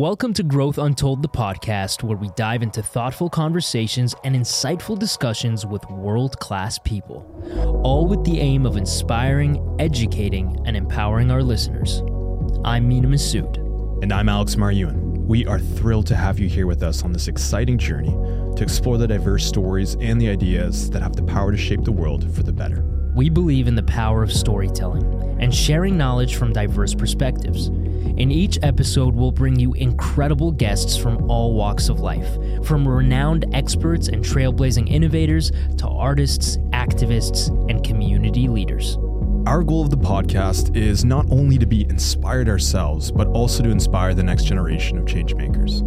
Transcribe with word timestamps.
Welcome 0.00 0.32
to 0.32 0.42
Growth 0.42 0.78
Untold, 0.78 1.20
the 1.20 1.28
podcast 1.28 2.02
where 2.02 2.16
we 2.16 2.30
dive 2.34 2.62
into 2.62 2.82
thoughtful 2.82 3.28
conversations 3.28 4.14
and 4.24 4.34
insightful 4.34 4.98
discussions 4.98 5.66
with 5.66 5.84
world 5.90 6.40
class 6.40 6.78
people, 6.78 7.26
all 7.84 8.06
with 8.06 8.24
the 8.24 8.40
aim 8.40 8.64
of 8.64 8.78
inspiring, 8.78 9.76
educating, 9.78 10.58
and 10.64 10.74
empowering 10.74 11.30
our 11.30 11.42
listeners. 11.42 12.00
I'm 12.64 12.88
Mena 12.88 13.08
Massoud. 13.08 13.58
And 14.02 14.10
I'm 14.10 14.30
Alex 14.30 14.54
Maryuen. 14.54 15.26
We 15.26 15.44
are 15.46 15.58
thrilled 15.58 16.06
to 16.06 16.16
have 16.16 16.38
you 16.38 16.48
here 16.48 16.66
with 16.66 16.82
us 16.82 17.04
on 17.04 17.12
this 17.12 17.28
exciting 17.28 17.76
journey 17.76 18.16
to 18.56 18.62
explore 18.62 18.96
the 18.96 19.06
diverse 19.06 19.44
stories 19.44 19.98
and 20.00 20.18
the 20.18 20.30
ideas 20.30 20.88
that 20.92 21.02
have 21.02 21.14
the 21.14 21.24
power 21.24 21.52
to 21.52 21.58
shape 21.58 21.84
the 21.84 21.92
world 21.92 22.34
for 22.34 22.42
the 22.42 22.54
better. 22.54 22.99
We 23.14 23.28
believe 23.28 23.66
in 23.66 23.74
the 23.74 23.82
power 23.82 24.22
of 24.22 24.32
storytelling 24.32 25.38
and 25.40 25.54
sharing 25.54 25.96
knowledge 25.96 26.36
from 26.36 26.52
diverse 26.52 26.94
perspectives. 26.94 27.66
In 27.66 28.30
each 28.30 28.58
episode, 28.62 29.14
we'll 29.14 29.32
bring 29.32 29.58
you 29.58 29.72
incredible 29.74 30.52
guests 30.52 30.96
from 30.96 31.28
all 31.30 31.54
walks 31.54 31.88
of 31.88 32.00
life, 32.00 32.28
from 32.64 32.86
renowned 32.86 33.46
experts 33.52 34.08
and 34.08 34.24
trailblazing 34.24 34.88
innovators 34.88 35.50
to 35.78 35.88
artists, 35.88 36.58
activists, 36.72 37.48
and 37.68 37.84
community 37.84 38.46
leaders. 38.46 38.96
Our 39.46 39.64
goal 39.64 39.82
of 39.82 39.90
the 39.90 39.96
podcast 39.96 40.76
is 40.76 41.04
not 41.04 41.26
only 41.30 41.58
to 41.58 41.66
be 41.66 41.84
inspired 41.84 42.48
ourselves, 42.48 43.10
but 43.10 43.26
also 43.28 43.62
to 43.62 43.70
inspire 43.70 44.14
the 44.14 44.22
next 44.22 44.44
generation 44.44 44.98
of 44.98 45.06
changemakers. 45.06 45.80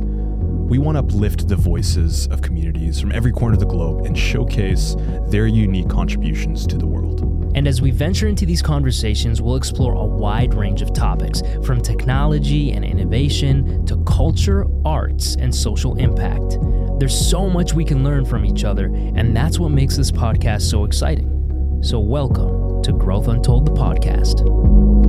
We 0.73 0.79
want 0.79 0.95
to 0.95 1.01
uplift 1.01 1.47
the 1.47 1.55
voices 1.55 2.25
of 2.29 2.41
communities 2.41 2.99
from 2.99 3.11
every 3.11 3.31
corner 3.31 3.53
of 3.53 3.59
the 3.59 3.67
globe 3.67 4.07
and 4.07 4.17
showcase 4.17 4.95
their 5.27 5.45
unique 5.45 5.87
contributions 5.87 6.65
to 6.65 6.79
the 6.79 6.87
world. 6.87 7.21
And 7.55 7.67
as 7.67 7.79
we 7.79 7.91
venture 7.91 8.27
into 8.27 8.47
these 8.47 8.63
conversations, 8.63 9.39
we'll 9.39 9.55
explore 9.55 9.93
a 9.93 10.03
wide 10.03 10.55
range 10.55 10.81
of 10.81 10.91
topics 10.91 11.43
from 11.63 11.79
technology 11.79 12.71
and 12.71 12.83
innovation 12.83 13.85
to 13.85 14.03
culture, 14.05 14.65
arts, 14.83 15.35
and 15.35 15.53
social 15.53 15.95
impact. 15.97 16.57
There's 16.97 17.15
so 17.15 17.51
much 17.51 17.75
we 17.75 17.85
can 17.85 18.03
learn 18.03 18.25
from 18.25 18.43
each 18.43 18.63
other, 18.63 18.85
and 18.85 19.37
that's 19.37 19.59
what 19.59 19.69
makes 19.69 19.95
this 19.95 20.09
podcast 20.09 20.63
so 20.63 20.85
exciting. 20.85 21.79
So, 21.83 21.99
welcome 21.99 22.81
to 22.81 22.93
Growth 22.93 23.27
Untold, 23.27 23.67
the 23.67 23.73
podcast. 23.73 25.02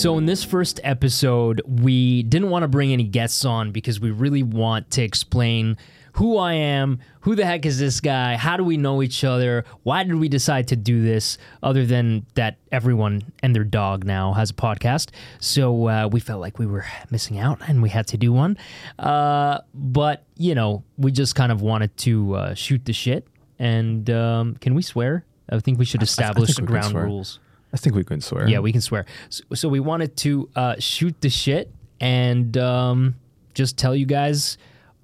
So, 0.00 0.16
in 0.16 0.24
this 0.24 0.42
first 0.42 0.80
episode, 0.82 1.60
we 1.66 2.22
didn't 2.22 2.48
want 2.48 2.62
to 2.62 2.68
bring 2.68 2.90
any 2.90 3.04
guests 3.04 3.44
on 3.44 3.70
because 3.70 4.00
we 4.00 4.10
really 4.10 4.42
want 4.42 4.90
to 4.92 5.02
explain 5.02 5.76
who 6.14 6.38
I 6.38 6.54
am, 6.54 7.00
who 7.20 7.34
the 7.34 7.44
heck 7.44 7.66
is 7.66 7.78
this 7.78 8.00
guy, 8.00 8.36
how 8.36 8.56
do 8.56 8.64
we 8.64 8.78
know 8.78 9.02
each 9.02 9.24
other, 9.24 9.66
why 9.82 10.04
did 10.04 10.14
we 10.14 10.30
decide 10.30 10.68
to 10.68 10.76
do 10.76 11.02
this, 11.02 11.36
other 11.62 11.84
than 11.84 12.24
that 12.32 12.56
everyone 12.72 13.24
and 13.42 13.54
their 13.54 13.62
dog 13.62 14.06
now 14.06 14.32
has 14.32 14.48
a 14.48 14.54
podcast. 14.54 15.10
So, 15.38 15.86
uh, 15.86 16.08
we 16.10 16.18
felt 16.18 16.40
like 16.40 16.58
we 16.58 16.64
were 16.64 16.86
missing 17.10 17.38
out 17.38 17.60
and 17.68 17.82
we 17.82 17.90
had 17.90 18.06
to 18.06 18.16
do 18.16 18.32
one. 18.32 18.56
Uh, 18.98 19.58
but, 19.74 20.24
you 20.38 20.54
know, 20.54 20.82
we 20.96 21.12
just 21.12 21.34
kind 21.34 21.52
of 21.52 21.60
wanted 21.60 21.94
to 21.98 22.36
uh, 22.36 22.54
shoot 22.54 22.86
the 22.86 22.94
shit. 22.94 23.26
And 23.58 24.08
um, 24.08 24.54
can 24.62 24.74
we 24.74 24.80
swear? 24.80 25.26
I 25.50 25.58
think 25.58 25.78
we 25.78 25.84
should 25.84 26.02
establish 26.02 26.58
we 26.58 26.64
ground 26.64 26.92
swear. 26.92 27.04
rules. 27.04 27.38
I 27.72 27.76
think 27.76 27.94
we 27.94 28.04
can 28.04 28.20
swear. 28.20 28.48
Yeah, 28.48 28.58
we 28.58 28.72
can 28.72 28.80
swear. 28.80 29.06
So, 29.28 29.44
so 29.54 29.68
we 29.68 29.80
wanted 29.80 30.16
to 30.18 30.48
uh, 30.56 30.74
shoot 30.78 31.20
the 31.20 31.30
shit 31.30 31.72
and 32.00 32.56
um, 32.56 33.14
just 33.54 33.76
tell 33.78 33.94
you 33.94 34.06
guys 34.06 34.58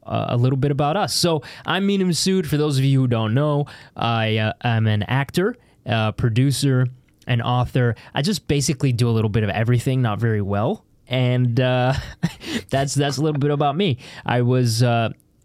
uh, 0.04 0.26
a 0.30 0.36
little 0.36 0.56
bit 0.56 0.70
about 0.70 0.96
us. 0.96 1.14
So 1.14 1.42
I'm 1.64 1.86
Mena 1.86 2.04
Massoud. 2.04 2.46
For 2.46 2.56
those 2.56 2.78
of 2.78 2.84
you 2.84 3.00
who 3.00 3.06
don't 3.06 3.34
know, 3.34 3.66
I 3.94 4.38
uh, 4.38 4.52
am 4.62 4.86
an 4.86 5.02
actor, 5.04 5.56
uh, 5.84 6.12
producer, 6.12 6.86
and 7.26 7.42
author. 7.42 7.94
I 8.14 8.22
just 8.22 8.46
basically 8.48 8.92
do 8.92 9.08
a 9.08 9.12
little 9.12 9.30
bit 9.30 9.42
of 9.42 9.50
everything, 9.50 10.02
not 10.02 10.18
very 10.20 10.42
well, 10.42 10.84
and 11.08 11.58
uh, 11.60 11.94
that's 12.70 12.94
that's 12.94 13.16
a 13.16 13.22
little 13.22 13.40
bit 13.40 13.50
about 13.50 13.76
me. 13.76 13.98
I 14.24 14.42
was. 14.42 14.82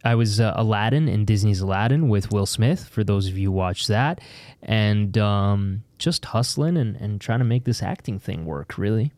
I 0.03 0.15
was 0.15 0.39
uh, 0.39 0.53
Aladdin 0.55 1.07
in 1.07 1.25
Disney's 1.25 1.61
Aladdin 1.61 2.09
with 2.09 2.31
Will 2.31 2.45
Smith. 2.45 2.87
For 2.87 3.03
those 3.03 3.27
of 3.27 3.37
you 3.37 3.49
who 3.49 3.51
watch 3.51 3.87
that, 3.87 4.19
and 4.61 5.17
um, 5.17 5.83
just 5.97 6.25
hustling 6.25 6.77
and, 6.77 6.95
and 6.95 7.21
trying 7.21 7.39
to 7.39 7.45
make 7.45 7.65
this 7.65 7.83
acting 7.83 8.19
thing 8.19 8.45
work. 8.45 8.77
Really. 8.77 9.11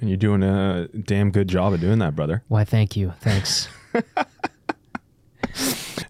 And 0.00 0.08
you're 0.08 0.16
doing 0.16 0.42
a 0.42 0.88
damn 0.88 1.30
good 1.30 1.48
job 1.48 1.74
of 1.74 1.80
doing 1.80 1.98
that, 1.98 2.16
brother. 2.16 2.42
Why? 2.48 2.64
Thank 2.64 2.96
you. 2.96 3.12
Thanks. 3.20 3.68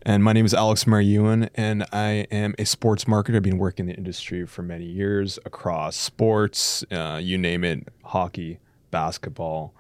And 0.03 0.25
my 0.25 0.33
name 0.33 0.47
is 0.47 0.55
Alex 0.55 0.85
Maryuen, 0.85 1.51
and 1.55 1.85
I 1.93 2.27
am 2.31 2.55
a 2.59 2.65
sports 2.65 3.05
marketer. 3.05 3.37
I've 3.37 3.43
been 3.43 3.59
working 3.59 3.85
in 3.85 3.93
the 3.93 3.97
industry 3.97 4.47
for 4.47 4.63
many 4.63 4.87
years 4.87 5.39
across 5.45 5.95
sports, 5.95 6.83
uh, 6.91 7.21
you 7.23 7.37
name 7.37 7.65
it 7.65 7.87
hockey, 8.05 8.61
basketball, 8.91 9.75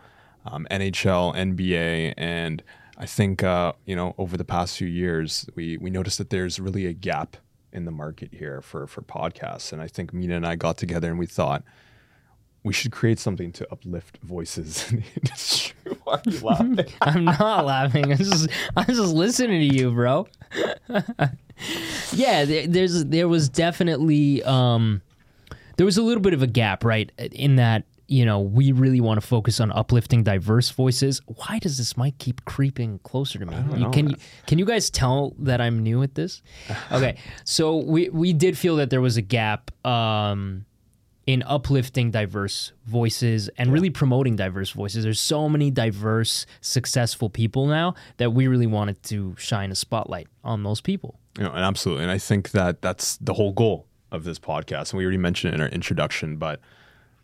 um, 0.45 0.67
NHL, 0.71 1.35
NBA. 1.35 2.15
And 2.19 2.63
I 3.01 3.07
think, 3.07 3.43
uh, 3.43 3.73
you 3.87 3.97
know, 3.97 4.15
over 4.19 4.37
the 4.37 4.45
past 4.45 4.77
few 4.77 4.87
years, 4.87 5.49
we, 5.55 5.79
we 5.79 5.89
noticed 5.89 6.19
that 6.19 6.29
there's 6.29 6.61
really 6.61 6.85
a 6.85 6.93
gap 6.93 7.39
in 7.73 7.87
the 7.87 7.91
market 7.91 8.35
here 8.35 8.61
for, 8.61 8.87
for 8.87 9.01
podcasts. 9.01 9.73
And 9.73 9.81
I 9.81 9.89
think 9.89 10.13
Mena 10.13 10.37
and 10.37 10.47
I 10.47 10.55
got 10.55 10.77
together 10.77 11.09
and 11.09 11.19
we 11.19 11.25
thought, 11.25 11.65
we 12.63 12.75
should 12.75 12.93
create 12.93 13.19
something 13.19 13.53
to 13.53 13.67
uplift 13.73 14.19
voices 14.23 14.93
in 14.93 14.99
the 14.99 15.05
industry. 15.17 15.75
Why 16.05 16.15
are 16.15 16.31
you 16.31 16.41
laughing? 16.43 16.79
I'm 17.01 17.25
not 17.25 17.65
laughing. 17.65 18.13
I'm 18.13 18.19
just 18.19 18.49
I'm 18.77 18.85
just 18.85 19.15
listening 19.15 19.71
to 19.71 19.77
you, 19.77 19.93
bro. 19.93 20.29
yeah, 22.13 22.45
there, 22.45 22.67
there's 22.67 23.07
there 23.07 23.29
was 23.29 23.49
definitely 23.49 24.43
um 24.43 25.01
there 25.79 25.87
was 25.87 25.97
a 25.97 26.03
little 26.03 26.21
bit 26.21 26.35
of 26.35 26.43
a 26.43 26.47
gap, 26.47 26.85
right? 26.85 27.11
In 27.19 27.57
that 27.57 27.85
you 28.11 28.27
know 28.27 28.41
we 28.41 28.73
really 28.73 29.01
want 29.01 29.21
to 29.21 29.27
focus 29.27 29.61
on 29.61 29.71
uplifting 29.73 30.25
diverse 30.25 30.69
voices. 30.71 31.23
Why 31.27 31.61
does 31.61 31.79
this 31.79 31.97
mic 31.97 32.19
keep 32.19 32.45
creeping 32.45 32.99
closer 33.05 33.39
to 33.39 33.47
me? 33.47 33.57
You- 33.57 33.77
know, 33.85 33.91
can 33.91 34.07
man. 34.07 34.15
you 34.15 34.17
can 34.47 34.59
you 34.59 34.67
guys 34.67 34.91
tell 34.91 35.35
that 35.39 35.61
I'm 35.61 35.83
new 35.83 36.03
at 36.03 36.15
this? 36.15 36.43
Okay, 36.93 37.17
so 37.45 37.77
we 37.77 38.09
we 38.09 38.33
did 38.33 38.59
feel 38.59 38.77
that 38.77 38.91
there 38.91 39.01
was 39.01 39.17
a 39.17 39.23
gap. 39.23 39.71
Um, 39.87 40.67
in 41.27 41.45
uplifting 41.45 42.11
diverse 42.11 42.73
voices 42.87 43.49
and 43.57 43.73
really 43.73 43.91
promoting 43.91 44.35
diverse 44.35 44.71
voices. 44.71 45.05
There's 45.05 45.21
so 45.21 45.49
many 45.49 45.71
diverse, 45.71 46.45
successful 46.61 47.31
people 47.31 47.67
now 47.67 47.95
that 48.17 48.33
we 48.33 48.49
really 48.49 48.67
wanted 48.67 49.01
to 49.05 49.37
shine 49.39 49.71
a 49.71 49.77
spotlight 49.77 50.27
on 50.43 50.65
those 50.65 50.81
people. 50.81 51.21
You 51.39 51.45
know, 51.45 51.53
and 51.53 51.63
absolutely. 51.63 52.03
And 52.03 52.11
I 52.11 52.19
think 52.19 52.51
that 52.51 52.83
that's 52.83 53.17
the 53.19 53.35
whole 53.35 53.53
goal 53.53 53.87
of 54.11 54.25
this 54.25 54.41
podcast. 54.41 54.91
And 54.91 54.99
we 54.99 55.05
already 55.05 55.19
mentioned 55.19 55.53
it 55.53 55.57
in 55.57 55.61
our 55.61 55.69
introduction, 55.69 56.37
but 56.37 56.59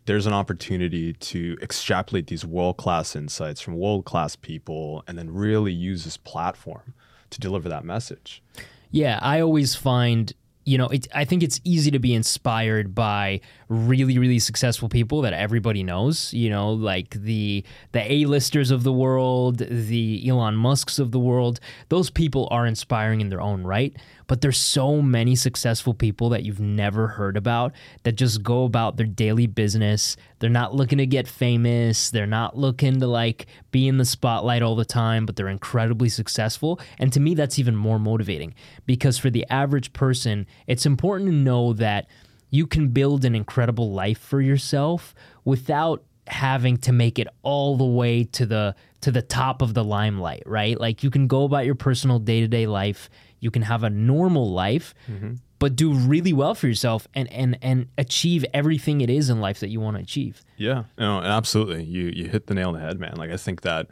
there's 0.07 0.25
an 0.25 0.33
opportunity 0.33 1.13
to 1.13 1.57
extrapolate 1.61 2.27
these 2.27 2.45
world 2.45 2.77
class 2.77 3.15
insights 3.15 3.61
from 3.61 3.75
world 3.75 4.05
class 4.05 4.35
people 4.35 5.03
and 5.05 5.17
then 5.17 5.29
really 5.29 5.71
use 5.71 6.05
this 6.05 6.17
platform 6.17 6.93
to 7.29 7.39
deliver 7.39 7.67
that 7.69 7.83
message. 7.83 8.41
Yeah, 8.89 9.19
I 9.21 9.41
always 9.41 9.75
find 9.75 10.33
you 10.67 10.77
know, 10.77 10.89
it, 10.89 11.07
I 11.15 11.23
think 11.23 11.43
it's 11.43 11.61
easy 11.63 11.91
to 11.91 11.99
be 11.99 12.13
inspired 12.13 12.93
by 12.93 13.39
really, 13.69 14.19
really 14.19 14.37
successful 14.37 14.89
people 14.89 15.21
that 15.21 15.31
everybody 15.31 15.81
knows. 15.81 16.33
You 16.33 16.49
know, 16.49 16.73
like 16.73 17.11
the 17.11 17.63
the 17.93 18.11
A-listers 18.11 18.69
of 18.69 18.83
the 18.83 18.91
world, 18.91 19.59
the 19.59 20.27
Elon 20.27 20.57
Musk's 20.57 20.99
of 20.99 21.11
the 21.11 21.19
world. 21.19 21.61
Those 21.87 22.09
people 22.09 22.49
are 22.51 22.67
inspiring 22.67 23.21
in 23.21 23.29
their 23.29 23.39
own 23.39 23.63
right. 23.63 23.95
But 24.27 24.41
there's 24.41 24.57
so 24.57 25.01
many 25.01 25.35
successful 25.35 25.93
people 25.93 26.29
that 26.29 26.43
you've 26.43 26.59
never 26.59 27.07
heard 27.07 27.37
about 27.37 27.73
that 28.03 28.13
just 28.13 28.43
go 28.43 28.65
about 28.65 28.97
their 28.97 29.05
daily 29.05 29.47
business. 29.47 30.17
They're 30.39 30.49
not 30.49 30.75
looking 30.75 30.97
to 30.97 31.05
get 31.05 31.27
famous. 31.27 32.11
They're 32.11 32.27
not 32.27 32.57
looking 32.57 32.99
to 32.99 33.07
like 33.07 33.47
be 33.71 33.87
in 33.87 33.97
the 33.97 34.05
spotlight 34.05 34.61
all 34.61 34.75
the 34.75 34.85
time, 34.85 35.25
but 35.25 35.35
they're 35.35 35.47
incredibly 35.47 36.09
successful. 36.09 36.79
And 36.99 37.11
to 37.13 37.19
me, 37.19 37.35
that's 37.35 37.57
even 37.57 37.75
more 37.75 37.99
motivating 37.99 38.53
because 38.85 39.17
for 39.17 39.29
the 39.29 39.45
average 39.49 39.93
person, 39.93 40.45
it's 40.67 40.85
important 40.85 41.29
to 41.29 41.35
know 41.35 41.73
that 41.73 42.07
you 42.49 42.67
can 42.67 42.89
build 42.89 43.25
an 43.25 43.35
incredible 43.35 43.91
life 43.91 44.19
for 44.19 44.41
yourself 44.41 45.13
without 45.43 46.03
having 46.27 46.77
to 46.77 46.91
make 46.91 47.19
it 47.19 47.27
all 47.41 47.77
the 47.77 47.85
way 47.85 48.23
to 48.23 48.45
the 48.45 48.75
to 48.99 49.11
the 49.11 49.21
top 49.21 49.61
of 49.61 49.73
the 49.73 49.83
limelight, 49.83 50.43
right? 50.45 50.79
Like 50.79 51.03
you 51.03 51.11
can 51.11 51.27
go 51.27 51.43
about 51.43 51.65
your 51.65 51.75
personal 51.75 52.19
day-to-day 52.19 52.65
life, 52.65 53.09
you 53.39 53.51
can 53.51 53.61
have 53.61 53.83
a 53.83 53.89
normal 53.89 54.51
life, 54.51 54.93
mm-hmm. 55.09 55.35
but 55.59 55.75
do 55.75 55.93
really 55.93 56.33
well 56.33 56.55
for 56.55 56.67
yourself 56.67 57.07
and 57.13 57.31
and 57.31 57.57
and 57.61 57.87
achieve 57.97 58.45
everything 58.53 59.01
it 59.01 59.09
is 59.09 59.29
in 59.29 59.39
life 59.39 59.59
that 59.59 59.69
you 59.69 59.79
want 59.79 59.97
to 59.97 60.03
achieve. 60.03 60.41
Yeah, 60.57 60.83
no, 60.97 61.21
absolutely. 61.21 61.83
You 61.83 62.11
you 62.13 62.27
hit 62.29 62.47
the 62.47 62.53
nail 62.53 62.69
on 62.69 62.73
the 62.73 62.79
head, 62.79 62.99
man. 62.99 63.15
Like 63.15 63.31
I 63.31 63.37
think 63.37 63.61
that 63.61 63.87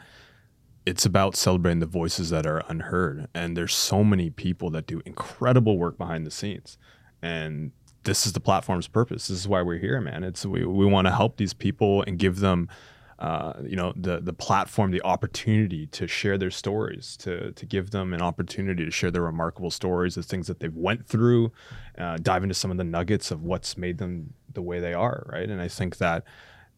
it's 0.85 1.05
about 1.05 1.35
celebrating 1.35 1.79
the 1.79 1.85
voices 1.85 2.29
that 2.29 2.45
are 2.45 2.63
unheard, 2.67 3.27
and 3.33 3.55
there's 3.57 3.73
so 3.73 4.03
many 4.03 4.29
people 4.29 4.69
that 4.71 4.87
do 4.87 5.01
incredible 5.05 5.77
work 5.77 5.97
behind 5.97 6.25
the 6.25 6.31
scenes, 6.31 6.77
and 7.21 7.71
this 8.03 8.25
is 8.25 8.33
the 8.33 8.39
platform's 8.39 8.87
purpose. 8.87 9.27
This 9.27 9.39
is 9.39 9.47
why 9.47 9.61
we're 9.61 9.79
here, 9.79 9.99
man. 9.99 10.23
It's 10.23 10.45
we 10.45 10.65
we 10.65 10.85
want 10.85 11.07
to 11.07 11.11
help 11.11 11.37
these 11.37 11.53
people 11.53 12.03
and 12.07 12.17
give 12.17 12.39
them. 12.39 12.69
Uh, 13.17 13.53
you 13.63 13.77
know 13.77 13.93
the 13.95 14.19
the 14.19 14.33
platform, 14.33 14.91
the 14.91 15.01
opportunity 15.03 15.87
to 15.87 16.05
share 16.05 16.37
their 16.37 16.51
stories, 16.51 17.15
to 17.15 17.53
to 17.53 17.65
give 17.65 17.91
them 17.91 18.13
an 18.13 18.21
opportunity 18.21 18.83
to 18.83 18.91
share 18.91 19.09
their 19.09 19.21
remarkable 19.21 19.71
stories, 19.71 20.15
the 20.15 20.23
things 20.23 20.47
that 20.47 20.59
they've 20.59 20.75
went 20.75 21.07
through, 21.07 21.51
uh, 21.97 22.17
dive 22.17 22.43
into 22.43 22.55
some 22.55 22.71
of 22.71 22.77
the 22.77 22.83
nuggets 22.83 23.31
of 23.31 23.41
what's 23.41 23.77
made 23.77 23.99
them 23.99 24.33
the 24.53 24.61
way 24.61 24.81
they 24.81 24.93
are, 24.93 25.25
right? 25.31 25.49
And 25.49 25.61
I 25.61 25.69
think 25.69 25.97
that 25.97 26.25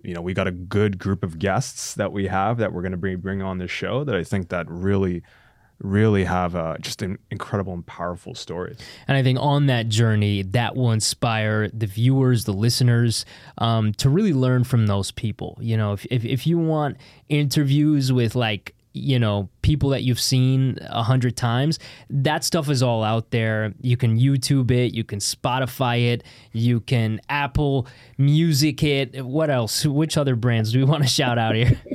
you 0.03 0.13
know 0.13 0.21
we 0.21 0.35
got 0.35 0.47
a 0.47 0.51
good 0.51 0.99
group 0.99 1.23
of 1.23 1.39
guests 1.39 1.95
that 1.95 2.11
we 2.11 2.27
have 2.27 2.57
that 2.57 2.71
we're 2.71 2.83
going 2.83 2.91
to 2.91 2.97
bring 2.97 3.17
bring 3.17 3.41
on 3.41 3.57
this 3.57 3.71
show 3.71 4.03
that 4.03 4.15
I 4.15 4.23
think 4.23 4.49
that 4.49 4.69
really 4.69 5.23
really 5.79 6.23
have 6.23 6.55
uh, 6.55 6.77
just 6.79 7.01
an 7.01 7.17
incredible 7.29 7.73
and 7.73 7.85
powerful 7.85 8.33
stories. 8.33 8.77
And 9.07 9.17
I 9.17 9.23
think 9.23 9.39
on 9.39 9.67
that 9.67 9.89
journey, 9.89 10.41
that 10.41 10.75
will 10.75 10.91
inspire 10.91 11.69
the 11.69 11.85
viewers, 11.85 12.45
the 12.45 12.53
listeners, 12.53 13.25
um, 13.57 13.93
to 13.93 14.09
really 14.09 14.33
learn 14.33 14.63
from 14.63 14.87
those 14.87 15.11
people. 15.11 15.57
You 15.61 15.77
know, 15.77 15.93
if, 15.93 16.05
if, 16.09 16.25
if 16.25 16.47
you 16.47 16.57
want 16.57 16.97
interviews 17.29 18.11
with 18.11 18.35
like 18.35 18.73
you 18.97 19.19
know 19.19 19.49
people 19.61 19.89
that 19.89 20.03
you've 20.03 20.19
seen 20.19 20.77
a 20.81 21.03
hundred 21.03 21.35
times 21.35 21.79
that 22.09 22.43
stuff 22.43 22.69
is 22.69 22.81
all 22.81 23.03
out 23.03 23.31
there. 23.31 23.73
You 23.81 23.97
can 23.97 24.19
youtube 24.19 24.71
it 24.71 24.93
you 24.93 25.03
can 25.03 25.19
spotify 25.19 26.13
it 26.13 26.23
you 26.53 26.79
can 26.81 27.19
apple 27.29 27.87
music 28.17 28.83
it. 28.83 29.25
What 29.25 29.49
else? 29.49 29.85
Which 29.85 30.17
other 30.17 30.35
brands 30.35 30.71
do 30.71 30.79
we 30.79 30.85
want 30.91 31.03
to 31.03 31.09
shout 31.09 31.37
out 31.37 31.55
here? 31.55 31.79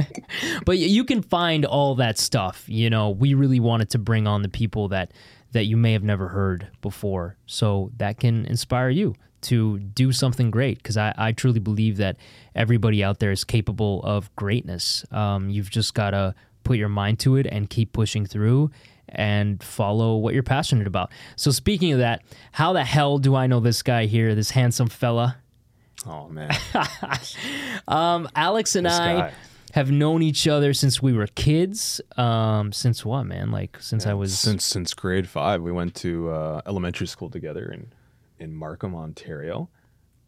But 0.64 0.78
you 0.78 1.04
can 1.04 1.20
find 1.22 1.66
all 1.66 1.94
that 1.96 2.19
stuff 2.19 2.64
you 2.66 2.88
know. 2.88 3.10
We 3.10 3.34
really 3.34 3.60
wanted 3.60 3.90
to 3.90 3.98
bring 3.98 4.26
on 4.26 4.40
the 4.43 4.48
people 4.48 4.88
that 4.88 5.12
that 5.52 5.64
you 5.64 5.76
may 5.76 5.93
have 5.93 6.02
never 6.02 6.28
heard 6.28 6.69
before. 6.81 7.37
So 7.46 7.93
that 7.98 8.19
can 8.19 8.46
inspire 8.46 8.88
you 8.90 9.14
to 9.43 9.78
do 9.78 10.12
something 10.12 10.50
great 10.50 10.78
because 10.78 10.96
I, 10.96 11.14
I 11.16 11.32
truly 11.32 11.60
believe 11.60 11.98
that 11.98 12.16
everybody 12.55 13.05
out 13.05 13.19
there 13.19 13.32
is 13.32 13.44
capable 13.44 14.02
of 14.02 14.34
greatness. 14.37 15.05
Um, 15.10 15.50
you've 15.50 15.70
just 15.70 15.94
got 15.94 16.10
to 16.10 16.34
put 16.64 16.76
your 16.79 16.88
mind 16.88 17.19
to 17.20 17.37
it 17.37 17.47
and 17.47 17.69
keep 17.69 17.93
pushing 17.93 18.26
through 18.26 18.70
and 19.09 19.62
follow 19.62 20.17
what 20.17 20.32
you're 20.35 20.43
passionate 20.43 20.87
about. 20.87 21.11
So 21.37 21.50
speaking 21.50 21.93
of 21.93 21.99
that, 21.99 22.23
how 22.53 22.73
the 22.73 22.85
hell 22.85 23.19
do 23.19 23.35
I 23.35 23.47
know 23.47 23.61
this 23.61 23.82
guy 23.82 24.06
here, 24.06 24.35
this 24.35 24.50
handsome 24.50 24.88
fella? 24.88 25.37
Oh 26.06 26.29
man. 26.29 26.50
um, 27.88 28.29
Alex 28.35 28.75
and 28.76 28.87
This 28.87 28.99
I 28.99 29.14
guy. 29.14 29.32
have 29.73 29.91
known 29.91 30.23
each 30.23 30.49
other 30.49 30.73
since 30.73 31.03
we 31.03 31.12
were 31.12 31.26
kids. 31.29 32.00
Um, 32.17 32.73
since 32.73 33.05
what, 33.05 33.25
man? 33.25 33.50
Like 33.50 33.79
since 33.81 34.06
I 34.06 34.15
was 34.15 34.38
since 34.38 34.65
since 34.65 34.94
grade 34.94 35.29
five. 35.29 35.62
We 35.62 35.73
went 35.73 35.94
to 35.97 36.31
uh, 36.31 36.62
elementary 36.67 37.06
school 37.06 37.31
together 37.31 37.70
in 37.70 37.93
in 38.38 38.55
Markham, 38.55 38.94
Ontario, 38.97 39.69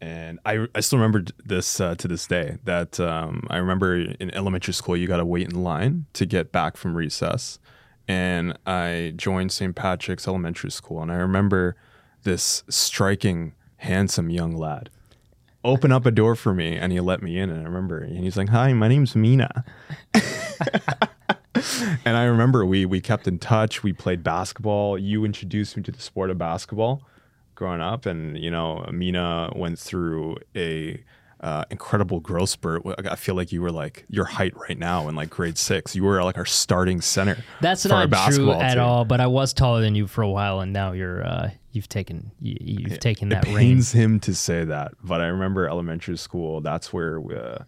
and 0.01 0.39
I 0.45 0.67
I 0.75 0.81
still 0.81 0.99
remember 0.99 1.23
this 1.43 1.79
uh, 1.79 1.95
to 1.95 2.07
this 2.07 2.27
day. 2.27 2.57
That 2.65 2.99
um, 2.99 3.47
I 3.49 3.57
remember 3.57 3.95
in 3.95 4.33
elementary 4.33 4.73
school, 4.73 4.97
you 4.97 5.07
got 5.07 5.17
to 5.17 5.25
wait 5.25 5.51
in 5.51 5.63
line 5.63 6.05
to 6.13 6.25
get 6.25 6.51
back 6.51 6.77
from 6.77 6.95
recess, 6.95 7.59
and 8.07 8.57
I 8.65 9.13
joined 9.15 9.51
St. 9.51 9.75
Patrick's 9.75 10.27
Elementary 10.27 10.71
School, 10.71 11.01
and 11.01 11.11
I 11.11 11.15
remember 11.15 11.75
this 12.23 12.63
striking, 12.69 13.53
handsome 13.77 14.29
young 14.29 14.55
lad. 14.55 14.89
Open 15.63 15.91
up 15.91 16.05
a 16.05 16.11
door 16.11 16.35
for 16.35 16.53
me, 16.53 16.75
and 16.75 16.91
he 16.91 16.99
let 16.99 17.23
me 17.23 17.39
in. 17.39 17.49
And 17.49 17.61
I 17.61 17.63
remember, 17.63 17.99
and 17.99 18.23
he's 18.23 18.37
like, 18.37 18.49
"Hi, 18.49 18.73
my 18.73 18.87
name's 18.87 19.15
Mena." 19.15 19.63
and 20.13 22.17
I 22.17 22.25
remember 22.25 22.65
we 22.65 22.85
we 22.85 23.01
kept 23.01 23.27
in 23.27 23.39
touch. 23.39 23.81
We 23.81 23.93
played 23.93 24.23
basketball. 24.23 24.99
You 24.99 25.25
introduced 25.25 25.75
me 25.75 25.83
to 25.83 25.91
the 25.91 26.01
sport 26.01 26.29
of 26.29 26.37
basketball 26.37 27.01
growing 27.55 27.81
up, 27.81 28.05
and 28.05 28.37
you 28.37 28.51
know, 28.51 28.87
Mena 28.91 29.51
went 29.55 29.79
through 29.79 30.37
a 30.55 31.01
uh, 31.41 31.63
incredible 31.69 32.19
growth 32.19 32.49
spurt. 32.49 32.81
I 33.09 33.15
feel 33.15 33.35
like 33.35 33.51
you 33.51 33.61
were 33.61 33.71
like 33.71 34.05
your 34.09 34.25
height 34.25 34.53
right 34.57 34.77
now 34.77 35.07
in 35.09 35.15
like 35.15 35.29
grade 35.29 35.57
six. 35.57 35.95
You 35.95 36.03
were 36.03 36.23
like 36.23 36.37
our 36.37 36.45
starting 36.45 37.01
center. 37.01 37.43
That's 37.61 37.85
not 37.85 38.01
true 38.01 38.07
basketball 38.07 38.61
at 38.61 38.73
team. 38.75 38.83
all. 38.83 39.05
But 39.05 39.21
I 39.21 39.27
was 39.27 39.53
taller 39.53 39.81
than 39.81 39.95
you 39.95 40.07
for 40.07 40.21
a 40.21 40.29
while, 40.29 40.59
and 40.59 40.71
now 40.73 40.93
you're 40.93 41.23
uh, 41.25 41.51
you've 41.71 41.89
taken 41.89 42.31
you, 42.41 42.57
you've 42.59 42.99
taken 42.99 43.31
It 43.31 43.35
that 43.35 43.45
reign. 43.45 43.55
pains 43.57 43.91
him 43.91 44.19
to 44.21 44.33
say 44.33 44.63
that, 44.63 44.93
but 45.03 45.21
I 45.21 45.27
remember 45.27 45.67
elementary 45.67 46.17
school. 46.17 46.61
That's 46.61 46.91
where 46.93 47.19
we, 47.19 47.35
uh, 47.35 47.59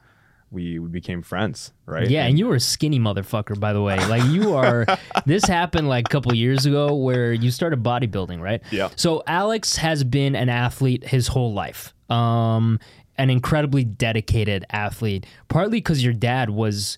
we 0.51 0.79
we 0.79 0.87
became 0.87 1.21
friends, 1.21 1.73
right? 1.85 2.09
Yeah, 2.09 2.25
and 2.25 2.39
you 2.39 2.47
were 2.47 2.55
a 2.55 2.59
skinny 2.59 2.99
motherfucker, 2.99 3.59
by 3.59 3.73
the 3.73 3.81
way. 3.81 3.97
Like 4.07 4.23
you 4.25 4.53
are. 4.55 4.85
this 5.25 5.43
happened 5.45 5.89
like 5.89 6.07
a 6.07 6.09
couple 6.09 6.33
years 6.33 6.65
ago, 6.65 6.95
where 6.95 7.33
you 7.33 7.51
started 7.51 7.83
bodybuilding, 7.83 8.39
right? 8.39 8.61
Yeah. 8.71 8.89
So 8.95 9.23
Alex 9.27 9.75
has 9.77 10.03
been 10.03 10.35
an 10.35 10.49
athlete 10.49 11.03
his 11.05 11.27
whole 11.27 11.53
life. 11.53 11.93
Um, 12.09 12.79
an 13.17 13.29
incredibly 13.29 13.83
dedicated 13.83 14.63
athlete. 14.69 15.25
Partly 15.49 15.77
because 15.79 16.03
your 16.03 16.13
dad 16.13 16.49
was 16.51 16.97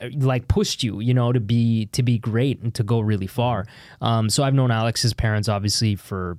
uh, 0.00 0.08
like 0.18 0.46
pushed 0.48 0.82
you, 0.82 1.00
you 1.00 1.14
know, 1.14 1.32
to 1.32 1.40
be 1.40 1.86
to 1.92 2.02
be 2.02 2.18
great 2.18 2.60
and 2.60 2.74
to 2.74 2.82
go 2.82 3.00
really 3.00 3.26
far. 3.28 3.64
Um, 4.02 4.28
so 4.28 4.42
I've 4.42 4.52
known 4.54 4.70
Alex's 4.70 5.14
parents 5.14 5.48
obviously 5.48 5.94
for 5.96 6.36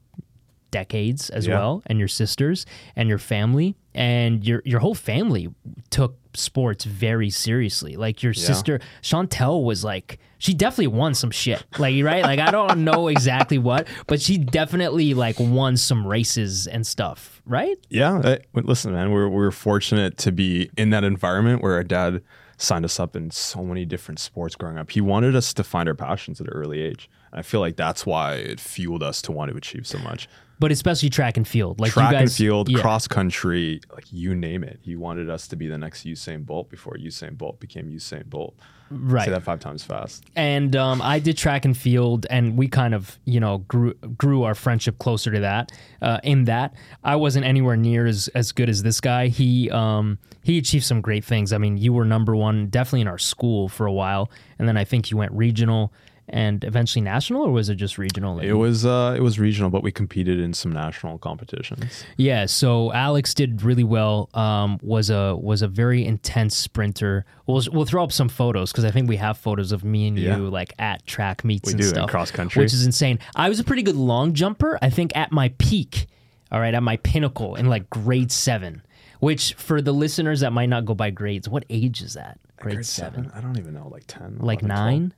decades 0.72 1.30
as 1.30 1.48
Yeah. 1.48 1.56
well, 1.58 1.84
and 1.86 1.98
your 2.00 2.08
sisters 2.10 2.66
and 2.96 3.08
your 3.08 3.18
family 3.18 3.76
and 3.94 4.46
your 4.46 4.62
your 4.66 4.80
whole 4.82 4.96
family 4.96 5.48
took 5.90 6.18
sports 6.36 6.86
very 6.86 7.30
seriously. 7.30 7.96
Like 7.96 8.24
your 8.24 8.34
sister 8.34 8.80
Chantel 9.02 9.64
was 9.64 9.84
like 9.84 10.20
she 10.38 10.54
definitely 10.54 10.88
won 10.88 11.14
some 11.14 11.32
shit. 11.32 11.64
Like 11.80 12.04
right? 12.04 12.24
Like 12.24 12.40
I 12.40 12.52
don't 12.52 12.84
know 12.84 13.08
exactly 13.08 13.58
what, 13.58 13.88
but 14.08 14.22
she 14.22 14.38
definitely 14.38 15.14
like 15.14 15.40
won 15.40 15.78
some 15.78 16.06
races 16.06 16.68
and 16.68 16.86
stuff, 16.86 17.42
right? 17.46 17.78
Yeah, 17.90 18.22
I- 18.24 18.40
listen, 18.54 18.94
man, 18.94 19.12
we're 19.12 19.30
we're 19.30 19.52
fortunate 19.52 20.18
to 20.20 20.32
be 20.32 20.70
in 20.78 20.90
that 20.92 21.04
environment 21.04 21.62
where 21.62 21.74
our 21.74 21.84
dad 21.84 22.22
signed 22.58 22.86
us 22.86 23.00
up 23.00 23.16
in 23.16 23.32
so 23.32 23.64
many 23.64 23.86
different 23.86 24.20
sports 24.20 24.56
growing 24.56 24.78
up. 24.78 24.92
He 24.92 25.02
wanted 25.02 25.36
us 25.36 25.54
to 25.54 25.64
find 25.64 25.90
our 25.90 25.96
passions 25.96 26.40
at 26.40 26.48
an 26.48 26.54
early 26.54 26.82
age. 26.82 27.10
I 27.34 27.42
feel 27.42 27.60
like 27.60 27.76
that's 27.76 28.06
why 28.06 28.36
it 28.36 28.62
fueled 28.62 29.04
us 29.04 29.22
to 29.24 29.34
want 29.34 29.52
to 29.52 29.58
achieve 29.58 29.86
so 29.86 29.98
much. 29.98 30.30
But 30.60 30.72
especially 30.72 31.10
track 31.10 31.38
and 31.38 31.48
field. 31.48 31.80
Like 31.80 31.92
Track 31.92 32.12
you 32.12 32.18
guys, 32.20 32.22
and 32.30 32.38
field, 32.38 32.70
yeah. 32.70 32.80
cross 32.80 33.08
country, 33.08 33.82
like 33.94 34.06
you 34.12 34.34
name 34.36 34.64
it. 34.64 34.80
He 34.82 34.96
wanted 34.96 35.30
us 35.30 35.48
to 35.50 35.56
be 35.56 35.68
the 35.68 35.78
next 35.78 36.06
Usain 36.06 36.46
Bolt 36.46 36.70
before 36.70 36.94
Usain 36.94 37.38
Bolt 37.38 37.60
became 37.60 37.90
Usain 37.90 38.26
Bolt. 38.30 38.58
Right. 38.92 39.26
Say 39.26 39.32
that 39.32 39.44
five 39.44 39.60
times 39.60 39.84
fast. 39.84 40.26
and 40.36 40.76
um, 40.76 41.02
I 41.02 41.18
did 41.18 41.38
track 41.38 41.66
and 41.66 41.76
field, 41.76 42.28
and 42.30 42.56
we 42.56 42.68
kind 42.68 42.94
of, 42.94 43.18
you 43.26 43.40
know, 43.40 43.60
grew 43.60 43.96
grew 44.16 44.44
our 44.44 44.54
friendship 44.54 45.00
closer 45.00 45.32
to 45.32 45.40
that. 45.40 45.72
Uh, 46.02 46.20
in 46.24 46.46
that, 46.46 46.76
I 47.04 47.16
wasn't 47.16 47.46
anywhere 47.46 47.76
near 47.78 48.06
as, 48.06 48.28
as 48.36 48.52
good 48.52 48.70
as 48.70 48.84
this 48.84 49.02
guy. 49.02 49.28
He 49.28 49.72
um, 49.72 50.20
he 50.44 50.60
achieved 50.60 50.86
some 50.86 51.02
great 51.02 51.26
things. 51.26 51.52
I 51.52 51.58
mean, 51.58 51.78
you 51.78 51.94
were 51.94 52.06
number 52.06 52.36
one, 52.36 52.68
definitely 52.68 53.02
in 53.02 53.08
our 53.08 53.18
school 53.18 53.70
for 53.70 53.88
a 53.88 53.92
while, 53.92 54.30
and 54.60 54.68
then 54.68 54.78
I 54.78 54.84
think 54.84 55.10
you 55.10 55.18
went 55.18 55.32
regional 55.32 55.92
and 56.28 56.64
eventually 56.64 57.02
national, 57.04 57.44
or 57.44 57.52
was 57.52 57.70
it 57.70 57.76
just 57.76 57.98
regional? 57.98 58.40
It 58.40 58.54
was 58.54 58.86
uh, 58.86 59.14
it 59.16 59.22
was 59.22 59.40
regional, 59.40 59.70
but 59.70 59.84
we 59.84 59.92
competed 59.92 60.40
in 60.40 60.54
some 60.54 60.72
national 60.72 61.18
competitions. 61.20 62.04
Yeah, 62.18 62.46
so 62.48 62.92
Alex 62.94 63.34
did 63.34 63.62
really 63.62 63.84
well. 63.84 64.30
Um, 64.34 64.80
was 64.82 65.10
a 65.10 65.36
was 65.36 65.62
a 65.62 65.68
very 65.68 66.04
intense 66.06 66.56
sprinter. 66.56 67.26
We'll 67.46 67.62
we'll 67.72 67.86
throw 67.86 68.04
up 68.04 68.12
some 68.12 68.30
photos 68.30 68.72
because 68.72 68.86
I 68.86 68.92
think 68.92 69.08
we 69.08 69.18
have 69.18 69.38
photos 69.38 69.72
of 69.72 69.84
me 69.84 70.08
and 70.08 70.18
Yeah. 70.18 70.38
you 70.38 70.50
like 70.50 70.74
at 70.80 71.06
track 71.06 71.44
meets 71.46 71.68
We 71.68 71.74
and 71.74 71.82
do, 71.82 71.88
in 71.88 71.94
stuff, 71.94 72.10
cross 72.10 72.32
country. 72.32 72.64
which 72.64 72.74
is 72.74 72.86
insane. 72.86 73.20
I 73.36 73.50
was 73.50 73.60
a 73.60 73.64
pretty 73.64 73.84
good 73.84 73.96
long 73.96 74.34
jumper. 74.34 74.80
I 74.82 74.90
think 74.90 75.16
at 75.16 75.32
my 75.32 75.50
peak, 75.60 76.08
all 76.52 76.60
right, 76.60 76.74
at 76.74 76.82
my 76.84 76.98
pinnacle 76.98 77.56
in 77.56 77.68
like 77.68 77.90
grade 77.90 78.32
seven. 78.32 78.82
Which 79.20 79.54
for 79.54 79.82
the 79.82 79.94
listeners 79.94 80.42
that 80.42 80.52
might 80.52 80.68
not 80.70 80.86
go 80.86 80.94
by 80.94 81.10
grades, 81.10 81.48
what 81.48 81.66
age 81.70 82.02
is 82.02 82.14
that? 82.16 82.38
Grade, 82.58 82.86
seven, 82.86 83.32
I 83.34 83.42
don't 83.42 83.58
even 83.58 83.74
know, 83.74 83.88
like 83.90 84.04
ten, 84.08 84.38
like 84.40 84.62
11, 84.62 84.68
12? 84.68 84.70
nine? 84.70 85.14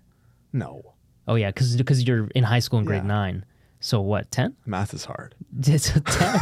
No, 0.53 0.93
Oh 1.27 1.35
yeah, 1.35 1.49
because 1.49 1.75
because 1.75 2.07
you're 2.07 2.27
in 2.35 2.43
high 2.43 2.59
school 2.59 2.79
in 2.79 2.85
grade 2.85 3.03
Yeah. 3.03 3.07
nine. 3.07 3.45
So 3.79 4.01
what? 4.01 4.31
Ten? 4.31 4.55
math 4.65 4.93
is 4.93 5.05
hard. 5.05 5.35
It's 5.65 5.95
a 5.95 5.99
10. 6.01 6.39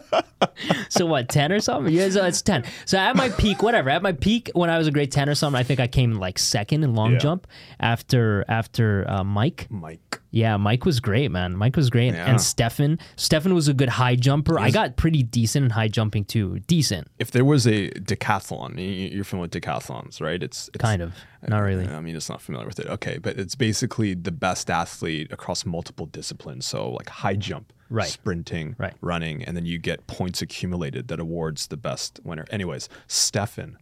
so 0.88 1.06
what, 1.06 1.28
10 1.28 1.52
or 1.52 1.60
something? 1.60 1.92
Yeah, 1.92 2.08
so 2.10 2.24
it's 2.24 2.40
10. 2.42 2.64
So 2.86 2.98
at 2.98 3.16
my 3.16 3.28
peak, 3.30 3.62
whatever. 3.62 3.90
At 3.90 4.02
my 4.02 4.12
peak 4.12 4.50
when 4.54 4.70
I 4.70 4.78
was 4.78 4.86
a 4.86 4.90
grade 4.90 5.12
10 5.12 5.28
or 5.28 5.34
something, 5.34 5.58
I 5.58 5.62
think 5.64 5.80
I 5.80 5.86
came 5.86 6.12
like 6.14 6.38
second 6.38 6.84
in 6.84 6.94
long 6.94 7.12
Yeah. 7.12 7.18
jump 7.18 7.46
after 7.80 8.44
after 8.48 9.04
uh, 9.10 9.24
Mike. 9.24 9.66
Mike. 9.70 10.11
Yeah, 10.34 10.56
Mike 10.56 10.86
was 10.86 10.98
great, 10.98 11.30
man. 11.30 11.54
Mike 11.56 11.76
was 11.76 11.90
great. 11.90 12.14
Yeah. 12.14 12.24
And 12.30 12.40
Stefan, 12.40 12.98
Stefan 13.16 13.54
was 13.54 13.68
a 13.68 13.74
good 13.74 13.90
high 13.90 14.16
jumper. 14.16 14.58
I 14.58 14.70
got 14.70 14.96
pretty 14.96 15.22
decent 15.22 15.66
in 15.66 15.70
high 15.70 15.88
jumping 15.88 16.24
too. 16.24 16.58
Decent, 16.60 17.06
If 17.18 17.30
there 17.32 17.44
was 17.44 17.66
a 17.66 17.90
decathlon, 17.90 18.76
you're 19.14 19.24
familiar 19.24 19.50
with 19.52 19.62
decathlons, 19.62 20.20
right? 20.22 20.42
It's, 20.42 20.68
it's 20.74 20.82
kind 20.82 21.02
of. 21.02 21.12
Not 21.46 21.58
really. 21.58 21.86
I 21.86 22.00
mean, 22.00 22.16
it's 22.16 22.28
not 22.30 22.40
familiar 22.40 22.66
with 22.66 22.80
it. 22.80 22.86
Okay, 22.86 23.18
but 23.18 23.38
it's 23.38 23.54
basically 23.54 24.14
the 24.14 24.32
best 24.32 24.70
athlete 24.70 25.30
across 25.30 25.66
multiple 25.66 26.06
disciplines. 26.06 26.64
So 26.66 26.90
like 26.92 27.08
high 27.10 27.34
jump, 27.36 27.72
Right. 27.90 28.08
sprinting, 28.08 28.74
Right. 28.78 28.94
running, 29.02 29.42
and 29.44 29.54
then 29.54 29.66
you 29.66 29.78
get 29.78 30.06
points 30.06 30.40
accumulated 30.40 31.08
that 31.08 31.20
awards 31.20 31.66
the 31.66 31.76
best 31.76 32.20
winner. 32.24 32.46
Anyways, 32.50 32.88
Stefan 33.06 33.76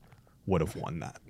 would 0.46 0.60
have 0.62 0.74
won 0.74 0.98
that. 0.98 1.20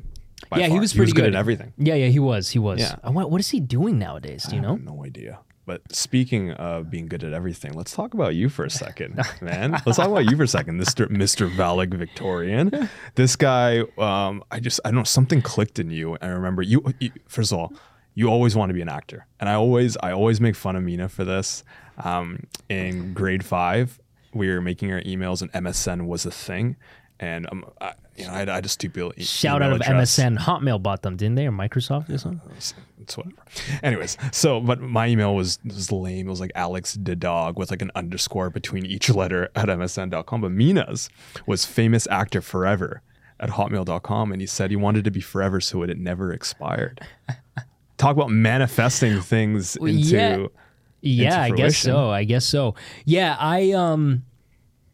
Yeah, 0.57 0.69
he 0.69 0.79
was 0.81 0.93
pretty 0.93 1.13
good. 1.13 1.23
good. 1.23 1.35
at 1.35 1.39
everything. 1.39 1.73
Yeah, 1.79 1.95
yeah, 1.95 2.07
he 2.09 2.19
was. 2.19 2.51
He 2.51 2.59
was. 2.59 2.81
Yeah. 2.81 2.97
Uh, 3.07 3.13
What, 3.13 3.31
what 3.31 3.41
is 3.41 3.51
he 3.51 3.61
doing 3.61 3.99
nowadays? 3.99 4.45
Do 4.45 4.57
you 4.57 4.63
I 4.63 4.65
know? 4.65 4.77
have 4.77 4.85
no 4.85 5.05
idea. 5.05 5.41
But 5.67 5.83
speaking 5.95 6.51
of 6.53 6.91
being 6.91 7.07
good 7.07 7.23
at 7.23 7.33
everything, 7.33 7.75
let's 7.75 7.93
talk 7.95 8.15
about 8.15 8.35
you 8.35 8.49
for 8.49 8.65
a 8.65 8.71
second, 8.71 9.21
man. 9.41 9.73
Let's 9.87 9.99
talk 9.99 10.09
about 10.09 10.29
you 10.29 10.37
for 10.37 10.43
a 10.43 10.49
second, 10.49 10.79
Mister 10.79 11.47
Valedictorian. 11.47 12.89
This 13.15 13.37
guy, 13.37 13.81
um, 13.99 14.43
I 14.51 14.61
just 14.61 14.81
I 14.85 14.89
don't 14.91 14.97
know 14.99 15.05
something 15.05 15.43
clicked 15.43 15.79
in 15.79 15.91
you. 15.91 16.17
I 16.21 16.27
remember 16.29 16.63
you, 16.63 16.83
you. 16.99 17.13
First 17.29 17.53
of 17.53 17.59
all, 17.59 17.73
you 18.15 18.29
always 18.29 18.57
want 18.57 18.71
to 18.71 18.75
be 18.75 18.83
an 18.83 18.89
actor, 18.89 19.27
and 19.39 19.49
I 19.49 19.55
always 19.55 19.97
I 20.03 20.13
always 20.13 20.41
make 20.41 20.57
fun 20.57 20.77
of 20.77 20.83
Mena 20.83 21.09
for 21.09 21.25
this. 21.25 21.63
Um, 22.03 22.45
in 22.69 23.13
grade 23.15 23.45
five, 23.45 24.01
we 24.33 24.49
were 24.49 24.61
making 24.61 24.93
our 24.93 25.03
emails 25.03 25.43
and 25.43 25.53
MSN 25.53 26.07
was 26.07 26.25
a 26.27 26.31
thing. 26.31 26.77
And 27.21 27.47
um, 27.53 27.67
I, 27.83 27.93
you 28.17 28.25
know, 28.25 28.33
I 28.33 28.41
I 28.41 28.59
a 28.59 28.69
stupid 28.69 29.13
e- 29.17 29.23
Shout 29.23 29.63
out 29.63 29.73
of 29.73 29.81
address. 29.83 30.19
MSN. 30.19 30.39
Hotmail 30.39 30.83
bought 30.83 31.03
them, 31.03 31.17
didn't 31.17 31.35
they? 31.35 31.47
Or 31.47 31.53
Microsoft 31.53 32.09
or 32.09 32.17
something? 32.17 32.51
It's, 32.57 32.73
it's 32.99 33.17
whatever. 33.17 33.37
Anyways, 33.83 34.17
so 34.33 34.59
but 34.59 34.81
my 34.81 35.07
email 35.07 35.35
was 35.35 35.59
was 35.65 35.93
lame. 35.93 36.27
It 36.27 36.31
was 36.31 36.41
like 36.41 36.53
Alex 36.55 36.97
the 37.01 37.15
dog 37.15 37.59
with 37.59 37.71
like 37.71 37.83
an 37.83 37.91
underscore 37.95 38.49
between 38.49 38.87
each 38.87 39.11
letter 39.11 39.51
at 39.55 39.69
msn.com. 39.69 40.41
But 40.41 40.51
Mena's 40.51 41.11
was 41.47 41.67
famous 41.67 42.07
actor 42.11 42.41
forever 42.41 43.03
at 43.39 43.51
hotmail.com, 43.51 44.33
and 44.33 44.41
he 44.41 44.47
said 44.47 44.71
he 44.71 44.77
wanted 44.77 45.05
to 45.05 45.11
be 45.11 45.21
forever 45.21 45.61
so 45.61 45.83
it 45.83 45.99
never 45.99 46.33
expired. 46.33 47.01
Talk 47.99 48.17
about 48.17 48.31
manifesting 48.31 49.21
things 49.21 49.77
into 49.77 49.99
yeah. 49.99 50.47
Yeah, 51.03 51.43
I 51.43 51.51
guess 51.51 51.77
so. 51.77 52.11
I 52.11 52.25
guess 52.25 52.45
so. 52.47 52.75
Yeah, 53.05 53.37
I 53.39 53.73
um 53.73 54.25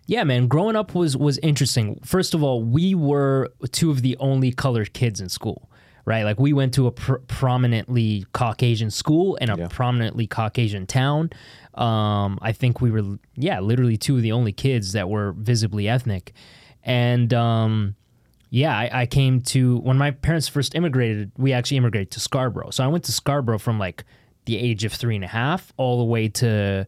yeah, 0.06 0.24
man, 0.24 0.46
growing 0.48 0.76
up 0.76 0.94
was 0.94 1.16
was 1.16 1.38
interesting. 1.38 2.00
First 2.04 2.34
of 2.34 2.42
all, 2.42 2.62
we 2.62 2.94
were 2.94 3.50
two 3.72 3.90
of 3.90 4.02
the 4.02 4.16
only 4.18 4.52
colored 4.52 4.92
kids 4.92 5.20
in 5.20 5.28
school, 5.28 5.68
right? 6.04 6.22
Like 6.24 6.38
we 6.38 6.52
went 6.52 6.74
to 6.74 6.86
a 6.86 6.92
pr- 6.92 7.14
prominently 7.26 8.24
Caucasian 8.32 8.90
school 8.90 9.36
in 9.36 9.50
a 9.50 9.56
Yeah. 9.58 9.68
prominently 9.68 10.26
Caucasian 10.26 10.86
town. 10.86 11.30
Um, 11.74 12.38
I 12.40 12.52
think 12.52 12.80
we 12.80 12.90
were, 12.90 13.18
yeah, 13.34 13.60
literally 13.60 13.96
two 13.96 14.16
of 14.16 14.22
the 14.22 14.32
only 14.32 14.52
kids 14.52 14.92
that 14.92 15.08
were 15.10 15.32
visibly 15.32 15.88
ethnic, 15.88 16.32
and 16.84 17.34
um, 17.34 17.96
yeah, 18.50 18.78
I, 18.78 19.02
I 19.02 19.06
came 19.06 19.40
to 19.42 19.78
when 19.78 19.98
my 19.98 20.12
parents 20.12 20.48
first 20.48 20.74
immigrated. 20.74 21.32
We 21.36 21.52
actually 21.52 21.78
immigrated 21.78 22.12
to 22.12 22.20
Scarborough, 22.20 22.70
so 22.70 22.84
I 22.84 22.86
went 22.86 23.04
to 23.04 23.12
Scarborough 23.12 23.58
from 23.58 23.78
like 23.78 24.04
the 24.46 24.56
age 24.56 24.84
of 24.84 24.92
three 24.92 25.16
and 25.16 25.24
a 25.24 25.28
half 25.28 25.72
all 25.76 25.98
the 25.98 26.04
way 26.04 26.28
to 26.28 26.86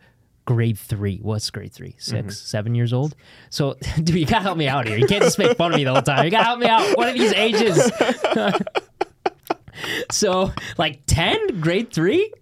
grade 0.49 0.79
three. 0.79 1.19
What's 1.21 1.51
grade 1.51 1.75
three? 1.75 1.95
6 1.99 2.39
seven 2.41 2.75
years 2.75 2.95
old. 2.95 3.15
So, 3.51 3.77
dude, 4.03 4.17
you 4.17 4.25
gotta 4.25 4.45
help 4.45 4.57
me 4.57 4.67
out 4.67 4.89
here. 4.89 4.97
You 4.97 5.07
can't 5.07 5.23
just 5.23 5.39
make 5.39 5.59
fun 5.59 5.73
of 5.73 5.77
me 5.77 5.85
the 5.85 5.93
whole 5.93 6.01
time. 6.01 6.25
You 6.25 6.31
gotta 6.31 6.45
help 6.45 6.59
me 6.59 6.67
out. 6.67 6.97
What 6.97 7.09
are 7.09 7.13
these 7.13 7.35
ages? 7.35 7.93
so, 10.11 10.51
like 10.79 11.01
ten, 11.07 11.61
grade 11.61 11.93
three? 11.93 12.33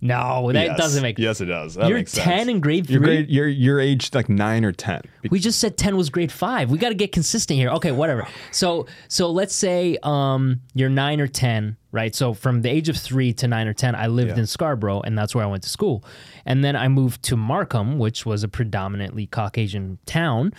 No, 0.00 0.52
that 0.52 0.64
Yes. 0.66 0.78
doesn't 0.78 1.02
make. 1.02 1.18
Yes, 1.18 1.40
it 1.40 1.46
does. 1.46 1.74
That 1.74 1.88
You're 1.88 2.02
ten 2.04 2.06
sense. 2.06 2.48
in 2.50 2.60
grade 2.60 2.88
You're 2.88 3.00
three. 3.00 3.16
grade, 3.16 3.30
you're 3.30 3.48
you're 3.48 3.80
aged 3.80 4.14
like 4.14 4.28
nine 4.28 4.64
or 4.64 4.70
ten. 4.70 5.00
We 5.28 5.40
just 5.40 5.58
said 5.58 5.76
10 5.76 5.96
was 5.96 6.10
grade 6.10 6.30
5. 6.30 6.70
We 6.70 6.78
got 6.78 6.90
to 6.90 6.94
get 6.94 7.10
consistent 7.10 7.58
here. 7.58 7.70
Okay, 7.70 7.90
whatever. 7.90 8.28
So 8.52 8.86
so 9.08 9.30
let's 9.32 9.54
say 9.54 9.98
um 10.04 10.60
you're 10.74 10.88
9 10.90 11.20
or 11.20 11.26
10, 11.26 11.76
right? 11.96 12.14
So 12.14 12.32
from 12.34 12.62
the 12.62 12.68
age 12.70 12.88
of 12.88 12.96
3 12.96 13.32
to 13.32 13.48
9 13.48 13.66
or 13.66 13.72
10, 13.74 13.94
I 13.96 14.06
lived 14.06 14.30
Yeah. 14.32 14.38
in 14.38 14.46
Scarborough 14.46 15.00
and 15.00 15.18
that's 15.18 15.34
where 15.34 15.42
I 15.42 15.48
went 15.48 15.64
to 15.64 15.68
school. 15.68 16.04
And 16.44 16.62
then 16.62 16.76
I 16.76 16.86
moved 16.86 17.22
to 17.24 17.36
Markham, 17.36 17.98
which 17.98 18.24
was 18.24 18.44
a 18.44 18.48
predominantly 18.48 19.26
Caucasian 19.26 19.98
town, 20.06 20.52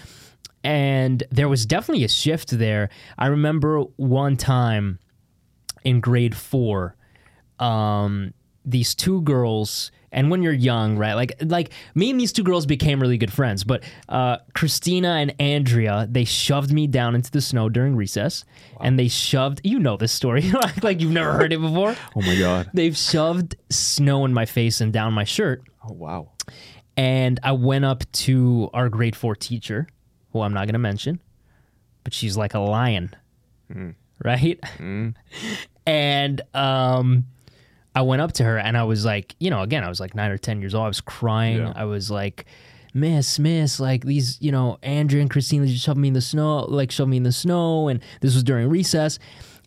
and 0.64 1.24
there 1.32 1.48
was 1.48 1.66
definitely 1.66 2.04
a 2.04 2.10
shift 2.10 2.50
there. 2.58 2.90
I 3.18 3.28
remember 3.28 3.82
one 3.96 4.36
time 4.36 5.00
in 5.86 6.02
grade 6.02 6.36
4 6.36 6.96
um, 7.60 8.34
these 8.66 8.94
two 8.94 9.22
girls, 9.22 9.92
and 10.18 10.30
when 10.32 10.42
you're 10.42 10.52
young, 10.52 10.98
right? 10.98 11.14
Like, 11.14 11.34
like 11.46 11.70
me 11.96 12.10
and 12.10 12.20
these 12.20 12.34
two 12.34 12.44
girls 12.44 12.66
became 12.66 13.00
really 13.00 13.18
good 13.18 13.32
friends. 13.32 13.64
But 13.64 13.84
uh, 14.10 14.38
Christina 14.54 15.10
and 15.10 15.34
Andrea, 15.40 16.08
they 16.10 16.26
shoved 16.26 16.72
me 16.74 16.88
down 16.88 17.16
into 17.16 17.32
the 17.32 17.40
snow 17.40 17.70
during 17.70 17.96
recess, 17.96 18.44
and 18.82 18.98
they 19.00 19.08
shoved. 19.08 19.62
You 19.64 19.80
know 19.80 19.96
this 19.96 20.12
story, 20.12 20.52
like 20.84 21.00
you've 21.02 21.12
never 21.12 21.34
heard 21.34 21.54
it 21.54 21.62
before. 21.62 21.96
Oh 22.16 22.22
my 22.22 22.36
god. 22.38 22.70
They've 22.74 22.98
shoved 22.98 23.56
snow 23.70 24.26
in 24.26 24.34
my 24.34 24.46
face 24.46 24.82
and 24.82 24.92
down 24.92 25.14
my 25.14 25.24
shirt, 25.24 25.62
Oh 25.88 25.94
wow. 25.94 26.32
and 26.98 27.40
I 27.44 27.52
went 27.52 27.86
up 27.86 28.04
to 28.26 28.70
our 28.74 28.90
grade 28.90 29.16
four 29.16 29.36
teacher, 29.36 29.88
who 30.34 30.42
I'm 30.42 30.54
not 30.54 30.66
going 30.66 30.74
to 30.74 30.80
mention, 30.80 31.22
but 32.04 32.14
she's 32.14 32.36
like 32.36 32.56
a 32.56 32.60
lion, 32.60 33.16
right? 34.26 34.60
And 35.86 36.42
um, 36.54 37.26
I 37.98 38.02
went 38.02 38.22
up 38.22 38.32
to 38.34 38.44
her 38.44 38.60
and 38.60 38.78
I 38.78 38.84
was 38.84 39.06
like, 39.06 39.36
you 39.40 39.50
know, 39.50 39.64
again, 39.64 39.84
I 39.84 39.90
was 39.90 40.00
like 40.00 40.14
nine 40.14 40.30
or 40.30 40.38
10 40.38 40.62
years 40.62 40.76
old. 40.76 40.86
I 40.86 40.88
was 40.88 41.02
crying. 41.02 41.58
Yeah. 41.58 41.74
I 41.76 41.86
was 41.86 42.12
like, 42.12 42.46
Miss, 42.94 43.40
Miss, 43.40 43.80
like 43.80 44.06
these, 44.06 44.40
you 44.40 44.52
know, 44.52 44.78
Andrea 44.84 45.20
and 45.20 45.32
Christina 45.32 45.66
just 45.66 45.84
shoved 45.84 45.98
me 45.98 46.10
in 46.10 46.14
the 46.14 46.22
snow, 46.22 46.60
like 46.66 46.92
shoved 46.92 47.10
me 47.10 47.18
in 47.18 47.24
the 47.24 47.32
snow. 47.32 47.88
And 47.88 48.00
this 48.22 48.36
was 48.36 48.44
during 48.44 48.70
recess. 48.70 49.18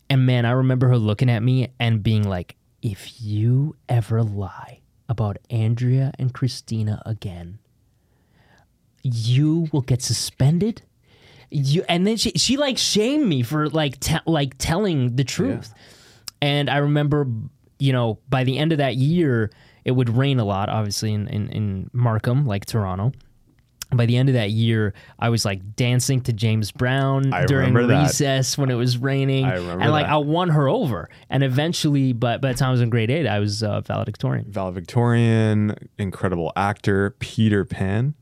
And 0.09 0.25
man, 0.25 0.45
I 0.45 0.51
remember 0.51 0.87
her 0.87 0.97
looking 0.97 1.29
at 1.29 1.43
me 1.43 1.73
and 1.77 2.01
being 2.01 2.23
like, 2.23 2.55
if 2.81 3.21
you 3.21 3.75
ever 3.89 4.23
lie 4.23 4.79
about 5.09 5.35
Andrea 5.49 6.13
and 6.17 6.33
Christina 6.33 7.01
again, 7.05 7.59
you 9.03 9.67
will 9.73 9.81
get 9.81 10.01
suspended. 10.01 10.83
You 11.49 11.83
and 11.89 12.07
then 12.07 12.15
she 12.15 12.31
she 12.37 12.55
like 12.55 12.77
shamed 12.77 13.27
me 13.27 13.43
for 13.43 13.67
like 13.67 13.99
te- 13.99 14.19
like 14.25 14.57
telling 14.57 15.17
the 15.17 15.25
truth. 15.25 15.73
And 16.41 16.69
I 16.69 16.77
remember, 16.77 17.27
you 17.81 17.91
know, 17.91 18.19
by 18.29 18.43
the 18.43 18.57
end 18.57 18.71
of 18.71 18.77
that 18.77 18.95
year, 18.95 19.49
it 19.83 19.91
would 19.91 20.09
rain 20.09 20.39
a 20.39 20.45
lot, 20.45 20.69
obviously 20.69 21.13
in 21.13 21.27
in, 21.27 21.49
in 21.49 21.89
Markham, 21.93 22.45
like 22.45 22.65
Toronto. 22.65 23.11
By 23.93 24.05
the 24.05 24.15
end 24.15 24.29
of 24.29 24.35
that 24.35 24.51
year, 24.51 24.93
I 25.19 25.27
was 25.27 25.43
like 25.43 25.75
dancing 25.75 26.21
to 26.21 26.31
James 26.31 26.71
Brown 26.71 27.33
I 27.33 27.45
during 27.45 27.73
recess 27.73 28.57
when 28.57 28.69
it 28.71 28.75
was 28.75 28.97
raining, 28.97 29.43
I 29.43 29.55
remember 29.55 29.83
and 29.83 29.91
like 29.91 30.05
that. 30.05 30.13
I 30.13 30.17
won 30.17 30.47
her 30.47 30.69
over. 30.69 31.09
And 31.29 31.43
eventually, 31.43 32.13
but 32.13 32.39
by 32.39 32.53
the 32.53 32.57
time 32.57 32.69
I 32.69 32.71
was 32.71 32.79
in 32.79 32.89
grade 32.89 33.11
eight, 33.11 33.27
I 33.27 33.39
was 33.39 33.63
uh, 33.63 33.81
valedictorian. 33.81 34.45
Valedictorian, 34.49 35.75
incredible 35.97 36.53
actor, 36.55 37.17
Peter 37.19 37.65
Pan. 37.65 38.13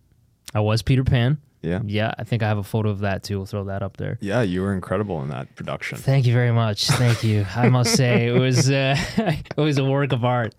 I 0.55 0.61
was 0.61 0.81
Peter 0.81 1.03
Pan. 1.03 1.37
Yeah. 1.61 1.81
Yeah, 1.85 2.13
I 2.17 2.23
think 2.23 2.41
I 2.41 2.47
have 2.47 2.57
a 2.57 2.63
photo 2.63 2.89
of 2.89 2.99
that 2.99 3.23
too. 3.23 3.37
We'll 3.37 3.45
throw 3.45 3.65
that 3.65 3.83
up 3.83 3.97
there. 3.97 4.17
Yeah, 4.21 4.41
you 4.41 4.61
were 4.61 4.73
incredible 4.73 5.21
in 5.21 5.29
that 5.29 5.53
production. 5.55 5.97
Thank 5.97 6.25
you 6.25 6.33
very 6.33 6.51
much. 6.51 6.87
Thank 6.87 7.23
you. 7.23 7.45
I 7.55 7.67
must 7.69 7.95
say 7.95 8.27
it 8.27 8.39
was 8.39 8.69
uh, 8.69 8.95
it 9.17 9.57
was 9.57 9.77
a 9.77 9.83
work 9.83 10.13
of 10.13 10.23
art. 10.23 10.55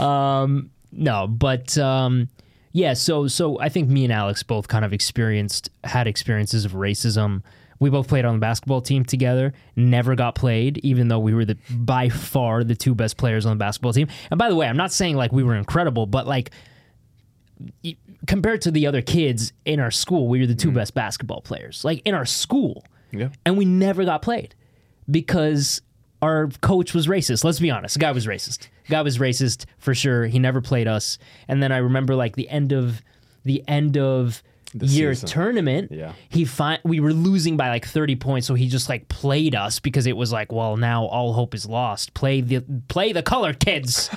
Um, 0.00 0.70
no, 0.92 1.28
but 1.28 1.78
um, 1.78 2.28
yeah. 2.72 2.94
So 2.94 3.28
so 3.28 3.60
I 3.60 3.68
think 3.68 3.88
me 3.88 4.04
and 4.04 4.12
Alex 4.12 4.42
both 4.42 4.66
kind 4.66 4.84
of 4.84 4.92
experienced 4.92 5.70
had 5.84 6.06
experiences 6.06 6.64
of 6.64 6.72
racism. 6.72 7.42
We 7.78 7.88
both 7.88 8.08
played 8.08 8.26
on 8.26 8.34
the 8.34 8.40
basketball 8.40 8.82
team 8.82 9.04
together. 9.04 9.54
Never 9.74 10.14
got 10.14 10.34
played, 10.34 10.78
even 10.78 11.08
though 11.08 11.20
we 11.20 11.32
were 11.32 11.44
the 11.44 11.56
by 11.70 12.08
far 12.08 12.62
the 12.64 12.74
two 12.74 12.94
best 12.94 13.16
players 13.16 13.46
on 13.46 13.56
the 13.56 13.58
basketball 13.58 13.92
team. 13.92 14.08
And 14.30 14.36
by 14.36 14.48
the 14.48 14.56
way, 14.56 14.66
I'm 14.66 14.76
not 14.76 14.92
saying 14.92 15.16
like 15.16 15.32
we 15.32 15.44
were 15.44 15.54
incredible, 15.54 16.06
but 16.06 16.26
like 16.26 16.50
compared 18.30 18.62
to 18.62 18.70
the 18.70 18.86
other 18.86 19.02
kids 19.02 19.52
in 19.64 19.80
our 19.80 19.90
school, 19.90 20.28
we 20.28 20.38
were 20.38 20.46
the 20.46 20.54
2 20.54 20.68
mm-hmm. 20.68 20.76
best 20.76 20.94
basketball 20.94 21.40
players. 21.40 21.84
Like 21.84 22.00
in 22.04 22.14
our 22.14 22.24
school 22.24 22.84
Yeah. 23.10 23.30
and 23.44 23.58
we 23.58 23.64
never 23.64 24.04
got 24.04 24.22
played 24.22 24.54
because 25.10 25.82
our 26.22 26.46
coach 26.60 26.94
was 26.94 27.08
racist. 27.08 27.42
Let's 27.42 27.58
be 27.58 27.72
honest, 27.72 27.94
the 27.94 27.98
guy 27.98 28.12
was 28.12 28.26
racist. 28.28 28.68
The 28.86 28.90
guy 28.90 29.02
was 29.02 29.18
racist 29.18 29.64
for 29.78 29.96
sure. 29.96 30.26
He 30.26 30.38
never 30.38 30.60
played 30.60 30.86
us. 30.86 31.18
And 31.48 31.60
then 31.60 31.72
I 31.72 31.78
remember 31.78 32.14
like 32.14 32.36
the 32.36 32.48
end 32.48 32.70
of 32.70 33.02
the 33.42 33.64
end 33.66 33.98
of 33.98 34.44
The 34.74 34.86
year 34.86 35.12
season. 35.12 35.28
tournament. 35.28 35.90
Yeah. 35.90 36.12
He 36.28 36.44
fi- 36.44 36.78
we 36.84 37.00
were 37.00 37.12
losing 37.12 37.56
by 37.56 37.68
like 37.70 37.84
30 37.84 38.14
points, 38.14 38.46
so 38.46 38.54
he 38.54 38.68
just 38.68 38.88
like 38.88 39.08
played 39.08 39.56
us 39.56 39.80
because 39.80 40.06
it 40.06 40.16
was 40.16 40.30
like, 40.30 40.52
well, 40.52 40.76
now 40.76 41.06
all 41.06 41.32
hope 41.32 41.52
is 41.52 41.66
lost. 41.66 42.14
Play 42.14 42.42
the 42.42 42.62
play 42.86 43.12
the 43.12 43.24
color 43.24 43.54
kids. 43.54 44.08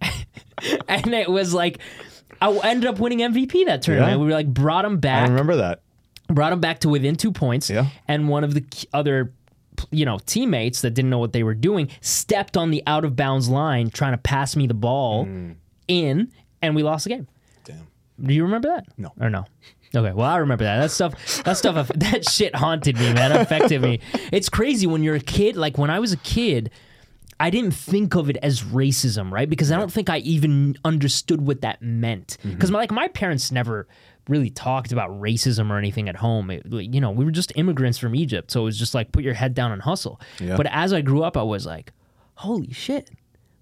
and 0.88 1.14
it 1.14 1.30
was 1.30 1.54
like 1.54 1.78
I 2.40 2.50
ended 2.64 2.88
up 2.88 2.98
winning 2.98 3.18
MVP 3.20 3.66
that 3.66 3.82
tournament. 3.82 4.12
Yeah. 4.12 4.16
We 4.18 4.26
were 4.26 4.32
like 4.32 4.52
brought 4.52 4.84
him 4.84 4.98
back. 4.98 5.26
I 5.26 5.30
remember 5.30 5.56
that. 5.56 5.82
brought 6.28 6.52
him 6.52 6.60
back 6.60 6.80
to 6.80 6.88
within 6.88 7.16
two 7.16 7.32
points. 7.32 7.68
Yeah. 7.70 7.86
And 8.08 8.28
one 8.28 8.44
of 8.44 8.54
the 8.54 8.64
other, 8.92 9.32
you 9.90 10.04
know, 10.04 10.18
teammates 10.26 10.80
that 10.82 10.90
didn't 10.90 11.10
know 11.10 11.18
what 11.18 11.32
they 11.32 11.42
were 11.42 11.54
doing 11.54 11.88
stepped 12.00 12.56
on 12.56 12.70
the 12.70 12.82
out 12.86 13.04
of 13.04 13.16
bounds 13.16 13.48
line 13.48 13.90
trying 13.90 14.12
to 14.12 14.18
pass 14.18 14.56
me 14.56 14.66
the 14.66 14.74
ball 14.74 15.24
Hmm. 15.24 15.52
in, 15.88 16.30
and 16.62 16.74
we 16.76 16.82
lost 16.82 17.04
the 17.04 17.10
game. 17.10 17.26
Damn. 17.64 17.86
Do 18.22 18.34
you 18.34 18.44
remember 18.44 18.68
that? 18.68 18.84
No. 18.98 19.12
Or 19.20 19.30
no? 19.30 19.46
Okay, 19.94 20.12
well 20.12 20.26
I 20.30 20.36
remember 20.36 20.62
that. 20.64 20.80
That 20.82 20.90
stuff, 20.92 21.42
that 21.44 21.56
stuff, 21.56 21.88
that 21.96 22.28
shit 22.28 22.54
haunted 22.54 22.96
me, 22.96 23.12
man. 23.12 23.32
It 23.32 23.40
affected 23.40 23.82
me. 23.82 24.00
It's 24.32 24.48
crazy 24.48 24.86
when 24.86 25.02
you're 25.02 25.16
a 25.16 25.20
kid. 25.20 25.56
Like 25.56 25.78
when 25.78 25.90
I 25.90 25.98
was 25.98 26.12
a 26.12 26.16
kid, 26.18 26.70
I 27.40 27.48
didn't 27.48 27.72
think 27.72 28.14
of 28.14 28.28
it 28.28 28.36
as 28.42 28.62
racism, 28.62 29.32
right? 29.32 29.48
Because 29.48 29.72
I 29.72 29.76
don't 29.76 29.90
think 29.90 30.10
I 30.10 30.18
even 30.18 30.76
understood 30.84 31.40
what 31.40 31.62
that 31.62 31.80
meant. 31.80 32.36
Mm-hmm. 32.40 32.50
Because 32.50 32.70
like 32.70 32.92
my 32.92 33.08
parents 33.08 33.50
never 33.50 33.88
really 34.28 34.50
talked 34.50 34.92
about 34.92 35.10
racism 35.18 35.70
or 35.70 35.78
anything 35.78 36.10
at 36.10 36.16
home. 36.16 36.50
It, 36.50 36.66
you 36.66 37.00
know, 37.00 37.10
we 37.10 37.24
were 37.24 37.30
just 37.30 37.50
immigrants 37.56 37.96
from 37.96 38.14
Egypt, 38.14 38.50
so 38.50 38.60
it 38.60 38.64
was 38.64 38.78
just 38.78 38.94
like 38.94 39.10
put 39.10 39.24
your 39.24 39.32
head 39.32 39.54
down 39.54 39.72
and 39.72 39.80
hustle. 39.80 40.20
Yeah. 40.38 40.58
But 40.58 40.66
as 40.66 40.92
I 40.92 41.00
grew 41.00 41.22
up, 41.22 41.38
I 41.38 41.42
was 41.42 41.64
like, 41.64 41.92
holy 42.34 42.72
shit, 42.72 43.10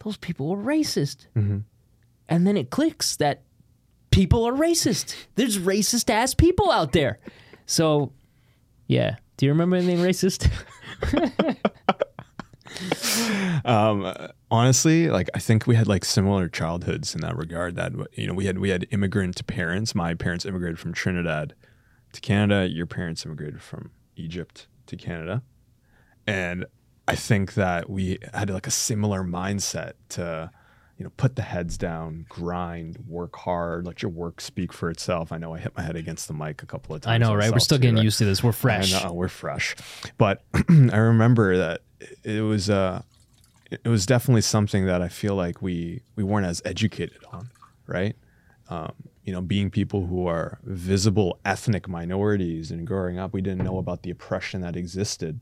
those 0.00 0.16
people 0.16 0.48
were 0.48 0.56
racist. 0.56 1.28
Mm-hmm. 1.36 1.58
And 2.28 2.46
then 2.46 2.56
it 2.56 2.70
clicks 2.70 3.14
that 3.16 3.42
people 4.10 4.44
are 4.44 4.52
racist. 4.52 5.14
There's 5.36 5.56
racist 5.56 6.10
ass 6.10 6.34
people 6.34 6.72
out 6.72 6.90
there. 6.90 7.20
So, 7.66 8.12
yeah. 8.88 9.16
Do 9.36 9.46
you 9.46 9.52
remember 9.52 9.76
anything 9.76 9.98
racist? 9.98 10.50
Um, 13.64 14.14
honestly, 14.50 15.08
like 15.08 15.28
I 15.34 15.38
think 15.38 15.66
we 15.66 15.74
had 15.74 15.88
like 15.88 16.04
similar 16.04 16.48
childhoods 16.48 17.14
in 17.14 17.20
that 17.22 17.36
regard. 17.36 17.76
That 17.76 17.92
you 18.12 18.26
know, 18.26 18.34
we 18.34 18.46
had 18.46 18.58
we 18.58 18.70
had 18.70 18.86
immigrant 18.90 19.44
parents. 19.46 19.94
My 19.94 20.14
parents 20.14 20.44
immigrated 20.44 20.78
from 20.78 20.92
Trinidad 20.92 21.54
to 22.12 22.20
Canada. 22.20 22.68
Your 22.68 22.86
parents 22.86 23.26
immigrated 23.26 23.60
from 23.60 23.90
Egypt 24.16 24.68
to 24.86 24.96
Canada, 24.96 25.42
and 26.26 26.66
I 27.08 27.14
think 27.14 27.54
that 27.54 27.88
we 27.88 28.18
had 28.34 28.50
like 28.50 28.66
a 28.66 28.70
similar 28.70 29.22
mindset 29.24 29.92
to, 30.10 30.50
you 30.98 31.04
know, 31.04 31.12
put 31.16 31.36
the 31.36 31.42
heads 31.42 31.78
down, 31.78 32.26
grind, 32.28 32.98
work 33.06 33.36
hard, 33.36 33.86
let 33.86 34.02
your 34.02 34.10
work 34.10 34.40
speak 34.40 34.72
for 34.72 34.90
itself. 34.90 35.30
I 35.30 35.38
know 35.38 35.54
I 35.54 35.58
hit 35.58 35.76
my 35.76 35.82
head 35.84 35.94
against 35.94 36.26
the 36.26 36.34
mic 36.34 36.60
a 36.60 36.66
couple 36.66 36.94
of 36.94 37.02
times. 37.02 37.14
I 37.14 37.18
know, 37.18 37.34
right? 37.34 37.52
We're 37.52 37.60
still 37.60 37.78
too, 37.78 37.82
getting 37.82 37.96
right? 37.96 38.04
used 38.04 38.18
to 38.18 38.24
this. 38.24 38.42
We're 38.42 38.50
fresh. 38.50 38.92
I 38.92 39.04
know, 39.04 39.12
we're 39.12 39.28
fresh. 39.28 39.76
But 40.18 40.42
I 40.54 40.96
remember 40.96 41.56
that 41.56 41.82
it 42.24 42.40
was 42.40 42.68
uh 42.68 43.02
it 43.70 43.86
was 43.86 44.06
definitely 44.06 44.40
something 44.40 44.86
that 44.86 45.00
I 45.00 45.08
feel 45.08 45.36
like 45.36 45.62
we 45.62 46.02
we 46.16 46.24
weren't 46.24 46.46
as 46.46 46.60
educated 46.64 47.24
on, 47.32 47.50
right? 47.86 48.16
Um, 48.68 48.92
you 49.22 49.32
know, 49.32 49.40
being 49.40 49.70
people 49.70 50.06
who 50.06 50.26
are 50.26 50.58
visible 50.64 51.38
ethnic 51.44 51.86
minorities 51.88 52.72
and 52.72 52.86
growing 52.86 53.18
up, 53.18 53.32
we 53.32 53.40
didn't 53.40 53.62
know 53.62 53.78
about 53.78 54.02
the 54.02 54.10
oppression 54.10 54.62
that 54.62 54.74
existed 54.74 55.38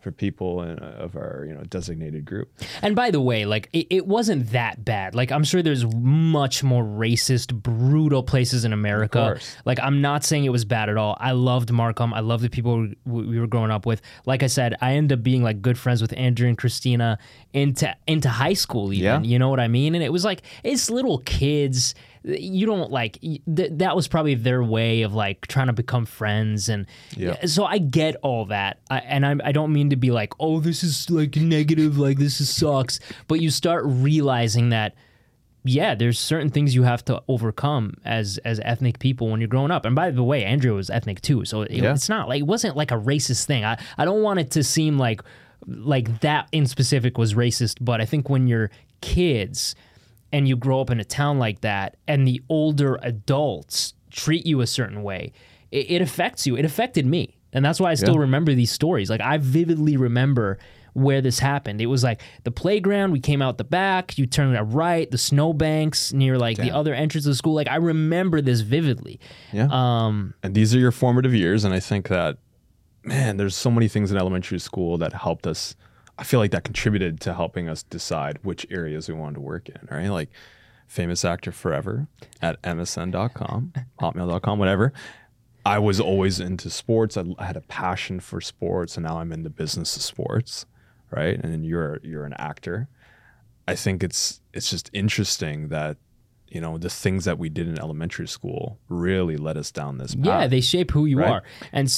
for 0.00 0.10
people 0.10 0.62
in, 0.62 0.78
uh, 0.78 0.96
of 0.98 1.14
our 1.16 1.44
you 1.46 1.54
know 1.54 1.62
designated 1.64 2.24
group. 2.24 2.50
And 2.82 2.96
by 2.96 3.10
the 3.10 3.20
way, 3.20 3.44
like 3.44 3.68
it, 3.72 3.86
it 3.90 4.06
wasn't 4.06 4.50
that 4.52 4.84
bad. 4.84 5.14
Like 5.14 5.30
I'm 5.30 5.44
sure 5.44 5.62
there's 5.62 5.84
much 5.94 6.62
more 6.62 6.82
racist, 6.82 7.54
brutal 7.54 8.22
places 8.22 8.64
in 8.64 8.72
America. 8.72 9.18
course. 9.18 9.56
Like 9.64 9.78
I'm 9.80 10.00
not 10.00 10.24
saying 10.24 10.44
it 10.44 10.50
was 10.52 10.64
bad 10.64 10.88
at 10.88 10.96
all. 10.96 11.16
I 11.20 11.32
loved 11.32 11.70
Markham. 11.70 12.14
I 12.14 12.20
love 12.20 12.40
the 12.40 12.50
people 12.50 12.88
we, 13.04 13.26
we 13.26 13.38
were 13.38 13.46
growing 13.46 13.70
up 13.70 13.86
with. 13.86 14.00
Like 14.26 14.42
I 14.42 14.46
said, 14.48 14.74
I 14.80 14.94
ended 14.94 15.18
up 15.18 15.22
being 15.22 15.42
like 15.42 15.60
good 15.62 15.78
friends 15.78 16.00
with 16.02 16.12
Andrew 16.16 16.48
and 16.48 16.56
Christina 16.56 17.18
into 17.52 17.94
into 18.06 18.28
high 18.28 18.54
school. 18.54 18.92
Even 18.92 19.04
Yeah. 19.04 19.20
you 19.22 19.38
know 19.38 19.48
what 19.50 19.60
I 19.60 19.68
mean. 19.68 19.94
And 19.94 20.02
it 20.02 20.12
was 20.12 20.24
like 20.24 20.42
it's 20.64 20.90
little 20.90 21.18
kids. 21.18 21.94
You 22.22 22.66
don't 22.66 22.90
like 22.90 23.18
th- 23.20 23.38
that 23.72 23.96
was 23.96 24.06
probably 24.08 24.34
their 24.34 24.62
way 24.62 25.02
of 25.02 25.14
like 25.14 25.46
trying 25.46 25.68
to 25.68 25.72
become 25.72 26.04
friends 26.04 26.68
and 26.68 26.86
Yeah. 27.16 27.46
so 27.46 27.64
I 27.64 27.78
get 27.78 28.16
all 28.22 28.44
that, 28.46 28.78
I, 28.90 28.98
and 28.98 29.24
I, 29.24 29.36
I 29.48 29.52
don't 29.52 29.72
mean 29.72 29.90
to 29.90 29.96
be 29.96 30.10
like, 30.10 30.34
oh, 30.38 30.60
this 30.60 30.82
is 30.84 31.08
like 31.10 31.36
negative, 31.36 31.96
like 31.98 32.18
this 32.18 32.40
is 32.40 32.50
sucks. 32.50 33.00
But 33.26 33.40
you 33.40 33.48
start 33.50 33.84
realizing 33.86 34.68
that, 34.68 34.94
yeah, 35.64 35.94
there's 35.94 36.18
certain 36.18 36.50
things 36.50 36.74
you 36.74 36.82
have 36.82 37.04
to 37.06 37.22
overcome 37.28 37.94
as 38.04 38.38
as 38.44 38.60
ethnic 38.64 38.98
people 38.98 39.28
when 39.28 39.40
you're 39.40 39.48
growing 39.48 39.70
up. 39.70 39.84
And 39.86 39.94
by 39.94 40.10
the 40.10 40.22
way, 40.22 40.44
Andrew 40.44 40.74
was 40.74 40.90
ethnic 40.90 41.20
too, 41.22 41.44
so 41.46 41.62
it, 41.62 41.70
Yeah. 41.70 41.92
it's 41.94 42.08
not 42.08 42.28
like 42.28 42.40
it 42.40 42.46
wasn't 42.46 42.76
like 42.76 42.90
a 42.90 42.96
racist 42.98 43.46
thing. 43.46 43.64
I 43.64 43.78
I 43.96 44.04
don't 44.04 44.22
want 44.22 44.40
it 44.40 44.50
to 44.52 44.62
seem 44.64 44.98
like 44.98 45.22
like 45.66 46.20
that 46.20 46.48
in 46.52 46.66
specific 46.66 47.16
was 47.18 47.34
racist, 47.34 47.76
but 47.80 48.00
I 48.00 48.04
think 48.06 48.28
when 48.30 48.46
you're 48.48 48.70
kids 49.02 49.74
and 50.32 50.46
you 50.48 50.56
grow 50.56 50.80
up 50.80 50.90
in 50.90 51.00
a 51.00 51.04
town 51.04 51.38
like 51.38 51.60
that 51.62 51.96
and 52.06 52.26
the 52.26 52.40
older 52.48 52.98
adults 53.02 53.94
treat 54.10 54.46
you 54.46 54.60
a 54.60 54.66
certain 54.66 55.02
way, 55.02 55.32
it, 55.70 55.90
it 55.90 56.02
affects 56.02 56.46
you. 56.46 56.56
It 56.56 56.64
affected 56.64 57.06
me. 57.06 57.36
And 57.52 57.64
that's 57.64 57.80
why 57.80 57.90
I 57.90 57.94
still 57.94 58.14
Yeah. 58.14 58.20
remember 58.20 58.54
these 58.54 58.70
stories. 58.70 59.10
Like 59.10 59.20
I 59.20 59.38
vividly 59.38 59.96
remember 59.96 60.58
where 60.92 61.20
this 61.20 61.38
happened. 61.38 61.80
It 61.80 61.86
was 61.86 62.02
like 62.02 62.20
the 62.44 62.50
playground, 62.50 63.12
we 63.12 63.20
came 63.20 63.40
out 63.42 63.58
the 63.58 63.64
back, 63.64 64.18
you 64.18 64.26
turn 64.26 64.54
it 64.54 64.60
right, 64.60 65.08
the 65.10 65.18
snowbanks 65.18 66.12
near 66.12 66.36
like 66.38 66.56
the 66.56 66.70
other 66.72 66.94
entrance 66.94 67.26
of 67.26 67.30
the 67.30 67.36
school. 67.36 67.54
Like 67.54 67.68
I 67.68 67.76
remember 67.76 68.40
this 68.40 68.60
vividly. 68.60 69.20
Yeah. 69.52 69.68
Um 69.70 70.34
and 70.42 70.54
these 70.54 70.74
are 70.74 70.78
your 70.78 70.92
formative 70.92 71.34
years 71.34 71.64
and 71.64 71.72
i 71.74 71.80
think 71.80 72.08
that 72.08 72.38
man 73.04 73.36
there's 73.36 73.56
so 73.56 73.70
many 73.70 73.88
things 73.88 74.10
in 74.10 74.16
elementary 74.18 74.58
school 74.58 74.98
that 74.98 75.12
helped 75.12 75.46
us 75.46 75.74
i 76.20 76.22
feel 76.22 76.38
like 76.38 76.52
that 76.52 76.62
contributed 76.64 77.20
to 77.20 77.34
helping 77.34 77.68
us 77.68 77.82
decide 77.82 78.38
which 78.42 78.64
areas 78.70 79.08
we 79.08 79.14
wanted 79.14 79.34
to 79.34 79.40
work 79.40 79.68
in 79.68 79.80
right? 79.90 80.08
Like 80.08 80.30
famous 80.86 81.24
actor 81.24 81.50
forever 81.52 82.06
at 82.42 82.60
msn.com 82.62 83.72
hotmail.com 84.00 84.58
whatever. 84.58 84.92
I 85.64 85.78
was 85.78 86.00
always 86.00 86.40
into 86.40 86.70
sports. 86.70 87.16
I, 87.18 87.24
I 87.38 87.44
had 87.44 87.56
a 87.56 87.60
passion 87.60 88.18
for 88.20 88.40
sports 88.40 88.96
and 88.96 89.04
now 89.06 89.18
i'm 89.18 89.32
in 89.32 89.42
the 89.42 89.50
business 89.50 89.96
of 89.96 90.02
sports 90.02 90.66
right? 91.10 91.36
And 91.42 91.52
then 91.52 91.64
you're 91.64 91.98
you're 92.04 92.24
an 92.24 92.34
actor. 92.34 92.88
I 93.66 93.74
think 93.74 94.02
it's 94.04 94.40
it's 94.52 94.70
just 94.70 94.88
interesting 94.92 95.68
that 95.68 95.96
you 96.48 96.60
know 96.60 96.78
the 96.78 96.90
things 96.90 97.24
that 97.24 97.38
we 97.38 97.48
did 97.48 97.66
in 97.68 97.78
elementary 97.80 98.26
school 98.28 98.78
really 98.88 99.36
led 99.36 99.56
us 99.56 99.70
down 99.72 99.98
this 99.98 100.14
path 100.14 100.24
yeah, 100.26 100.46
they 100.48 100.60
shape 100.60 100.90
who 100.92 101.06
you 101.06 101.18
Right. 101.18 101.30
are. 101.30 101.42
And 101.72 101.88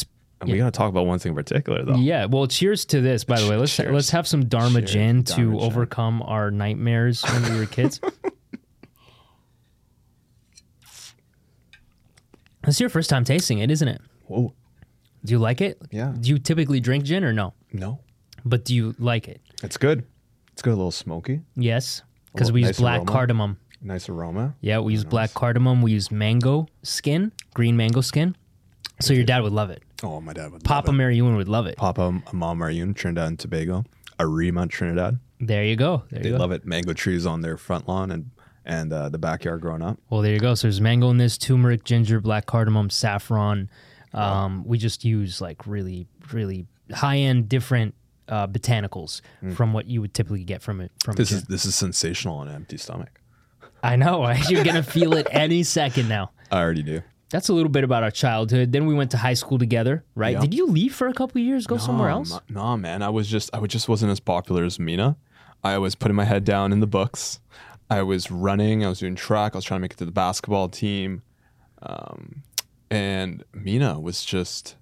and 0.42 0.50
we 0.52 0.58
got 0.58 0.66
to 0.66 0.70
talk 0.76 0.88
about 0.90 1.06
one 1.06 1.18
thing 1.18 1.30
in 1.30 1.36
particular, 1.36 1.84
though. 1.84 1.96
Yeah, 1.96 2.26
well, 2.26 2.46
cheers 2.46 2.84
to 2.86 3.00
this. 3.00 3.24
By 3.24 3.40
the 3.40 3.48
way, 3.48 3.56
let's 3.56 3.74
Cheers. 3.74 3.92
let's 3.92 4.10
have 4.10 4.26
some 4.28 4.46
Dharma 4.46 4.80
Cheers, 4.80 4.92
gin 4.92 5.22
Dharma 5.22 5.42
to 5.52 5.58
gin. 5.58 5.60
overcome 5.60 6.22
our 6.22 6.50
nightmares 6.50 7.22
when 7.22 7.52
we 7.52 7.58
were 7.58 7.66
kids. 7.66 8.00
It's 12.64 12.78
your 12.80 12.88
first 12.90 13.10
time 13.10 13.24
tasting 13.24 13.58
it, 13.58 13.70
isn't 13.70 13.88
it? 13.88 14.00
Whoa. 14.26 14.54
Do 15.24 15.32
you 15.32 15.38
like 15.38 15.60
it? 15.60 15.80
Yeah. 15.90 16.14
Do 16.18 16.28
you 16.30 16.38
typically 16.38 16.80
drink 16.80 17.04
gin 17.04 17.24
or 17.24 17.32
no? 17.32 17.54
No, 17.72 18.00
But 18.44 18.64
do 18.64 18.74
you 18.74 18.94
like 18.98 19.26
it? 19.28 19.40
it's 19.64 19.76
good. 19.76 20.04
It's 20.52 20.62
good, 20.62 20.70
a 20.74 20.76
little 20.76 20.90
smoky, 20.92 21.40
Yes, 21.56 22.02
because 22.32 22.52
we 22.52 22.60
use 22.60 22.68
nice 22.68 22.78
black 22.78 22.98
aroma. 23.00 23.10
cardamom. 23.12 23.58
nice 23.80 24.08
aroma. 24.08 24.54
Yeah, 24.60 24.78
we 24.80 24.92
use 24.92 25.02
black 25.04 25.32
cardamom. 25.34 25.80
We 25.82 25.90
use 25.92 26.10
mango 26.10 26.66
skin, 26.82 27.32
green 27.54 27.76
mango 27.76 28.00
skin. 28.02 28.36
So 29.02 29.12
your 29.14 29.24
dad 29.24 29.42
would 29.42 29.52
love 29.52 29.70
it. 29.70 29.82
Oh, 30.02 30.20
my 30.20 30.32
dad 30.32 30.52
would 30.52 30.64
Papa 30.64 30.90
love 30.90 31.12
Ewan 31.12 31.36
would 31.36 31.48
love 31.48 31.66
it. 31.66 31.76
Papa, 31.76 32.22
Mom, 32.32 32.58
Maryuen, 32.58 32.94
Trinidad 32.94 33.28
and 33.28 33.38
Tobago, 33.38 33.84
Arima, 34.18 34.66
Trinidad. 34.66 35.18
There 35.40 35.64
you 35.64 35.76
go. 35.76 36.04
There 36.10 36.20
you 36.20 36.24
They 36.24 36.30
go. 36.30 36.36
love 36.36 36.52
it. 36.52 36.64
Mango 36.64 36.92
trees 36.92 37.26
on 37.26 37.40
their 37.40 37.56
front 37.56 37.88
lawn 37.88 38.10
and 38.10 38.30
and 38.64 38.92
uh, 38.92 39.08
the 39.08 39.18
backyard 39.18 39.60
growing 39.60 39.82
up. 39.82 39.98
Well, 40.08 40.22
there 40.22 40.32
you 40.32 40.38
go. 40.38 40.54
So 40.54 40.68
there's 40.68 40.80
mango 40.80 41.10
in 41.10 41.16
this, 41.18 41.36
turmeric, 41.36 41.82
ginger, 41.82 42.20
black 42.20 42.46
cardamom, 42.46 42.90
saffron. 42.90 43.68
Um, 44.14 44.64
We 44.64 44.78
just 44.78 45.04
use 45.04 45.40
like 45.40 45.66
really, 45.66 46.06
really 46.32 46.66
high 46.92 47.16
end, 47.16 47.48
different 47.48 47.94
uh, 48.28 48.46
botanicals 48.46 49.20
from 49.54 49.72
what 49.72 49.86
you 49.88 50.00
would 50.00 50.14
typically 50.14 50.44
get 50.44 50.62
from 50.62 50.80
it. 50.80 50.92
From 51.02 51.14
Mm. 51.14 51.18
This 51.18 51.32
is 51.32 51.42
this 51.44 51.64
is 51.64 51.74
sensational 51.74 52.36
on 52.36 52.48
an 52.48 52.54
empty 52.54 52.76
stomach. 52.76 53.20
I 53.82 53.96
know. 53.96 54.30
You're 54.48 54.62
gonna 54.64 54.82
feel 54.84 55.14
it 55.14 55.26
any 55.30 55.64
second 55.64 56.08
now. 56.08 56.30
I 56.52 56.60
already 56.60 56.82
do. 56.84 57.02
That's 57.32 57.48
a 57.48 57.54
little 57.54 57.70
bit 57.70 57.82
about 57.82 58.02
our 58.02 58.10
childhood. 58.10 58.72
Then 58.72 58.86
we 58.86 58.94
went 58.94 59.10
to 59.12 59.16
high 59.16 59.34
school 59.34 59.58
together, 59.58 60.04
right? 60.14 60.34
Yeah. 60.34 60.40
Did 60.40 60.52
you 60.52 60.66
leave 60.66 60.94
for 60.94 61.08
a 61.08 61.14
couple 61.14 61.40
of 61.40 61.46
years, 61.46 61.66
go 61.66 61.78
somewhere 61.78 62.10
else? 62.10 62.38
No, 62.50 62.76
man. 62.76 63.02
I 63.02 63.08
was 63.08 63.26
just 63.26 63.48
I 63.54 63.66
just 63.66 63.88
wasn't 63.88 64.12
as 64.12 64.20
popular 64.20 64.64
as 64.64 64.78
Mena. 64.78 65.16
I 65.64 65.78
was 65.78 65.94
putting 65.94 66.14
my 66.14 66.24
head 66.24 66.44
down 66.44 66.72
in 66.72 66.80
the 66.80 66.86
books. 66.86 67.40
I 67.88 68.02
was 68.02 68.30
running. 68.30 68.84
I 68.84 68.88
was 68.88 68.98
doing 68.98 69.14
track. 69.14 69.54
I 69.54 69.58
was 69.58 69.64
trying 69.64 69.80
to 69.80 69.82
make 69.82 69.92
it 69.92 69.98
to 69.98 70.04
the 70.04 70.12
basketball 70.12 70.68
team. 70.68 71.22
Um, 71.82 72.42
and 72.90 73.44
Mena 73.54 73.98
was 73.98 74.24
just 74.24 74.76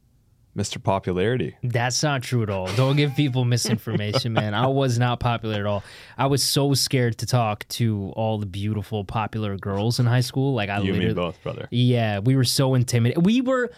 Mr. 0.56 0.82
Popularity. 0.82 1.56
That's 1.62 2.02
not 2.02 2.22
true 2.22 2.42
at 2.42 2.50
all. 2.50 2.66
Don't 2.74 2.96
give 2.96 3.14
people 3.14 3.44
misinformation, 3.44 4.32
man. 4.32 4.52
I 4.54 4.66
was 4.66 4.98
not 4.98 5.20
popular 5.20 5.60
at 5.60 5.66
all. 5.66 5.84
I 6.18 6.26
was 6.26 6.42
so 6.42 6.74
scared 6.74 7.18
to 7.18 7.26
talk 7.26 7.68
to 7.68 8.12
all 8.16 8.38
the 8.38 8.46
beautiful, 8.46 9.04
popular 9.04 9.56
girls 9.56 10.00
in 10.00 10.06
high 10.06 10.20
school. 10.22 10.54
Like 10.54 10.68
I 10.68 10.78
You 10.78 10.92
and 10.92 10.92
literally, 10.92 11.08
me 11.08 11.14
both, 11.14 11.42
brother. 11.42 11.68
Yeah, 11.70 12.18
we 12.18 12.34
were 12.34 12.44
so 12.44 12.74
intimidated. 12.74 13.24
We 13.24 13.40
were, 13.42 13.70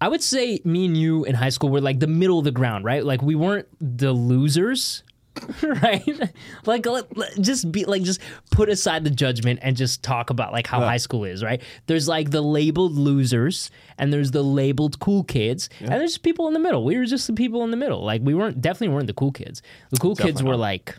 I 0.00 0.08
would 0.08 0.22
say, 0.22 0.60
me 0.64 0.84
and 0.86 0.96
you 0.96 1.24
in 1.24 1.34
high 1.34 1.48
school 1.48 1.70
were 1.70 1.80
like 1.80 2.00
the 2.00 2.06
middle 2.06 2.38
of 2.38 2.44
the 2.44 2.50
ground, 2.50 2.84
right? 2.84 3.02
Like 3.04 3.22
we 3.22 3.34
weren't 3.34 3.68
the 3.80 4.12
losers, 4.12 5.03
right? 5.62 6.08
like 6.64 6.86
let, 6.86 7.16
let- 7.16 7.40
just 7.40 7.70
be 7.72 7.84
like 7.84 8.02
just 8.02 8.20
put 8.50 8.68
aside 8.68 9.04
the 9.04 9.10
judgment 9.10 9.58
and 9.62 9.76
just 9.76 10.02
talk 10.02 10.30
about 10.30 10.52
like 10.52 10.66
how 10.66 10.80
high 10.80 10.96
school 10.96 11.24
is, 11.24 11.42
right? 11.42 11.60
There's 11.86 12.06
like 12.08 12.30
the 12.30 12.40
labeled 12.40 12.92
losers 12.92 13.70
and 13.98 14.12
there's 14.12 14.30
the 14.30 14.42
labeled 14.42 14.98
cool 15.00 15.24
kids, 15.24 15.68
and 15.80 15.90
there's 15.90 16.18
people 16.18 16.46
in 16.48 16.54
the 16.54 16.60
middle. 16.60 16.84
We 16.84 16.96
were 16.98 17.04
just 17.06 17.26
the 17.26 17.32
people 17.32 17.64
in 17.64 17.70
the 17.70 17.76
middle. 17.76 18.04
Like 18.04 18.22
we 18.22 18.34
weren't 18.34 18.60
definitely 18.60 18.94
weren't 18.94 19.06
the 19.08 19.14
cool 19.14 19.32
kids. 19.32 19.62
The 19.90 19.98
cool 19.98 20.14
kids 20.16 20.42
were 20.42 20.50
not. 20.52 20.60
like 20.60 20.98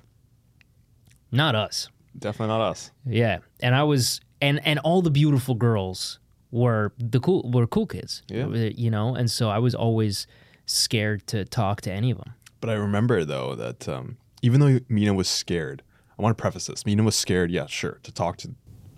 not 1.31 1.55
us. 1.55 1.89
Definitely 2.17 2.55
not 2.57 2.61
us. 2.61 2.91
Yeah, 3.05 3.39
and 3.59 3.75
I 3.75 3.83
was, 3.83 4.21
and 4.41 4.65
and 4.65 4.79
all 4.79 5.01
the 5.01 5.11
beautiful 5.11 5.55
girls 5.55 6.19
were 6.51 6.93
the 6.97 7.19
cool 7.19 7.49
were 7.51 7.67
cool 7.67 7.87
kids. 7.87 8.23
Yeah. 8.27 8.47
you 8.47 8.89
know, 8.89 9.15
and 9.15 9.29
so 9.29 9.49
I 9.49 9.59
was 9.59 9.75
always 9.75 10.27
scared 10.65 11.27
to 11.27 11.43
talk 11.45 11.81
to 11.81 11.91
any 11.91 12.11
of 12.11 12.17
them. 12.17 12.33
But 12.61 12.69
I 12.69 12.73
remember 12.73 13.25
though 13.25 13.53
that 13.55 13.87
um, 13.89 14.17
even 14.41 14.59
though 14.59 14.79
Mena 14.89 15.13
was 15.13 15.27
scared, 15.27 15.83
I 16.17 16.21
want 16.21 16.37
to 16.37 16.41
preface 16.41 16.67
this. 16.67 16.85
Mena 16.85 17.03
was 17.03 17.15
scared, 17.15 17.51
yeah, 17.51 17.65
sure, 17.65 17.99
to 18.03 18.11
talk 18.11 18.37
to 18.37 18.51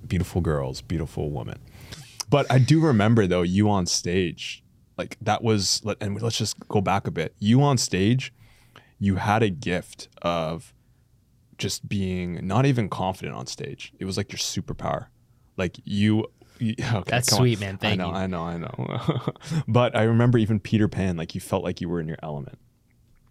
beautiful 0.08 0.42
girls, 0.42 0.82
beautiful 0.82 1.32
women. 1.32 1.60
But 2.30 2.52
I 2.52 2.60
do 2.60 2.80
remember 2.80 3.28
though 3.28 3.42
you 3.42 3.70
on 3.70 3.86
stage, 3.86 4.64
like 4.98 5.18
that 5.22 5.44
was, 5.44 5.82
and 6.02 6.22
let's 6.22 6.38
just 6.38 6.60
go 6.68 6.82
back 6.82 7.08
a 7.08 7.12
bit. 7.12 7.34
You 7.40 7.62
on 7.62 7.78
stage, 7.78 8.34
you 9.00 9.16
had 9.16 9.44
a 9.44 9.50
gift 9.50 10.10
of 10.22 10.74
just 11.58 11.88
being 11.88 12.46
not 12.46 12.66
even 12.66 12.90
confident 12.90 13.36
on 13.36 13.48
stage. 13.48 13.94
It 14.00 14.06
was 14.06 14.18
like 14.18 14.32
your 14.32 14.40
superpower. 14.40 15.08
Like 15.56 15.78
you. 15.86 16.26
you- 16.60 16.76
okay, 16.94 17.04
That's 17.08 17.30
come 17.30 17.38
on. 17.38 17.42
sweet, 17.44 17.60
man. 17.60 17.78
Thank 17.78 18.00
you. 18.00 18.06
I 18.06 18.28
know, 18.28 18.40
you. 18.40 18.44
I 18.46 18.58
know, 18.58 18.68
I 18.68 18.86
know. 19.08 19.34
but 19.68 19.96
I 19.96 20.04
remember 20.04 20.38
even 20.38 20.60
Peter 20.60 20.88
Pan, 20.88 21.18
like 21.18 21.34
you 21.34 21.42
felt 21.42 21.64
like 21.64 21.82
you 21.82 21.90
were 21.90 22.00
in 22.00 22.08
your 22.08 22.20
element 22.22 22.60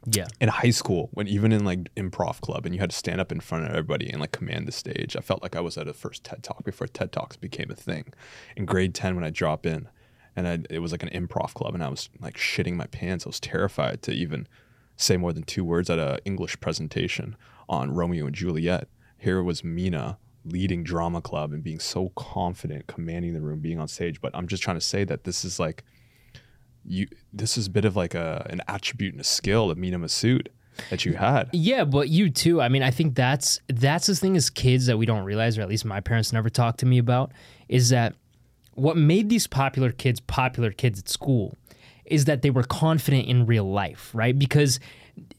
Yeah. 0.09 0.29
in 0.41 0.49
high 0.49 0.71
school 0.71 1.09
when 1.13 1.27
even 1.27 1.53
in 1.53 1.65
like 1.65 1.93
improv 1.97 2.41
club 2.41 2.65
and 2.65 2.75
you 2.75 2.81
had 2.81 2.91
to 2.91 2.97
stand 2.97 3.21
up 3.21 3.33
in 3.33 3.41
front 3.41 3.65
of 3.65 3.71
everybody 3.71 4.09
and 4.09 4.21
like 4.21 4.31
command 4.31 4.69
the 4.69 4.73
stage 4.73 5.17
i 5.17 5.21
felt 5.21 5.43
like 5.43 5.57
i 5.57 5.61
was 5.61 5.77
at 5.77 5.89
a 5.89 5.93
first 5.93 6.23
ted 6.23 6.45
talk 6.45 6.63
before 6.65 6.87
ted 6.87 7.11
talks 7.11 7.37
became 7.37 7.71
a 7.71 7.75
thing. 7.75 8.13
In 8.57 8.67
grade 8.67 8.95
10 8.95 9.17
when 9.17 9.25
i 9.25 9.31
drop 9.31 9.67
in 9.67 9.89
and 10.37 10.47
I, 10.47 10.59
it 10.71 10.79
was 10.79 10.93
like 10.93 11.03
an 11.03 11.09
improv 11.09 11.55
club 11.55 11.75
and 11.75 11.83
i 11.83 11.89
was 11.89 12.09
like 12.21 12.37
shitting 12.37 12.75
my 12.77 12.87
pants. 12.87 13.27
I 13.27 13.31
was 13.31 13.41
terrified 13.41 14.03
to 14.03 14.13
even 14.13 14.47
say 14.97 15.17
more 15.17 15.33
than 15.33 15.43
two 15.43 15.65
words 15.65 15.91
at 15.91 15.99
a 15.99 16.21
english 16.25 16.59
presentation 16.61 17.37
on 17.69 17.91
romeo 17.91 18.27
and 18.27 18.35
juliet. 18.35 18.89
Here 19.19 19.43
was 19.43 19.65
mena 19.65 20.19
leading 20.45 20.85
drama 20.85 21.21
club 21.21 21.53
and 21.53 21.65
being 21.65 21.81
so 21.81 22.11
confident 22.11 22.87
commanding 22.87 23.33
the 23.33 23.41
room 23.41 23.59
being 23.59 23.81
on 23.81 23.89
stage. 23.89 24.21
But 24.21 24.37
i'm 24.37 24.47
just 24.47 24.63
trying 24.63 24.77
to 24.77 24.81
say 24.81 25.03
that 25.05 25.25
this 25.25 25.45
is 25.45 25.59
like 25.59 25.83
you 26.87 27.09
this 27.33 27.57
is 27.59 27.67
a 27.67 27.71
bit 27.71 27.85
of 27.85 27.97
like 27.97 28.15
a 28.15 28.47
an 28.51 28.63
attribute 28.69 29.15
and 29.15 29.21
a 29.21 29.25
skill 29.25 29.71
of 29.71 29.79
Mena 29.79 29.99
Massoud 29.99 30.49
that 30.91 31.05
you 31.05 31.15
had. 31.15 31.49
Yeah, 31.53 31.85
but 31.85 32.09
you 32.09 32.31
too. 32.31 32.61
I 32.61 32.69
mean, 32.69 32.83
I 32.83 32.91
think 32.91 33.15
that's 33.15 33.61
that's 33.69 34.07
the 34.07 34.15
thing 34.15 34.37
as 34.37 34.51
kids 34.51 34.87
that 34.87 34.99
we 34.99 35.07
don't 35.07 35.25
realize, 35.25 35.59
or 35.59 35.63
at 35.63 35.69
least 35.69 35.85
my 35.85 36.01
parents 36.01 36.33
never 36.33 36.51
talked 36.51 36.81
to 36.81 36.87
me 36.87 36.99
about, 36.99 37.33
is 37.69 37.89
that 37.91 38.15
what 38.75 38.97
made 38.97 39.29
these 39.29 39.47
popular 39.47 39.91
kids 39.91 40.21
popular 40.21 40.71
kids 40.71 41.01
at 41.01 41.09
school 41.09 41.57
is 42.05 42.27
that 42.27 42.43
they 42.43 42.51
were 42.51 42.63
confident 42.63 43.27
in 43.27 43.47
real 43.47 43.69
life, 43.69 44.11
right? 44.15 44.39
Because 44.39 44.79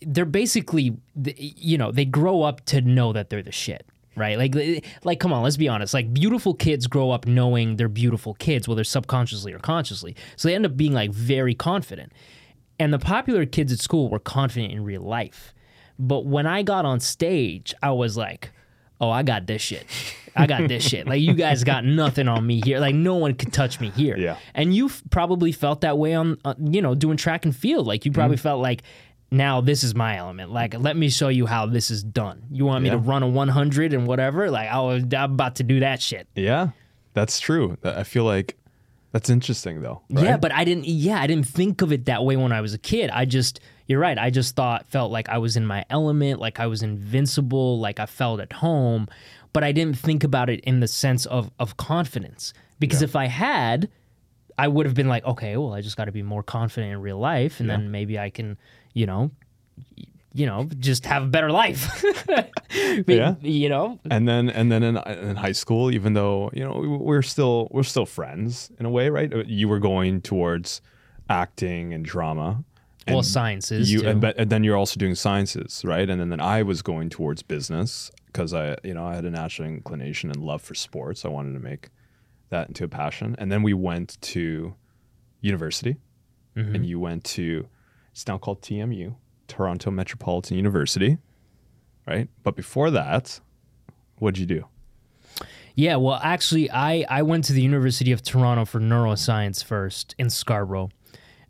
they're 0.01 0.25
basically, 0.25 0.97
you 1.15 1.77
know, 1.77 1.91
they 1.91 2.03
grow 2.03 2.41
up 2.41 2.65
to 2.65 2.81
know 2.81 3.13
that 3.13 3.29
they're 3.29 3.43
the 3.43 3.51
shit. 3.51 3.85
Right, 4.17 4.35
like, 4.35 4.83
like, 5.03 5.19
come 5.19 5.31
on, 5.31 5.43
let's 5.43 5.57
be 5.57 5.67
honest. 5.67 5.93
Like, 5.93 6.11
beautiful 6.11 6.55
kids 6.55 6.87
grow 6.87 7.11
up 7.11 7.27
knowing 7.27 7.75
they're 7.75 7.87
beautiful 7.87 8.33
kids, 8.33 8.67
whether 8.67 8.83
subconsciously 8.83 9.53
or 9.53 9.59
consciously. 9.59 10.15
So 10.37 10.47
they 10.47 10.55
end 10.55 10.65
up 10.65 10.75
being 10.75 10.93
like 10.93 11.11
very 11.11 11.53
confident. 11.53 12.11
And 12.79 12.91
the 12.91 12.97
popular 12.97 13.45
kids 13.45 13.71
at 13.71 13.77
school 13.77 14.09
were 14.09 14.17
confident 14.17 14.73
in 14.73 14.83
real 14.83 15.03
life. 15.03 15.53
But 15.99 16.25
when 16.25 16.47
I 16.47 16.63
got 16.63 16.83
on 16.83 16.99
stage, 16.99 17.75
I 17.83 17.91
was 17.91 18.17
like, 18.17 18.51
oh, 18.99 19.11
I 19.11 19.21
got 19.21 19.45
this 19.45 19.61
shit. 19.61 19.85
I 20.35 20.47
got 20.47 20.67
this 20.67 20.83
shit. 20.83 21.07
Like, 21.07 21.21
you 21.21 21.33
guys 21.33 21.63
got 21.63 21.85
nothing 21.85 22.27
on 22.27 22.45
me 22.45 22.61
here. 22.63 22.79
Like, 22.79 22.95
no 22.95 23.15
one 23.15 23.35
could 23.35 23.53
touch 23.53 23.79
me 23.79 23.91
here. 23.91 24.17
Yeah. 24.17 24.37
And 24.55 24.75
you 24.75 24.89
probably 25.11 25.51
felt 25.51 25.81
that 25.81 25.97
way 25.99 26.15
on, 26.15 26.39
uh, 26.43 26.55
you 26.59 26.81
know, 26.81 26.95
doing 26.95 27.17
track 27.17 27.45
and 27.45 27.55
field. 27.55 27.85
Like, 27.85 28.05
you 28.05 28.11
probably 28.11 28.37
mm-hmm. 28.37 28.43
felt 28.43 28.61
like, 28.61 28.81
now 29.31 29.61
this 29.61 29.83
is 29.83 29.93
my 29.93 30.17
element. 30.17 30.51
Like, 30.51 30.77
let 30.79 30.95
me 30.95 31.09
show 31.09 31.27
you 31.27 31.45
how 31.45 31.65
this 31.65 31.91
is 31.91 32.03
done. 32.03 32.43
You 32.51 32.65
want 32.65 32.83
me 32.83 32.89
yeah. 32.89 32.95
to 32.95 32.99
run 32.99 33.23
a 33.23 33.27
100 33.27 33.93
and 33.93 34.07
whatever? 34.07 34.49
Like, 34.49 34.69
I 34.69 34.79
was, 34.81 35.03
I'm 35.13 35.33
about 35.33 35.55
to 35.55 35.63
do 35.63 35.81
that 35.81 36.01
shit. 36.01 36.27
Yeah, 36.35 36.69
that's 37.13 37.39
true. 37.39 37.77
I 37.83 38.03
feel 38.03 38.23
like 38.23 38.57
that's 39.11 39.29
interesting 39.29 39.81
though. 39.81 40.01
Right? 40.09 40.25
Yeah, 40.25 40.37
but 40.37 40.51
I 40.53 40.63
didn't. 40.63 40.87
Yeah, 40.87 41.19
I 41.19 41.27
didn't 41.27 41.47
think 41.47 41.81
of 41.81 41.91
it 41.91 42.05
that 42.05 42.23
way 42.23 42.37
when 42.37 42.51
I 42.51 42.61
was 42.61 42.73
a 42.73 42.77
kid. 42.77 43.09
I 43.09 43.25
just, 43.25 43.59
you're 43.87 43.99
right. 43.99 44.17
I 44.17 44.29
just 44.29 44.55
thought, 44.55 44.87
felt 44.87 45.11
like 45.11 45.29
I 45.29 45.37
was 45.37 45.57
in 45.57 45.65
my 45.65 45.85
element, 45.89 46.39
like 46.39 46.59
I 46.59 46.67
was 46.67 46.81
invincible, 46.83 47.79
like 47.79 47.99
I 47.99 48.05
felt 48.05 48.39
at 48.39 48.53
home. 48.53 49.07
But 49.53 49.63
I 49.63 49.71
didn't 49.71 49.97
think 49.97 50.23
about 50.23 50.49
it 50.49 50.59
in 50.61 50.81
the 50.81 50.87
sense 50.87 51.25
of 51.25 51.49
of 51.59 51.77
confidence. 51.77 52.53
Because 52.79 53.01
yeah. 53.01 53.05
if 53.05 53.15
I 53.15 53.25
had, 53.25 53.89
I 54.57 54.67
would 54.67 54.85
have 54.85 54.95
been 54.95 55.07
like, 55.07 55.25
okay, 55.25 55.57
well, 55.57 55.73
I 55.73 55.81
just 55.81 55.97
got 55.97 56.05
to 56.05 56.11
be 56.11 56.21
more 56.21 56.43
confident 56.43 56.93
in 56.93 57.01
real 57.01 57.17
life, 57.17 57.59
and 57.59 57.67
yeah. 57.67 57.77
then 57.77 57.91
maybe 57.91 58.19
I 58.19 58.29
can 58.29 58.57
you 58.97 59.05
know, 59.05 59.29
you 60.33 60.47
know, 60.47 60.67
just 60.79 61.05
have 61.05 61.23
a 61.23 61.27
better 61.27 61.51
life. 61.51 62.03
yeah. 63.07 63.35
You 63.41 63.69
know. 63.69 63.99
And 64.09 64.27
then 64.27 64.49
and 64.49 64.71
then 64.71 64.81
in, 64.81 64.97
in 64.97 65.35
high 65.35 65.51
school, 65.51 65.91
even 65.91 66.13
though 66.13 66.49
you 66.51 66.63
know 66.63 66.99
we're 66.99 67.21
still 67.21 67.67
we're 67.71 67.83
still 67.83 68.07
friends 68.07 68.71
in 68.79 68.85
a 68.87 68.89
way, 68.89 69.09
right? 69.09 69.31
You 69.47 69.67
were 69.67 69.79
going 69.79 70.21
towards 70.21 70.81
acting 71.29 71.93
and 71.93 72.03
drama. 72.03 72.63
And 73.05 73.15
well, 73.15 73.23
sciences. 73.23 73.91
You 73.91 74.05
and, 74.05 74.21
and, 74.21 74.49
then 74.49 74.65
you're 74.65 74.75
also 74.75 74.99
doing 74.99 75.15
sciences, 75.15 75.81
right? 75.85 76.09
And 76.09 76.19
then, 76.19 76.27
then 76.27 76.41
I 76.41 76.61
was 76.61 76.81
going 76.81 77.09
towards 77.09 77.41
business 77.41 78.11
because 78.25 78.53
I, 78.53 78.75
you 78.83 78.93
know, 78.93 79.05
I 79.05 79.15
had 79.15 79.23
a 79.23 79.29
natural 79.29 79.69
inclination 79.69 80.29
and 80.29 80.43
love 80.43 80.61
for 80.61 80.75
sports. 80.75 81.23
I 81.23 81.29
wanted 81.29 81.53
to 81.53 81.61
make 81.61 81.87
that 82.49 82.67
into 82.67 82.83
a 82.83 82.89
passion. 82.89 83.37
And 83.39 83.49
then 83.49 83.63
we 83.63 83.73
went 83.73 84.19
to 84.33 84.75
university, 85.39 85.95
mm-hmm. 86.57 86.75
and 86.75 86.85
you 86.85 86.99
went 86.99 87.23
to 87.23 87.69
it's 88.17 88.25
now 88.25 88.39
called 88.39 88.61
TMU, 88.63 89.13
Toronto 89.47 89.91
Metropolitan 89.91 90.57
University, 90.57 91.19
right? 92.07 92.27
But 92.41 92.55
before 92.55 92.89
that, 92.89 93.39
what'd 94.17 94.39
you 94.39 94.47
do? 94.47 94.65
Yeah, 95.75 95.97
well, 95.97 96.19
actually, 96.23 96.71
I, 96.71 97.05
I 97.07 97.21
went 97.21 97.43
to 97.45 97.53
the 97.53 97.61
University 97.61 98.11
of 98.11 98.23
Toronto 98.23 98.65
for 98.65 98.79
neuroscience 98.79 99.63
first 99.63 100.15
in 100.17 100.31
Scarborough. 100.31 100.89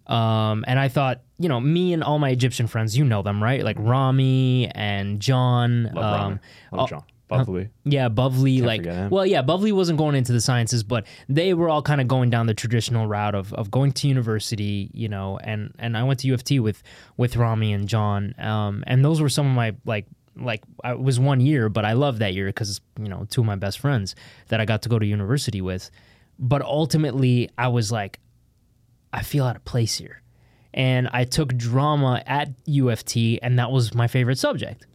Um, 0.08 0.65
and 0.67 0.77
I 0.77 0.89
thought, 0.89 1.21
you 1.39 1.47
know, 1.47 1.62
me 1.62 1.93
and 1.93 2.03
all 2.03 2.19
my 2.19 2.32
Egyptian 2.32 2.67
friends, 2.67 2.97
you 2.97 3.06
know 3.06 3.21
them, 3.21 3.41
right? 3.41 3.63
Like 3.63 3.77
Rami 3.80 4.69
and 4.75 5.21
John. 5.21 5.84
Love 5.93 5.95
um, 5.97 6.21
Rami. 6.21 6.39
Love 6.73 6.89
John. 6.89 7.03
Bovley. 7.27 7.63
Uh, 7.63 7.67
yeah, 7.83 8.09
Bovley. 8.09 8.61
Can't 8.61 8.85
like, 8.85 9.11
well, 9.11 9.25
yeah, 9.25 9.41
Bovley 9.41 9.71
wasn't 9.71 9.97
going 9.97 10.15
into 10.15 10.31
the 10.31 10.39
sciences, 10.39 10.83
but 10.83 11.05
they 11.27 11.53
were 11.53 11.69
all 11.69 11.81
kind 11.81 11.99
of 11.99 12.07
going 12.07 12.29
down 12.29 12.45
the 12.45 12.53
traditional 12.53 13.07
route 13.07 13.35
of, 13.35 13.53
of 13.53 13.69
going 13.69 13.91
to 13.93 14.07
university, 14.07 14.89
you 14.93 15.09
know. 15.09 15.37
And 15.43 15.73
and 15.77 15.97
I 15.97 16.03
went 16.03 16.21
to 16.21 16.27
U 16.27 16.33
of 16.33 16.43
T 16.43 16.59
with 16.59 16.81
with 17.17 17.35
Rami 17.35 17.73
and 17.73 17.87
John, 17.87 18.33
um, 18.37 18.83
and 18.87 19.03
those 19.03 19.21
were 19.21 19.29
some 19.29 19.47
of 19.47 19.53
my 19.53 19.75
like 19.85 20.05
like 20.39 20.63
it 20.85 20.99
was 20.99 21.19
one 21.19 21.41
year, 21.41 21.69
but 21.69 21.83
I 21.83 21.93
loved 21.93 22.19
that 22.19 22.33
year 22.33 22.47
because 22.47 22.79
you 22.99 23.09
know 23.09 23.27
two 23.29 23.41
of 23.41 23.47
my 23.47 23.55
best 23.55 23.79
friends 23.79 24.15
that 24.47 24.61
I 24.61 24.65
got 24.65 24.81
to 24.83 24.89
go 24.89 24.99
to 24.99 25.05
university 25.05 25.61
with. 25.61 25.89
But 26.39 26.61
ultimately, 26.61 27.49
I 27.57 27.67
was 27.69 27.91
like, 27.91 28.19
I 29.11 29.23
feel 29.23 29.43
out 29.45 29.55
of 29.55 29.65
place 29.65 29.97
here, 29.97 30.21
and 30.73 31.09
I 31.11 31.25
took 31.25 31.57
drama 31.57 32.23
at 32.25 32.49
U 32.65 32.89
of 32.89 33.03
T, 33.03 33.39
and 33.41 33.59
that 33.59 33.71
was 33.71 33.93
my 33.93 34.07
favorite 34.07 34.37
subject. 34.37 34.85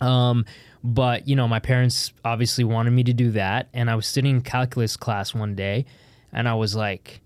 Hmm. 0.00 0.06
Um, 0.06 0.44
but, 0.82 1.28
you 1.28 1.36
know, 1.36 1.46
my 1.46 1.60
parents 1.60 2.12
obviously 2.24 2.64
wanted 2.64 2.90
me 2.92 3.04
to 3.04 3.12
do 3.12 3.30
that. 3.32 3.68
And 3.74 3.90
I 3.90 3.94
was 3.94 4.06
sitting 4.06 4.36
in 4.36 4.42
calculus 4.42 4.96
class 4.96 5.34
one 5.34 5.54
day 5.54 5.84
and 6.32 6.48
I 6.48 6.54
was 6.54 6.74
like, 6.74 7.20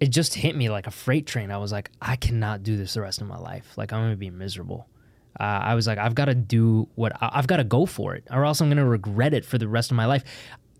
it 0.00 0.10
just 0.10 0.34
hit 0.34 0.56
me 0.56 0.68
like 0.68 0.86
a 0.86 0.90
freight 0.90 1.26
train. 1.26 1.50
I 1.50 1.58
was 1.58 1.70
like, 1.70 1.90
I 2.00 2.16
cannot 2.16 2.62
do 2.62 2.76
this 2.76 2.94
the 2.94 3.02
rest 3.02 3.20
of 3.20 3.28
my 3.28 3.38
life. 3.38 3.76
Like, 3.76 3.92
I'm 3.92 4.00
going 4.00 4.10
to 4.12 4.16
be 4.16 4.30
miserable. 4.30 4.88
Uh, 5.38 5.44
I 5.44 5.74
was 5.74 5.86
like, 5.86 5.98
I've 5.98 6.14
got 6.14 6.26
to 6.26 6.34
do 6.34 6.88
what 6.94 7.12
I- 7.22 7.30
I've 7.34 7.46
got 7.46 7.58
to 7.58 7.64
go 7.64 7.86
for 7.86 8.14
it, 8.14 8.24
or 8.30 8.44
else 8.44 8.60
I'm 8.60 8.68
going 8.68 8.76
to 8.78 8.84
regret 8.84 9.32
it 9.32 9.44
for 9.44 9.58
the 9.58 9.68
rest 9.68 9.90
of 9.90 9.96
my 9.96 10.06
life. 10.06 10.24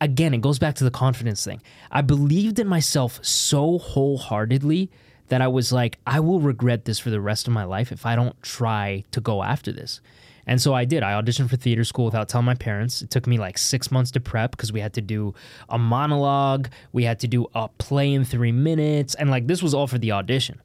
Again, 0.00 0.35
it 0.35 0.40
goes 0.40 0.59
back 0.59 0.74
to 0.76 0.85
the 0.85 0.90
confidence 0.90 1.44
thing. 1.44 1.62
I 1.90 2.02
believed 2.02 2.59
in 2.59 2.66
myself 2.66 3.24
so 3.24 3.78
wholeheartedly 3.78 4.90
that 5.28 5.40
I 5.40 5.48
was 5.48 5.72
like, 5.72 5.98
I 6.07 6.20
will 6.20 6.40
regret 6.40 6.85
this 6.85 6.98
for 6.98 7.11
the 7.11 7.20
rest 7.20 7.46
of 7.46 7.52
my 7.52 7.64
life 7.64 7.92
if 7.92 8.05
I 8.05 8.16
don't 8.16 8.40
try 8.42 9.05
to 9.12 9.20
go 9.20 9.42
after 9.42 9.72
this. 9.72 10.00
And 10.46 10.61
so 10.61 10.74
I 10.74 10.85
did. 10.85 11.02
I 11.02 11.20
auditioned 11.20 11.50
for 11.50 11.57
theater 11.57 11.85
school 11.85 12.05
without 12.05 12.28
telling 12.28 12.46
my 12.46 12.55
parents. 12.55 13.02
It 13.02 13.11
took 13.11 13.26
me 13.26 13.38
like 13.38 13.59
six 13.59 13.90
months 13.90 14.11
to 14.12 14.20
prep 14.20 14.52
because 14.52 14.72
we 14.72 14.81
had 14.81 14.92
to 14.94 15.00
do 15.00 15.35
a 15.68 15.78
monologue, 15.78 16.68
we 16.92 17.05
had 17.05 17.20
to 17.20 17.28
do 17.28 17.46
a 17.55 17.68
play 17.78 18.12
in 18.12 18.24
three 18.24 18.52
minutes, 18.52 19.14
and 19.14 19.31
like 19.31 19.46
this 19.46 19.62
was 19.62 19.74
all 19.74 19.87
for 19.87 19.98
the 19.98 20.12
audition. 20.12 20.61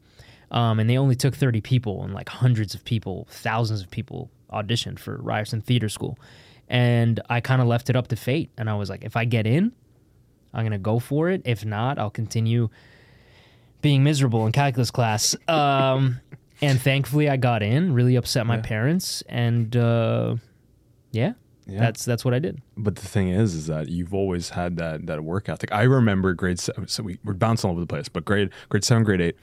Um, 0.50 0.80
and 0.80 0.90
they 0.90 0.98
only 0.98 1.16
took 1.16 1.36
30 1.36 1.62
people, 1.62 2.04
and 2.04 2.14
like 2.14 2.30
hundreds 2.30 2.74
of 2.74 2.84
people, 2.86 3.28
thousands 3.30 3.82
of 3.82 3.92
people 3.92 4.32
auditioned 4.52 4.98
for 4.98 5.18
Ryerson 5.18 5.62
Theater 5.62 5.90
School. 5.90 6.18
And 6.70 7.20
I 7.30 7.42
kind 7.42 7.62
of 7.62 7.68
left 7.68 7.90
it 7.90 7.96
up 7.96 8.08
to 8.10 8.16
fate. 8.16 8.50
And 8.58 8.70
I 8.70 8.76
was 8.76 8.90
like, 8.90 9.04
if 9.04 9.16
I 9.16 9.26
get 9.26 9.46
in, 9.46 9.72
I'm 10.54 10.62
going 10.62 10.72
to 10.72 10.78
go 10.78 11.00
for 11.00 11.30
it. 11.30 11.42
If 11.46 11.66
not, 11.66 12.00
I'll 12.00 12.10
continue 12.10 12.70
being 13.82 14.04
miserable 14.04 14.46
in 14.46 14.52
calculus 14.52 14.92
class. 14.92 15.36
Um, 15.48 16.20
and 16.62 16.82
thankfully 16.82 17.30
I 17.30 17.38
got 17.38 17.64
in. 17.64 17.94
Really 17.94 18.16
upset 18.16 18.46
my 18.46 18.56
yeah. 18.56 18.62
parents, 18.62 19.24
and 19.28 19.76
uh, 19.76 20.36
yeah, 21.12 21.34
yeah, 21.68 21.80
that's 21.80 22.06
that's 22.06 22.24
what 22.24 22.34
I 22.34 22.40
did. 22.40 22.62
But 22.78 22.96
the 22.96 23.08
thing 23.08 23.30
is, 23.30 23.54
is 23.54 23.68
that 23.68 23.90
you've 23.90 24.14
always 24.14 24.50
had 24.50 24.78
that 24.78 25.06
that 25.08 25.24
work 25.24 25.50
ethic. 25.50 25.72
I 25.72 25.84
remember 25.84 26.34
grade 26.34 26.60
seven. 26.60 26.88
So 26.88 27.04
we, 27.04 27.20
we're 27.24 27.34
bouncing 27.34 27.68
all 27.68 27.74
over 27.74 27.82
the 27.82 27.88
place, 27.88 28.08
but 28.10 28.26
grade 28.26 28.50
grade 28.70 28.84
seven, 28.84 29.04
grade 29.04 29.22
eight. 29.22 29.36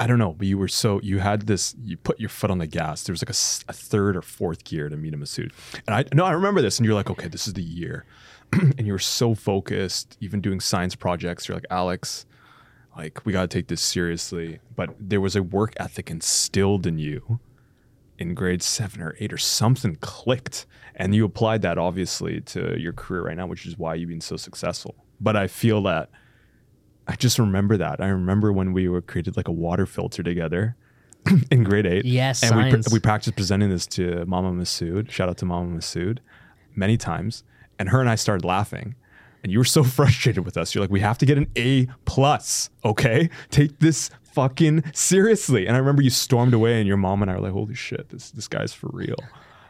I 0.00 0.06
don't 0.06 0.18
know, 0.18 0.32
but 0.32 0.46
you 0.46 0.58
were 0.58 0.68
so 0.68 1.00
you 1.02 1.18
had 1.18 1.46
this. 1.46 1.74
You 1.82 1.96
put 1.96 2.18
your 2.18 2.28
foot 2.28 2.50
on 2.50 2.58
the 2.58 2.66
gas. 2.66 3.02
There 3.02 3.12
was 3.12 3.22
like 3.22 3.30
a, 3.30 3.70
a 3.70 3.74
third 3.74 4.16
or 4.16 4.22
fourth 4.22 4.64
gear 4.64 4.88
to 4.88 4.96
Mena 4.96 5.16
Massoud, 5.16 5.52
and 5.86 5.94
I 5.94 6.04
no, 6.14 6.24
I 6.24 6.32
remember 6.32 6.62
this. 6.62 6.78
And 6.78 6.86
you're 6.86 6.94
like, 6.94 7.10
okay, 7.10 7.28
this 7.28 7.46
is 7.46 7.54
the 7.54 7.62
year, 7.62 8.04
and 8.52 8.86
you 8.86 8.92
were 8.92 8.98
so 8.98 9.34
focused, 9.34 10.16
even 10.20 10.40
doing 10.40 10.60
science 10.60 10.94
projects. 10.94 11.48
You're 11.48 11.56
like, 11.56 11.66
Alex, 11.70 12.26
like 12.96 13.24
we 13.24 13.32
got 13.32 13.42
to 13.42 13.48
take 13.48 13.68
this 13.68 13.82
seriously 13.82 14.60
but 14.74 14.94
there 14.98 15.20
was 15.20 15.36
a 15.36 15.42
work 15.42 15.72
ethic 15.78 16.10
instilled 16.10 16.86
in 16.86 16.98
you 16.98 17.40
in 18.18 18.34
grade 18.34 18.62
7 18.62 19.02
or 19.02 19.16
8 19.18 19.32
or 19.32 19.38
something 19.38 19.96
clicked 19.96 20.66
and 20.94 21.14
you 21.14 21.24
applied 21.24 21.62
that 21.62 21.78
obviously 21.78 22.40
to 22.40 22.78
your 22.78 22.92
career 22.92 23.22
right 23.24 23.36
now 23.36 23.46
which 23.46 23.66
is 23.66 23.78
why 23.78 23.94
you've 23.94 24.08
been 24.08 24.20
so 24.20 24.36
successful. 24.36 24.94
But 25.20 25.36
i 25.36 25.46
feel 25.46 25.82
that 25.82 26.10
i 27.06 27.16
just 27.16 27.38
remember 27.38 27.76
that. 27.76 28.00
I 28.00 28.08
remember 28.08 28.52
when 28.52 28.72
we 28.72 28.88
were 28.88 29.02
created 29.02 29.36
like 29.36 29.48
a 29.48 29.52
water 29.52 29.86
filter 29.86 30.22
together 30.22 30.76
in 31.50 31.64
grade 31.64 31.86
8 31.86 32.04
yes 32.04 32.42
and 32.42 32.56
we, 32.56 32.82
we 32.92 33.00
practiced 33.00 33.36
presenting 33.36 33.70
this 33.70 33.86
to 33.88 34.24
mama 34.26 34.52
massoud. 34.52 35.10
Shout 35.10 35.28
out 35.28 35.38
to 35.38 35.44
mama 35.44 35.76
massoud 35.76 36.18
many 36.74 36.96
times. 36.96 37.44
And 37.78 37.88
her 37.88 38.00
and 38.00 38.08
i 38.08 38.14
started 38.14 38.44
laughing 38.44 38.94
and 39.42 39.52
you 39.52 39.58
were 39.58 39.64
so 39.64 39.82
frustrated 39.98 40.44
with 40.44 40.56
us. 40.56 40.74
You're 40.74 40.82
like, 40.82 40.90
we 40.90 41.00
have 41.00 41.18
to 41.18 41.26
get 41.26 41.38
an 41.38 41.48
A 41.56 41.86
plus, 42.04 42.70
okay? 42.84 43.30
Take 43.50 43.78
this 43.78 44.10
fucking 44.32 44.84
seriously. 44.94 45.66
And 45.66 45.76
I 45.76 45.78
remember 45.78 46.02
you 46.02 46.10
stormed 46.10 46.54
away, 46.54 46.78
and 46.78 46.88
your 46.88 46.96
mom 46.96 47.22
and 47.22 47.30
I 47.30 47.34
were 47.34 47.42
like, 47.42 47.52
holy 47.52 47.74
shit, 47.74 48.08
this 48.08 48.30
this 48.30 48.48
guy's 48.48 48.72
for 48.72 48.90
real. 48.92 49.16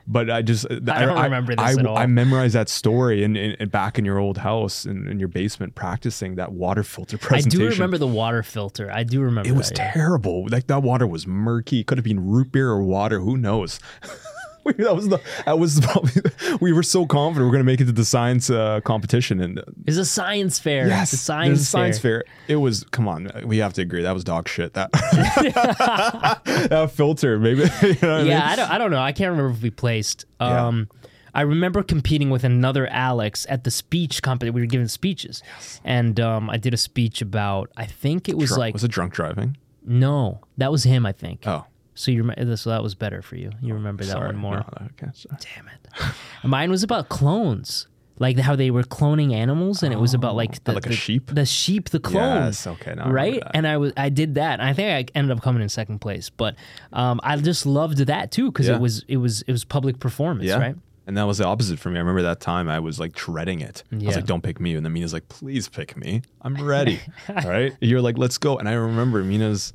But 0.06 0.30
I 0.30 0.42
just 0.42 0.66
I 0.68 0.78
don't 0.78 1.22
remember 1.22 1.54
this 1.54 1.64
I, 1.64 1.78
at 1.78 1.86
all. 1.86 1.96
I 1.96 2.06
memorized 2.06 2.54
that 2.54 2.68
story 2.68 3.22
and, 3.22 3.36
and, 3.36 3.56
and 3.60 3.70
back 3.70 3.98
in 4.00 4.04
your 4.04 4.18
old 4.18 4.38
house 4.38 4.84
in, 4.84 5.06
in 5.06 5.20
your 5.20 5.28
basement 5.28 5.76
practicing 5.76 6.34
that 6.36 6.52
water 6.52 6.82
filter 6.82 7.18
presentation. 7.18 7.62
I 7.66 7.70
do 7.70 7.72
remember 7.72 7.98
the 7.98 8.08
water 8.08 8.42
filter. 8.42 8.90
I 8.92 9.04
do 9.04 9.20
remember. 9.20 9.48
It 9.48 9.52
was 9.52 9.68
that, 9.68 9.78
yeah. 9.78 9.92
terrible. 9.92 10.48
Like 10.48 10.66
that 10.66 10.82
water 10.82 11.06
was 11.06 11.26
murky. 11.26 11.84
Could 11.84 11.98
have 11.98 12.04
been 12.04 12.26
root 12.28 12.50
beer 12.50 12.70
or 12.70 12.82
water. 12.82 13.20
Who 13.20 13.36
knows? 13.36 13.78
We- 14.66 14.72
that 14.74 14.94
was 14.94 15.08
the 15.08 15.20
that 15.44 15.58
was 15.58 15.80
probably 15.80 16.12
we 16.60 16.72
were 16.72 16.82
so 16.84 17.04
confident 17.06 17.44
we 17.44 17.48
are 17.48 17.52
going 17.52 17.66
to 17.66 17.70
make 17.72 17.80
it 17.80 17.86
to 17.86 17.92
the 17.92 18.04
science 18.04 18.48
uh, 18.50 18.80
competition 18.82 19.40
and 19.40 19.58
uh, 19.58 19.62
It's 19.86 19.96
a 19.96 20.04
science 20.04 20.58
fair. 20.60 20.86
yes, 20.86 21.12
it's 21.12 21.20
a 21.22 21.24
science, 21.24 21.48
there's 21.48 21.60
a 21.62 21.64
science 21.64 21.98
fair. 21.98 22.22
fair. 22.26 22.34
It 22.48 22.56
was 22.56 22.84
come 22.92 23.08
on, 23.08 23.30
we 23.44 23.58
have 23.58 23.72
to 23.74 23.82
agree 23.82 24.02
that 24.02 24.12
was 24.14 24.24
dog 24.24 24.48
shit. 24.48 24.74
That 24.74 24.90
that 26.70 26.90
filter 26.92 27.38
maybe. 27.38 27.60
You 27.60 27.66
know 27.66 27.68
what 27.94 28.04
I 28.04 28.18
mean? 28.18 28.26
Yeah, 28.28 28.46
I 28.48 28.56
don't, 28.56 28.70
I 28.70 28.78
don't 28.78 28.90
know. 28.90 29.00
I 29.00 29.12
can't 29.12 29.30
remember 29.30 29.50
if 29.56 29.62
we 29.62 29.70
placed. 29.70 30.24
Yeah. 30.40 30.66
Um, 30.66 30.88
I 31.34 31.40
remember 31.42 31.82
competing 31.82 32.28
with 32.30 32.44
another 32.44 32.86
Alex 32.88 33.46
at 33.48 33.64
the 33.64 33.70
speech 33.70 34.22
company. 34.22 34.50
We 34.50 34.60
were 34.60 34.66
giving 34.66 34.86
speeches, 34.88 35.42
yes. 35.46 35.80
and 35.84 36.20
um, 36.20 36.50
I 36.50 36.58
did 36.58 36.74
a 36.74 36.76
speech 36.76 37.22
about. 37.22 37.70
I 37.76 37.86
think 37.86 38.28
it 38.28 38.36
was 38.36 38.48
Drunk- 38.50 38.58
like 38.60 38.74
was 38.74 38.84
it 38.84 38.90
drunk 38.90 39.14
driving? 39.14 39.56
no, 39.84 40.40
that 40.58 40.70
was 40.70 40.84
him. 40.84 41.06
I 41.06 41.12
think. 41.12 41.46
Oh, 41.46 41.64
So 41.94 42.10
you 42.10 42.22
remember? 42.22 42.56
So 42.56 42.70
that 42.70 42.82
was 42.82 42.94
better 42.94 43.22
for 43.22 43.36
you. 43.36 43.50
You 43.60 43.74
remember 43.74 44.04
that 44.04 44.12
sorry. 44.12 44.26
one 44.28 44.36
more. 44.36 44.56
No, 44.56 44.86
okay, 44.96 45.10
sorry. 45.14 45.36
Damn 45.54 45.68
it. 45.68 46.14
Mine 46.48 46.70
was 46.70 46.82
about 46.82 47.08
clones. 47.08 47.86
Like 48.18 48.38
how 48.38 48.54
they 48.54 48.70
were 48.70 48.82
cloning 48.82 49.32
animals, 49.32 49.82
and 49.82 49.92
it 49.92 49.96
was 49.98 50.14
about 50.14 50.36
like 50.36 50.62
the 50.64 50.72
like 50.74 50.86
a 50.86 50.90
the- 50.90 50.94
sheep? 50.94 51.30
the 51.34 51.46
sheep, 51.46 51.88
the 51.88 51.98
clone. 51.98 52.44
Yes, 52.44 52.66
okay, 52.66 52.90
I 52.90 52.94
remember 52.94 53.14
right. 53.14 53.40
that. 53.40 53.50
And 53.56 53.66
I 53.66 53.78
was 53.78 53.92
I 53.96 54.10
did 54.10 54.34
that, 54.36 54.60
and 54.60 54.68
I 54.68 54.74
think 54.74 55.10
I 55.14 55.18
ended 55.18 55.36
up 55.36 55.42
coming 55.42 55.62
in 55.62 55.68
second 55.68 55.98
place. 56.00 56.30
But 56.30 56.54
um, 56.92 57.20
I 57.24 57.36
just 57.38 57.66
loved 57.66 57.98
that 57.98 58.30
too 58.30 58.52
because 58.52 58.68
Yeah. 58.68 58.76
it 58.76 58.80
was 58.80 59.04
it 59.08 59.16
was 59.16 59.42
it 59.42 59.50
was 59.52 59.64
public 59.64 59.98
performance, 59.98 60.46
Yeah. 60.46 60.58
right? 60.58 60.76
And 61.06 61.16
that 61.16 61.24
was 61.24 61.38
the 61.38 61.46
opposite 61.46 61.80
for 61.80 61.88
me. 61.90 61.96
I 61.96 61.98
remember 62.00 62.22
that 62.22 62.38
time 62.38 62.68
I 62.68 62.78
was 62.78 63.00
like 63.00 63.12
dreading 63.12 63.60
it. 63.60 63.82
I 63.92 63.96
was 63.96 64.14
like, 64.14 64.26
don't 64.26 64.42
pick 64.42 64.60
me. 64.60 64.76
And 64.76 64.86
then 64.86 64.92
Mena's 64.92 65.12
like, 65.12 65.28
please 65.28 65.68
pick 65.68 65.96
me. 65.96 66.22
I'm 66.42 66.54
ready. 66.64 67.00
All 67.28 67.34
right. 67.50 67.72
You're 67.80 68.00
like, 68.02 68.18
let's 68.18 68.38
go. 68.38 68.56
And 68.58 68.68
I 68.68 68.74
remember 68.74 69.24
Mena's 69.24 69.72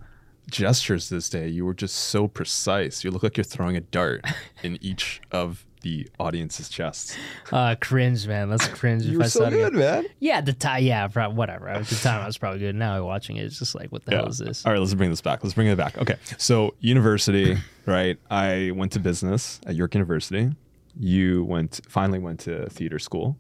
gestures 0.50 1.10
this 1.10 1.30
day. 1.30 1.48
You 1.48 1.66
were 1.66 1.74
just 1.74 1.96
so 1.96 2.28
precise. 2.28 3.04
You 3.04 3.12
look 3.12 3.24
like 3.24 3.38
you're 3.38 3.44
throwing 3.44 3.76
a 3.78 3.82
dart 3.82 4.26
in 4.64 4.78
each 4.82 5.22
of 5.32 5.66
the 5.82 6.10
audience's 6.20 6.70
chests. 6.70 7.16
Uh, 7.52 7.76
cringe, 7.80 8.28
man. 8.28 8.50
That's 8.50 8.68
cringe. 8.68 9.04
You 9.04 9.12
if 9.12 9.18
were 9.18 9.24
I 9.26 9.28
so 9.28 9.40
saw 9.42 9.46
it 9.46 9.54
again. 9.54 9.70
good, 9.70 9.74
man. 9.74 10.06
Yeah, 10.20 10.42
the 10.42 10.54
time, 10.54 10.84
yeah, 10.84 11.08
prob- 11.08 11.36
whatever. 11.38 11.70
At 11.70 11.86
the 11.86 11.96
time, 11.96 12.22
I 12.22 12.26
was 12.26 12.38
probably 12.38 12.60
good. 12.60 12.76
Now 12.76 13.06
watching 13.06 13.38
it, 13.38 13.44
it's 13.44 13.60
just 13.60 13.76
like, 13.76 13.92
what 13.92 14.04
the 14.06 14.16
hell 14.16 14.28
is 14.28 14.40
this? 14.40 14.66
All 14.66 14.72
right, 14.72 14.80
let's 14.80 14.94
bring 14.96 15.12
this 15.12 15.22
back. 15.22 15.44
Let's 15.44 15.54
bring 15.54 15.68
it 15.68 15.78
back. 15.78 15.98
Okay. 15.98 16.16
So, 16.38 16.74
university, 16.80 17.58
right? 17.86 18.18
I 18.32 18.72
went 18.76 18.92
to 18.94 19.00
business 19.00 19.62
at 19.68 19.76
York 19.76 19.94
University. 19.94 20.52
You 21.00 21.44
went 21.44 21.80
finally 21.88 22.20
went 22.20 22.40
to 22.42 22.68
theater 22.70 22.98
school. 23.00 23.38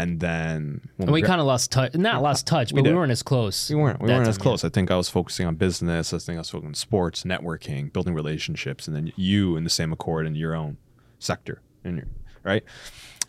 And 0.00 0.20
then 0.20 0.88
And 0.98 1.10
we 1.10 1.20
gra- 1.20 1.28
kind 1.28 1.40
of 1.40 1.46
lost 1.46 1.72
touch. 1.72 1.94
Not 1.94 2.22
lost 2.22 2.46
touch, 2.46 2.70
but 2.70 2.76
we 2.76 2.82
did. 2.90 2.94
weren't 2.94 3.10
as 3.12 3.22
close. 3.22 3.68
We 3.70 3.76
weren't. 3.76 4.00
We 4.00 4.08
weren't 4.08 4.28
as 4.28 4.38
close. 4.38 4.64
I 4.64 4.68
think 4.68 4.90
I 4.90 4.96
was 4.96 5.08
focusing 5.08 5.46
on 5.46 5.54
business. 5.56 6.12
I 6.12 6.18
think 6.18 6.36
I 6.36 6.40
was 6.40 6.50
focusing 6.50 6.68
on 6.68 6.74
sports, 6.74 7.24
networking, 7.24 7.92
building 7.92 8.14
relationships, 8.14 8.86
and 8.86 8.94
then 8.96 9.12
you 9.16 9.56
in 9.56 9.64
the 9.64 9.70
same 9.70 9.92
accord 9.92 10.26
in 10.26 10.34
your 10.34 10.54
own 10.54 10.76
sector, 11.18 11.60
in 11.84 11.96
your 11.96 12.06
right. 12.44 12.62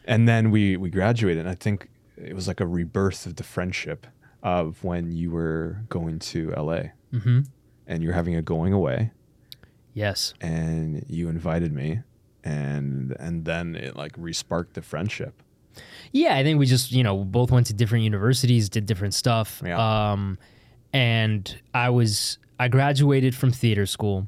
And 0.06 0.28
then 0.28 0.52
we 0.52 0.78
we 0.78 0.90
graduated. 0.90 1.40
And 1.46 1.50
I 1.50 1.56
think 1.56 1.90
it 2.18 2.34
was 2.36 2.48
like 2.48 2.60
a 2.60 2.68
rebirth 2.68 3.26
of 3.26 3.36
the 3.38 3.44
friendship 3.44 4.06
of 4.44 4.84
when 4.84 5.12
you 5.12 5.32
were 5.32 5.78
going 5.90 6.20
to 6.20 6.52
LA 6.56 6.82
Mm-hmm. 7.14 7.40
and 7.88 8.04
you're 8.04 8.14
having 8.14 8.36
a 8.36 8.42
going 8.42 8.72
away, 8.74 9.12
Yes. 9.94 10.34
and 10.40 11.04
you 11.10 11.30
invited 11.30 11.74
me, 11.74 12.02
and 12.44 13.16
and 13.20 13.46
then 13.46 13.76
it 13.76 13.96
like 13.96 14.14
resparked 14.14 14.74
the 14.74 14.82
friendship. 14.82 15.42
Yeah, 16.12 16.36
I 16.36 16.44
think 16.44 16.60
we 16.60 16.66
just, 16.66 16.92
you 16.92 17.04
know, 17.04 17.24
both 17.24 17.52
went 17.52 17.68
to 17.68 17.74
different 17.74 18.04
universities, 18.04 18.70
did 18.70 18.86
different 18.86 19.14
stuff. 19.14 19.62
Yeah. 19.66 20.12
Um, 20.12 20.38
and 20.94 21.56
I 21.74 21.90
was, 21.90 22.40
I 22.60 22.68
graduated 22.68 23.36
from 23.36 23.52
theater 23.52 23.86
school, 23.86 24.28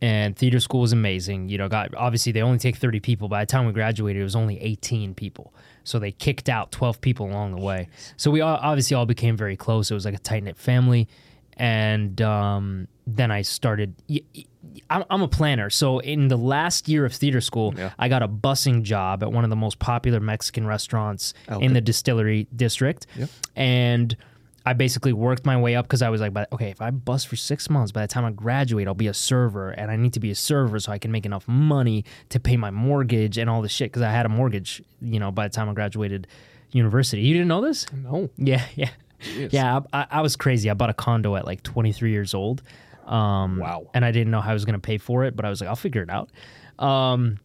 and 0.00 0.36
theater 0.36 0.60
school 0.60 0.80
was 0.80 0.92
amazing. 0.92 1.48
You 1.48 1.58
know, 1.58 1.68
got 1.68 1.94
obviously 1.94 2.32
they 2.32 2.42
only 2.42 2.58
take 2.58 2.76
30 2.76 3.00
people. 3.00 3.28
By 3.28 3.44
the 3.44 3.50
time 3.50 3.66
we 3.66 3.72
graduated, 3.72 4.20
it 4.20 4.24
was 4.24 4.36
only 4.36 4.60
18 4.60 5.14
people. 5.14 5.54
So 5.84 5.98
they 5.98 6.12
kicked 6.12 6.48
out 6.48 6.72
12 6.72 7.00
people 7.00 7.26
along 7.26 7.52
the 7.52 7.62
way. 7.62 7.88
So 8.16 8.30
we 8.30 8.40
all, 8.40 8.58
obviously 8.60 8.94
all 8.94 9.06
became 9.06 9.36
very 9.36 9.56
close. 9.56 9.90
It 9.90 9.94
was 9.94 10.04
like 10.04 10.14
a 10.14 10.18
tight 10.18 10.42
knit 10.42 10.56
family. 10.56 11.08
And 11.56 12.20
um, 12.20 12.88
then 13.06 13.30
I 13.30 13.42
started. 13.42 13.94
I'm, 14.90 15.22
a 15.22 15.28
planner. 15.28 15.70
So 15.70 16.00
in 16.00 16.28
the 16.28 16.36
last 16.36 16.88
year 16.88 17.04
of 17.06 17.14
theater 17.14 17.40
school, 17.40 17.74
Yeah. 17.76 17.92
I 17.98 18.08
got 18.08 18.22
a 18.22 18.28
busing 18.28 18.82
job 18.82 19.22
at 19.22 19.32
one 19.32 19.42
of 19.44 19.50
the 19.50 19.56
most 19.56 19.78
popular 19.78 20.20
Mexican 20.20 20.66
restaurants 20.66 21.32
Okay. 21.48 21.64
in 21.64 21.72
the 21.72 21.80
distillery 21.80 22.46
district. 22.54 23.06
Yep. 23.16 23.30
And 23.56 24.16
I 24.66 24.72
basically 24.74 25.12
worked 25.12 25.46
my 25.46 25.56
way 25.56 25.76
up 25.76 25.86
because 25.86 26.02
I 26.02 26.10
was 26.10 26.20
like, 26.20 26.32
but 26.34 26.52
okay, 26.52 26.70
if 26.70 26.82
I 26.82 26.90
bus 26.90 27.24
for 27.24 27.36
six 27.36 27.70
months, 27.70 27.92
by 27.92 28.02
the 28.02 28.08
time 28.08 28.24
I 28.24 28.32
graduate, 28.32 28.86
I'll 28.88 28.94
be 28.94 29.06
a 29.06 29.14
server, 29.14 29.70
and 29.70 29.90
I 29.92 29.96
need 29.96 30.12
to 30.14 30.20
be 30.20 30.30
a 30.32 30.34
server 30.34 30.78
so 30.80 30.90
I 30.92 30.98
can 30.98 31.12
make 31.12 31.24
enough 31.24 31.46
money 31.48 32.04
to 32.30 32.40
pay 32.40 32.56
my 32.56 32.70
mortgage 32.72 33.38
and 33.38 33.48
all 33.48 33.62
this 33.62 33.72
shit. 33.72 33.90
Because 33.92 34.02
I 34.02 34.10
had 34.10 34.26
a 34.26 34.28
mortgage, 34.28 34.82
you 35.00 35.20
know, 35.20 35.30
by 35.30 35.46
the 35.48 35.54
time 35.54 35.68
I 35.68 35.72
graduated 35.72 36.26
university. 36.72 37.22
You 37.22 37.32
didn't 37.34 37.48
know 37.48 37.60
this? 37.62 37.86
No. 37.92 38.28
Yeah, 38.36 38.64
yeah, 38.74 38.90
yeah. 39.50 39.80
I, 39.92 40.06
I, 40.10 40.20
was 40.20 40.36
crazy. 40.36 40.70
I 40.70 40.74
bought 40.74 40.90
a 40.90 40.94
condo 40.94 41.36
at 41.36 41.44
like 41.46 41.62
23 41.62 42.10
years 42.10 42.34
old. 42.34 42.62
Um, 43.06 43.58
Wow. 43.58 43.88
And 43.94 44.04
I 44.04 44.10
didn't 44.10 44.30
know 44.30 44.40
how 44.40 44.50
I 44.50 44.54
was 44.54 44.64
going 44.64 44.74
to 44.74 44.80
pay 44.80 44.98
for 44.98 45.24
it, 45.24 45.36
but 45.36 45.44
I 45.44 45.50
was 45.50 45.60
like, 45.60 45.68
I'll 45.68 45.76
figure 45.76 46.02
it 46.02 46.10
out. 46.10 46.30
Um, 46.78 47.38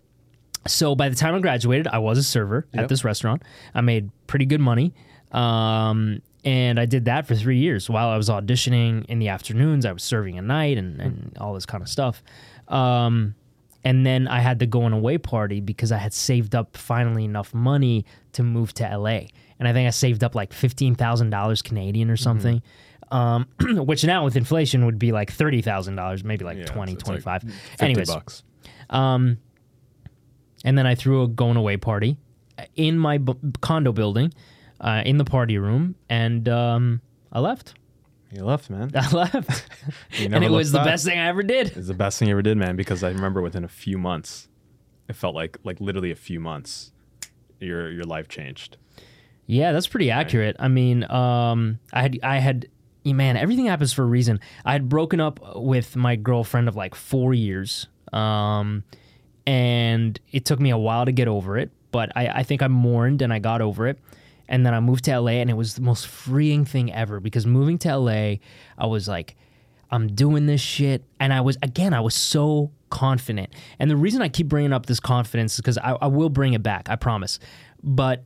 so 0.68 0.96
by 0.96 1.10
the 1.10 1.16
time 1.16 1.36
I 1.36 1.40
graduated, 1.40 1.88
I 1.88 2.00
was 2.00 2.18
a 2.18 2.24
server 2.24 2.68
Yep. 2.74 2.84
at 2.84 2.90
this 2.90 3.04
restaurant. 3.04 3.44
I 3.74 3.82
made 3.82 4.10
pretty 4.28 4.46
good 4.46 4.62
money. 4.62 4.94
Um, 5.32 6.22
and 6.44 6.80
I 6.80 6.86
did 6.86 7.06
that 7.06 7.28
for 7.28 7.36
three 7.36 7.60
years 7.60 7.90
while 7.90 8.10
I 8.10 8.18
was 8.18 8.30
auditioning 8.30 9.06
in 9.06 9.20
the 9.20 9.30
afternoons. 9.30 9.86
I 9.86 9.92
was 9.92 10.04
serving 10.04 10.38
at 10.38 10.44
night 10.44 10.78
and, 10.78 11.00
and 11.00 11.38
all 11.40 11.54
this 11.54 11.66
kind 11.66 11.82
of 11.84 11.90
stuff. 11.90 12.24
Um, 12.68 13.36
and 13.84 14.06
then 14.06 14.28
I 14.28 14.40
had 14.40 14.60
the 14.60 14.66
going 14.66 14.94
away 14.94 15.18
party 15.18 15.60
because 15.62 15.92
I 15.92 15.98
had 15.98 16.14
saved 16.14 16.56
up 16.56 16.78
finally 16.78 17.26
enough 17.26 17.54
money 17.54 18.06
to 18.34 18.44
move 18.44 18.74
to 18.76 18.98
LA. 18.98 19.22
And 19.62 19.67
I 19.67 19.74
think 19.74 19.86
I 19.86 19.91
saved 19.91 20.24
up 20.24 20.34
like 20.34 20.54
$15,000 20.54 21.63
Canadian 21.63 22.10
or 22.10 22.17
something. 22.17 22.63
Um, 23.12 23.47
which 23.86 24.04
now 24.04 24.24
with 24.26 24.36
inflation 24.36 24.86
would 24.88 24.97
be 24.97 25.12
like 25.12 25.32
$30,000, 25.32 26.24
maybe 26.24 26.43
like 26.43 26.58
Yeah, 26.58 26.63
twenty, 26.65 26.93
so 26.93 26.95
it's 26.97 27.04
like 27.28 27.41
twenty-five. 27.41 27.43
50 27.43 27.86
Anyways, 27.86 28.08
bucks. 28.10 28.43
um, 28.89 29.38
and 30.65 30.76
then 30.78 30.88
I 30.88 30.95
threw 30.95 31.21
a 31.24 31.28
going 31.28 31.58
away 31.58 31.78
party 31.78 32.17
in 32.76 32.97
my 32.97 33.19
b- 33.19 33.36
condo 33.62 33.91
building, 33.91 34.34
uh, 34.80 35.04
in 35.06 35.17
the 35.17 35.26
party 35.26 35.58
room, 35.60 35.93
and 36.10 36.50
um, 36.50 37.02
I 37.32 37.39
left. 37.39 37.76
You 38.32 38.45
left, 38.45 38.69
man. 38.71 38.91
I 38.95 39.12
left, 39.12 39.67
and 40.19 40.43
it 40.43 40.50
was 40.50 40.71
the 40.71 40.80
best 40.80 41.06
thing 41.06 41.19
I 41.19 41.28
ever 41.28 41.43
did. 41.43 41.76
It's 41.78 41.88
the 41.88 41.93
best 41.93 42.17
thing 42.17 42.30
you 42.30 42.34
ever 42.34 42.41
did, 42.41 42.58
man. 42.58 42.76
Because 42.78 43.04
I 43.04 43.10
remember 43.10 43.41
within 43.41 43.63
a 43.63 43.67
few 43.69 43.97
months, 43.97 44.47
it 45.10 45.15
felt 45.15 45.36
like 45.36 45.58
like 45.63 45.80
literally 45.82 46.12
a 46.12 46.15
few 46.15 46.39
months, 46.39 46.93
your 47.60 47.91
your 47.91 48.06
life 48.06 48.28
changed. 48.28 48.78
Yeah, 49.52 49.74
that's 49.74 49.88
pretty 49.88 50.10
accurate. 50.12 50.56
I 50.60 50.70
mean, 50.70 51.04
um, 51.12 51.80
I 51.92 52.04
had, 52.04 52.20
I 52.24 52.38
had, 52.38 52.70
man, 53.04 53.36
everything 53.36 53.66
happens 53.66 53.92
for 53.92 54.04
a 54.04 54.06
reason. 54.06 54.40
I 54.64 54.72
had 54.72 54.88
broken 54.88 55.20
up 55.20 55.42
with 55.58 55.98
my 55.98 56.16
girlfriend 56.16 56.70
of 56.70 56.78
like 56.78 56.96
four 56.96 57.34
years, 57.34 57.88
um, 58.14 58.86
and 59.46 60.18
it 60.32 60.46
took 60.46 60.62
me 60.62 60.70
a 60.70 60.78
while 60.78 61.04
to 61.04 61.12
get 61.12 61.28
over 61.28 61.58
it. 61.58 61.70
But 61.92 62.14
I, 62.16 62.28
I 62.30 62.44
think 62.44 62.62
I 62.62 62.70
mourned 62.70 63.22
and 63.22 63.34
I 63.34 63.40
got 63.40 63.60
over 63.60 63.88
it. 63.88 64.00
And 64.48 64.66
then 64.66 64.74
I 64.74 64.80
moved 64.80 65.04
to 65.06 65.20
LA, 65.20 65.32
and 65.32 65.50
it 65.50 65.58
was 65.58 65.74
the 65.76 65.82
most 65.82 66.08
freeing 66.08 66.64
thing 66.64 66.94
ever 66.94 67.20
because 67.20 67.46
moving 67.46 67.78
to 67.80 67.98
LA, 67.98 68.36
I 68.78 68.86
was 68.86 69.10
like, 69.10 69.36
I'm 69.92 70.08
doing 70.08 70.46
this 70.46 70.62
shit. 70.62 71.04
And 71.20 71.34
I 71.34 71.42
was, 71.42 71.58
again, 71.62 71.94
I 71.94 72.00
was 72.00 72.16
so 72.16 72.72
confident. 72.90 73.50
And 73.80 73.92
the 73.92 73.98
reason 73.98 74.22
I 74.22 74.30
keep 74.30 74.48
bringing 74.48 74.72
up 74.72 74.86
this 74.86 75.02
confidence 75.02 75.56
is 75.56 75.58
because 75.58 75.78
I, 75.78 75.98
I 76.02 76.08
will 76.08 76.30
bring 76.30 76.54
it 76.54 76.64
back, 76.64 76.90
I 76.90 76.96
promise. 76.96 77.38
But 77.84 78.24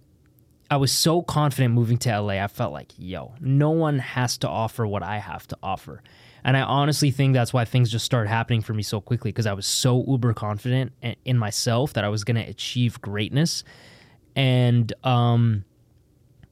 I 0.69 0.77
was 0.77 0.91
so 0.91 1.21
confident 1.21 1.73
moving 1.73 1.97
to 1.99 2.19
LA. 2.19 2.43
I 2.43 2.47
felt 2.47 2.73
like, 2.73 2.91
yo, 2.97 3.33
no 3.39 3.69
one 3.69 3.99
has 3.99 4.37
to 4.39 4.49
offer 4.49 4.85
what 4.87 5.03
I 5.03 5.19
have 5.19 5.47
to 5.47 5.57
offer. 5.61 6.01
And 6.43 6.55
I 6.55 6.61
honestly 6.61 7.11
think 7.11 7.33
that's 7.33 7.53
why 7.53 7.65
things 7.65 7.89
just 7.89 8.05
started 8.05 8.29
happening 8.29 8.61
for 8.61 8.73
me 8.73 8.83
so 8.83 9.01
quickly 9.01 9.31
because 9.31 9.47
I 9.47 9.53
was 9.53 9.65
so 9.65 10.03
uber 10.07 10.33
confident 10.33 10.93
in 11.23 11.37
myself 11.37 11.93
that 11.93 12.03
I 12.03 12.09
was 12.09 12.23
going 12.23 12.35
to 12.35 12.47
achieve 12.47 13.01
greatness. 13.01 13.63
And 14.35 14.91
um, 15.03 15.65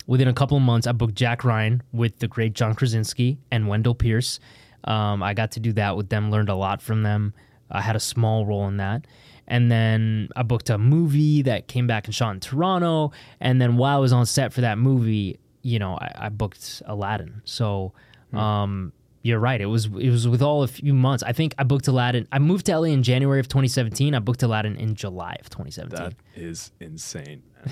within 0.08 0.28
a 0.28 0.34
couple 0.34 0.58
of 0.58 0.64
months, 0.64 0.88
I 0.88 0.92
booked 0.94 1.16
Jack 1.16 1.44
Ryan 1.44 1.84
with 1.92 2.20
the 2.20 2.28
great 2.28 2.54
John 2.54 2.76
Krasinski 2.76 3.38
and 3.52 3.68
Wendell 3.68 3.96
Pierce. 3.96 4.40
Um, 4.84 5.24
I 5.24 5.34
got 5.34 5.52
to 5.52 5.60
do 5.60 5.74
that 5.74 5.96
with 5.96 6.10
them, 6.10 6.32
learned 6.32 6.50
a 6.50 6.56
lot 6.56 6.82
from 6.82 7.04
them. 7.04 7.34
I 7.70 7.82
had 7.82 7.96
a 7.96 8.00
small 8.00 8.46
role 8.46 8.68
in 8.68 8.78
that. 8.78 9.06
And 9.48 9.72
then 9.72 10.30
I 10.36 10.44
booked 10.44 10.70
a 10.70 10.78
movie 10.78 11.42
that 11.44 11.68
came 11.68 11.86
back 11.88 12.06
and 12.06 12.16
shot 12.16 12.34
in 12.34 12.40
Toronto. 12.40 13.12
And 13.40 13.62
then 13.62 13.76
while 13.78 13.98
I 13.98 14.00
was 14.00 14.14
on 14.14 14.26
set 14.26 14.54
for 14.54 14.62
that 14.62 14.78
movie, 14.78 15.40
you 15.62 15.80
know, 15.80 15.96
I, 15.96 16.12
I 16.16 16.30
booked 16.30 16.82
Aladdin. 16.86 17.42
So, 17.46 17.94
um, 18.32 18.94
you're 19.22 19.40
right. 19.40 19.62
It 19.62 19.68
was 19.68 19.86
it 19.86 20.10
was 20.10 20.28
with 20.28 20.42
all 20.42 20.64
a 20.64 20.68
few 20.68 20.94
months. 20.94 21.24
I 21.24 21.32
think 21.32 21.56
I 21.58 21.64
booked 21.64 21.88
Aladdin. 21.88 22.28
I 22.32 22.40
moved 22.40 22.66
to 22.66 22.78
LA 22.78 22.88
in 22.88 23.04
January 23.04 23.40
of 23.40 23.48
2017. 23.48 24.14
I 24.16 24.20
booked 24.20 24.44
Aladdin 24.44 24.76
in 24.76 24.96
July 24.96 25.38
of 25.40 25.50
2017. 25.50 25.98
That 25.98 26.14
is 26.36 26.72
insane. 26.82 27.42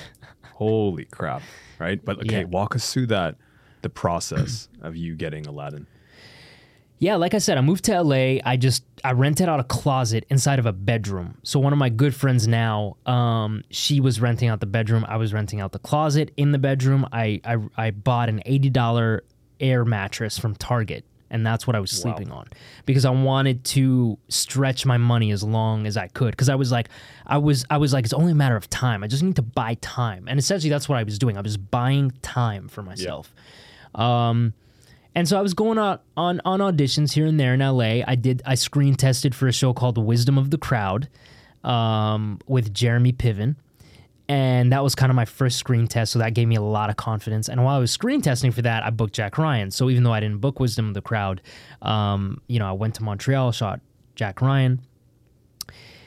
Holy 0.54 1.06
crap! 1.06 1.42
Right, 1.80 2.04
but 2.04 2.20
okay, 2.20 2.40
Yeah. 2.40 2.44
walk 2.46 2.76
us 2.76 2.94
through 2.94 3.08
that, 3.08 3.36
the 3.82 3.90
process 3.90 4.70
of 4.82 4.96
you 4.96 5.16
getting 5.16 5.46
Aladdin. 5.48 5.88
Yeah, 7.00 7.16
like 7.16 7.34
I 7.34 7.40
said, 7.40 7.58
I 7.58 7.62
moved 7.62 7.84
to 7.86 8.00
LA. 8.02 8.38
I 8.46 8.58
just 8.58 8.84
I 9.04 9.12
rented 9.14 9.50
out 9.50 9.60
a 9.60 9.64
closet 9.64 10.26
inside 10.30 10.60
of 10.60 10.66
a 10.66 10.74
bedroom. 10.74 11.38
So 11.44 11.60
one 11.60 11.74
of 11.74 11.80
my 11.80 11.90
good 11.90 12.14
friends 12.16 12.48
now, 12.48 12.98
um, 13.06 13.64
she 13.70 14.00
was 14.00 14.22
renting 14.22 14.50
out 14.50 14.60
the 14.60 14.66
bedroom. 14.66 15.06
I 15.08 15.18
was 15.18 15.34
renting 15.34 15.60
out 15.62 15.72
the 15.72 15.80
closet 15.80 16.32
in 16.38 16.52
the 16.52 16.60
bedroom. 16.60 17.08
I 17.12 17.42
I, 17.46 17.58
I 17.78 17.92
bought 17.92 18.30
an 18.30 18.42
eighty 18.46 18.70
dollar 18.70 19.24
air 19.60 19.86
mattress 19.86 20.38
from 20.38 20.56
Target, 20.56 21.06
and 21.30 21.46
that's 21.46 21.66
what 21.68 21.76
I 21.76 21.80
was 21.80 21.92
sleeping 21.92 22.32
on 22.32 22.48
because 22.86 23.06
I 23.06 23.12
wanted 23.12 23.64
to 23.66 24.18
stretch 24.28 24.86
my 24.86 24.98
money 24.98 25.32
as 25.32 25.44
long 25.44 25.86
as 25.88 25.98
I 25.98 26.08
could. 26.08 26.32
Because 26.32 26.50
I 26.50 26.56
was 26.56 26.72
like, 26.72 26.90
I 27.28 27.38
was 27.38 27.66
I 27.70 27.78
was 27.78 27.94
like, 27.94 28.06
it's 28.06 28.14
only 28.14 28.32
a 28.32 28.36
matter 28.36 28.56
of 28.56 28.70
time. 28.70 29.04
I 29.04 29.08
just 29.08 29.24
need 29.24 29.36
to 29.36 29.42
buy 29.42 29.76
time, 29.82 30.28
and 30.28 30.40
essentially 30.40 30.70
that's 30.70 30.90
what 30.90 30.98
I 30.98 31.04
was 31.04 31.18
doing. 31.20 31.38
I 31.38 31.42
was 31.42 31.58
buying 31.58 32.12
time 32.22 32.68
for 32.68 32.82
myself. 32.82 33.34
Um, 33.96 34.54
and 35.16 35.28
so 35.28 35.38
I 35.38 35.42
was 35.42 35.54
going 35.54 35.78
out 35.78 36.04
on 36.16 36.42
on 36.46 36.60
auditions 36.60 37.14
here 37.14 37.26
and 37.26 37.40
there 37.40 37.54
in 37.54 37.60
LA. 37.60 38.04
I 38.08 38.16
did 38.16 38.42
I 38.46 38.56
screen 38.56 38.96
tested 38.96 39.36
for 39.36 39.48
a 39.48 39.52
show 39.52 39.74
called 39.74 39.98
Wisdom 39.98 40.38
of 40.38 40.52
the 40.52 40.58
Crowd 40.58 41.10
um, 41.64 42.40
with 42.48 42.74
Jeremy 42.74 43.14
Piven. 43.14 43.56
And 44.30 44.72
that 44.72 44.82
was 44.82 44.96
kind 44.96 45.10
of 45.10 45.18
my 45.18 45.26
first 45.26 45.58
screen 45.58 45.88
test, 45.88 46.14
so 46.14 46.20
that 46.20 46.34
gave 46.34 46.48
me 46.48 46.56
a 46.56 46.62
lot 46.62 46.90
of 46.90 46.96
confidence. 46.96 47.50
And 47.50 47.66
while 47.66 47.76
I 47.76 47.80
was 47.80 47.92
screen 47.92 48.22
testing 48.22 48.52
for 48.54 48.62
that, 48.62 48.82
I 48.82 48.90
booked 48.90 49.14
Jack 49.14 49.38
Ryan. 49.38 49.72
So 49.72 49.90
even 49.90 50.04
though 50.04 50.14
I 50.14 50.22
didn't 50.22 50.38
book 50.38 50.58
Wisdom 50.58 50.88
of 50.88 50.94
the 50.94 51.02
Crowd, 51.02 51.42
um, 51.82 52.40
you 52.48 52.58
know, 52.58 52.70
I 52.70 52.72
went 52.72 52.96
to 52.96 53.04
Montreal, 53.04 53.52
shot 53.52 53.82
Jack 54.16 54.42
Ryan, 54.42 54.80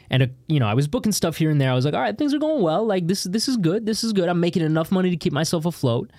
and 0.08 0.22
uh, 0.22 0.26
you 0.46 0.58
know, 0.58 0.66
I 0.66 0.72
was 0.72 0.88
booking 0.88 1.12
stuff 1.12 1.36
here 1.36 1.50
and 1.50 1.60
there. 1.60 1.70
I 1.70 1.74
was 1.74 1.84
like, 1.84 1.92
all 1.92 2.00
right, 2.00 2.16
things 2.16 2.32
are 2.32 2.38
going 2.38 2.62
well. 2.62 2.86
Like 2.86 3.08
this, 3.08 3.24
this 3.24 3.46
is 3.46 3.58
good. 3.58 3.84
This 3.84 4.02
is 4.02 4.14
good. 4.14 4.30
I'm 4.30 4.40
making 4.40 4.62
enough 4.62 4.90
money 4.90 5.10
to 5.10 5.16
keep 5.18 5.34
myself 5.34 5.66
afloat. 5.66 6.10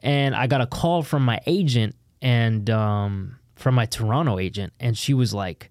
And 0.00 0.34
I 0.34 0.46
got 0.46 0.62
a 0.62 0.66
call 0.66 1.02
from 1.02 1.22
my 1.22 1.38
agent 1.46 1.94
and 2.22 2.70
um, 2.70 3.38
from 3.56 3.74
my 3.74 3.84
Toronto 3.84 4.38
agent, 4.38 4.72
and 4.80 4.96
she 4.96 5.12
was 5.12 5.34
like, 5.34 5.70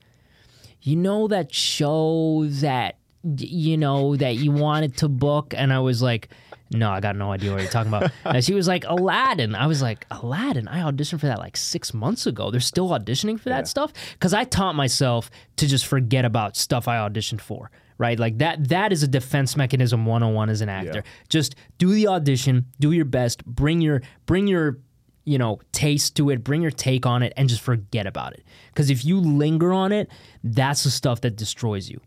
you 0.81 0.95
know 0.95 1.27
that 1.27 1.53
show 1.53 2.45
that 2.45 2.97
you 3.23 3.77
know 3.77 4.15
that 4.15 4.35
you 4.35 4.51
wanted 4.51 4.97
to 4.97 5.07
book? 5.07 5.53
And 5.55 5.71
i 5.71 5.79
was 5.79 6.01
like 6.01 6.29
no 6.71 6.89
i 6.89 6.99
got 6.99 7.15
no 7.15 7.31
idea 7.31 7.51
what 7.51 7.61
you're 7.61 7.69
talking 7.69 7.93
about. 7.93 8.11
And 8.25 8.43
she 8.43 8.53
was 8.53 8.67
like 8.67 8.83
aladdin. 8.87 9.55
I 9.55 9.67
was 9.67 9.81
like 9.81 10.05
aladdin? 10.09 10.67
I 10.67 10.79
auditioned 10.79 11.19
for 11.19 11.27
that 11.27 11.39
like 11.39 11.55
six 11.55 11.93
months 11.93 12.25
ago. 12.25 12.49
They're 12.49 12.59
still 12.59 12.89
auditioning 12.89 13.39
for 13.39 13.49
that 13.49 13.67
stuff? 13.67 13.93
Because 14.13 14.33
i 14.33 14.43
taught 14.43 14.75
myself 14.75 15.29
to 15.57 15.67
just 15.67 15.85
forget 15.85 16.25
about 16.25 16.57
stuff 16.57 16.87
i 16.87 16.97
auditioned 16.97 17.41
for 17.41 17.71
right? 17.97 18.17
Like 18.17 18.39
that 18.39 18.69
that 18.69 18.91
is 18.91 19.03
a 19.03 19.07
defense 19.07 19.55
mechanism 19.55 20.07
101 20.07 20.49
as 20.49 20.61
an 20.61 20.69
actor. 20.69 21.03
Just 21.29 21.53
do 21.77 21.93
the 21.93 22.07
audition 22.07 22.65
do 22.79 22.91
your 22.91 23.05
best 23.05 23.45
bring 23.45 23.79
your 23.79 24.01
bring 24.25 24.47
your 24.47 24.79
you 25.23 25.37
know, 25.37 25.59
taste 25.71 26.15
to 26.17 26.29
it, 26.29 26.43
bring 26.43 26.61
your 26.61 26.71
take 26.71 27.05
on 27.05 27.23
it, 27.23 27.33
and 27.37 27.47
just 27.47 27.61
forget 27.61 28.07
about 28.07 28.33
it. 28.33 28.43
Because 28.69 28.89
if 28.89 29.05
you 29.05 29.19
linger 29.19 29.71
on 29.71 29.91
it, 29.91 30.09
that's 30.43 30.83
the 30.83 30.91
stuff 30.91 31.21
that 31.21 31.35
destroys 31.35 31.89
you. 31.89 31.99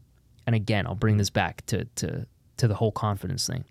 And 0.46 0.54
again, 0.54 0.86
I'll 0.86 0.94
bring 0.94 1.16
this 1.16 1.30
back 1.30 1.64
to 1.66 1.84
to 1.96 2.26
to 2.56 2.68
the 2.68 2.74
whole 2.74 2.92
confidence 2.92 3.46
thing. 3.46 3.64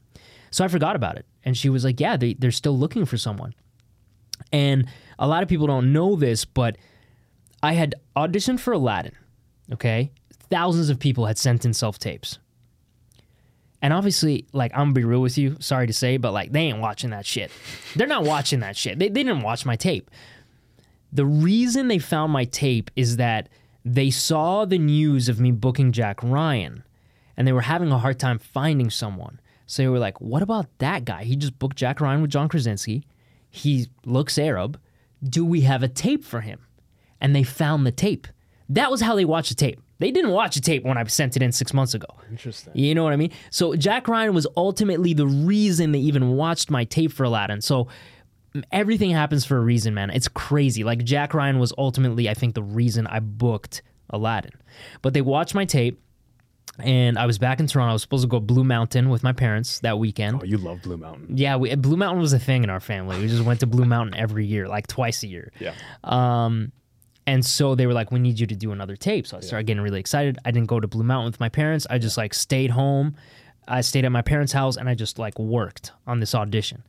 So 0.52 0.64
I 0.64 0.68
forgot 0.68 0.96
about 0.96 1.18
it, 1.18 1.26
and 1.44 1.58
she 1.58 1.70
was 1.70 1.84
like, 1.84 2.00
"Yeah, 2.00 2.18
they 2.18 2.34
they're 2.34 2.52
still 2.52 2.78
looking 2.78 3.06
for 3.06 3.18
someone." 3.18 3.54
And 4.52 4.88
a 5.20 5.28
lot 5.28 5.44
of 5.44 5.50
people 5.50 5.68
don't 5.68 5.94
know 5.94 6.16
this, 6.16 6.46
but 6.46 6.78
I 7.62 7.74
had 7.74 7.96
auditioned 8.16 8.60
for 8.60 8.74
Aladdin. 8.74 9.16
Okay, 9.72 10.12
thousands 10.50 10.90
of 10.90 11.00
people 11.00 11.26
had 11.26 11.38
sent 11.38 11.66
in 11.66 11.74
self 11.74 12.00
tapes. 12.00 12.40
And 13.84 13.92
obviously, 13.92 14.48
like 14.54 14.72
I'm 14.74 14.86
gonna 14.86 14.94
be 14.94 15.04
real 15.04 15.22
with 15.22 15.38
you, 15.38 15.58
sorry 15.60 15.88
to 15.88 15.94
say, 15.94 16.16
but 16.16 16.32
like 16.32 16.54
they 16.54 16.62
ain't 16.62 16.80
watching 16.80 17.10
that 17.10 17.26
shit. 17.26 17.52
They're 17.98 18.08
not 18.08 18.24
watching 18.24 18.62
that 18.62 18.78
shit. 18.78 18.98
They, 18.98 19.10
they 19.10 19.24
didn't 19.24 19.42
watch 19.42 19.66
my 19.66 19.76
tape. 19.76 20.10
The 21.12 21.26
reason 21.26 21.90
they 21.90 22.00
found 22.00 22.32
my 22.32 22.46
tape 22.46 22.90
is 22.96 23.18
that 23.18 23.50
they 23.84 24.10
saw 24.10 24.64
the 24.64 24.78
news 24.78 25.28
of 25.28 25.42
me 25.42 25.52
booking 25.52 25.92
Jack 25.92 26.24
Ryan 26.24 26.84
and 27.36 27.46
they 27.46 27.52
were 27.52 27.62
having 27.62 27.92
a 27.92 28.00
hard 28.00 28.20
time 28.20 28.40
finding 28.40 28.90
someone. 28.90 29.42
So 29.66 29.84
they 29.84 29.90
were 29.90 30.00
like, 30.00 30.22
what 30.22 30.42
about 30.42 30.68
that 30.78 31.04
guy? 31.04 31.26
He 31.26 31.36
just 31.36 31.60
booked 31.60 31.76
Jack 31.76 32.00
Ryan 32.00 32.22
with 32.22 32.32
John 32.32 32.48
Krasinski. 32.48 33.06
He 33.50 33.88
looks 34.06 34.38
Arab. 34.38 34.80
Do 35.22 35.44
we 35.44 35.62
have 35.62 35.84
a 35.84 35.90
tape 35.90 36.24
for 36.24 36.40
him? 36.40 36.62
And 37.20 37.36
they 37.36 37.44
found 37.44 37.86
the 37.86 37.92
tape. 37.92 38.28
That 38.70 38.90
was 38.90 39.02
how 39.02 39.16
they 39.16 39.26
watched 39.26 39.50
the 39.50 39.56
tape. 39.56 39.82
They 40.00 40.12
didn't 40.12 40.32
watch 40.32 40.56
the 40.56 40.62
tape 40.62 40.84
when 40.84 40.98
I 40.98 41.04
sent 41.06 41.36
it 41.36 41.42
in 41.42 41.52
six 41.52 41.74
months 41.74 41.94
ago. 41.94 42.08
Interesting. 42.30 42.74
You 42.76 42.96
know 42.96 43.04
what 43.04 43.14
I 43.14 43.16
mean? 43.16 43.32
So 43.52 43.76
Jack 43.76 44.08
Ryan 44.08 44.34
was 44.34 44.48
ultimately 44.58 45.14
the 45.14 45.28
reason 45.28 45.92
they 45.92 46.00
even 46.00 46.32
watched 46.32 46.70
my 46.70 46.84
tape 46.84 47.12
for 47.12 47.24
Aladdin. 47.24 47.62
So 47.62 47.88
everything 48.72 49.12
happens 49.12 49.46
for 49.46 49.58
a 49.58 49.62
reason, 49.62 49.94
man. 49.94 50.10
It's 50.10 50.28
crazy. 50.28 50.84
Like 50.84 51.04
Jack 51.04 51.34
Ryan 51.34 51.60
was 51.60 51.74
ultimately, 51.78 52.30
I 52.30 52.34
think, 52.34 52.56
the 52.56 52.64
reason 52.64 53.08
I 53.08 53.20
booked 53.20 53.82
Aladdin. 54.10 54.52
But 55.02 55.14
they 55.14 55.22
watched 55.22 55.56
my 55.56 55.66
tape, 55.66 56.00
and 56.80 57.18
I 57.18 57.26
was 57.26 57.38
back 57.38 57.60
in 57.60 57.68
Toronto. 57.68 57.92
I 57.92 57.94
was 57.94 58.02
supposed 58.02 58.24
to 58.24 58.28
go 58.28 58.40
Blue 58.40 58.64
Mountain 58.64 59.10
with 59.10 59.24
my 59.24 59.34
parents 59.34 59.80
that 59.80 60.00
weekend. 60.00 60.40
Oh, 60.42 60.46
you 60.46 60.58
love 60.58 60.82
Blue 60.82 60.98
Mountain. 60.98 61.38
Yeah, 61.38 61.56
we, 61.56 61.74
Blue 61.76 61.98
Mountain 61.98 62.22
was 62.22 62.34
a 62.34 62.40
thing 62.40 62.64
in 62.64 62.70
our 62.70 62.80
family. 62.80 63.20
We 63.20 63.28
just 63.28 63.44
went 63.44 63.60
to 63.60 63.68
Blue 63.68 63.86
Mountain 63.86 64.16
every 64.16 64.46
year, 64.46 64.68
like 64.68 64.88
twice 64.88 65.24
a 65.24 65.28
year. 65.28 65.52
Yeah. 65.60 65.74
Um, 66.04 66.72
and 67.26 67.46
so 67.46 67.76
they 67.76 67.88
were 67.88 67.94
like, 67.94 68.12
"We 68.12 68.20
need 68.20 68.40
you 68.40 68.48
to 68.48 68.56
do 68.56 68.72
another 68.72 68.96
tape." 68.96 69.28
So 69.28 69.38
I 69.38 69.40
started 69.40 69.68
getting 69.68 69.84
really 69.84 70.00
excited. 70.00 70.38
I 70.46 70.52
didn't 70.52 70.68
go 70.68 70.80
to 70.80 70.88
Blue 70.88 71.04
Mountain 71.04 71.32
with 71.32 71.40
my 71.40 71.50
parents. 71.50 71.88
I 71.90 71.98
just 71.98 72.18
like 72.18 72.34
stayed 72.34 72.72
home. 72.72 73.16
I 73.68 73.82
stayed 73.82 74.06
at 74.06 74.12
my 74.12 74.22
parents' 74.22 74.52
house 74.52 74.76
and 74.76 74.90
I 74.90 74.96
just 74.96 75.20
like 75.20 75.40
worked 75.40 75.92
on 76.06 76.20
this 76.20 76.36
audition. 76.36 76.84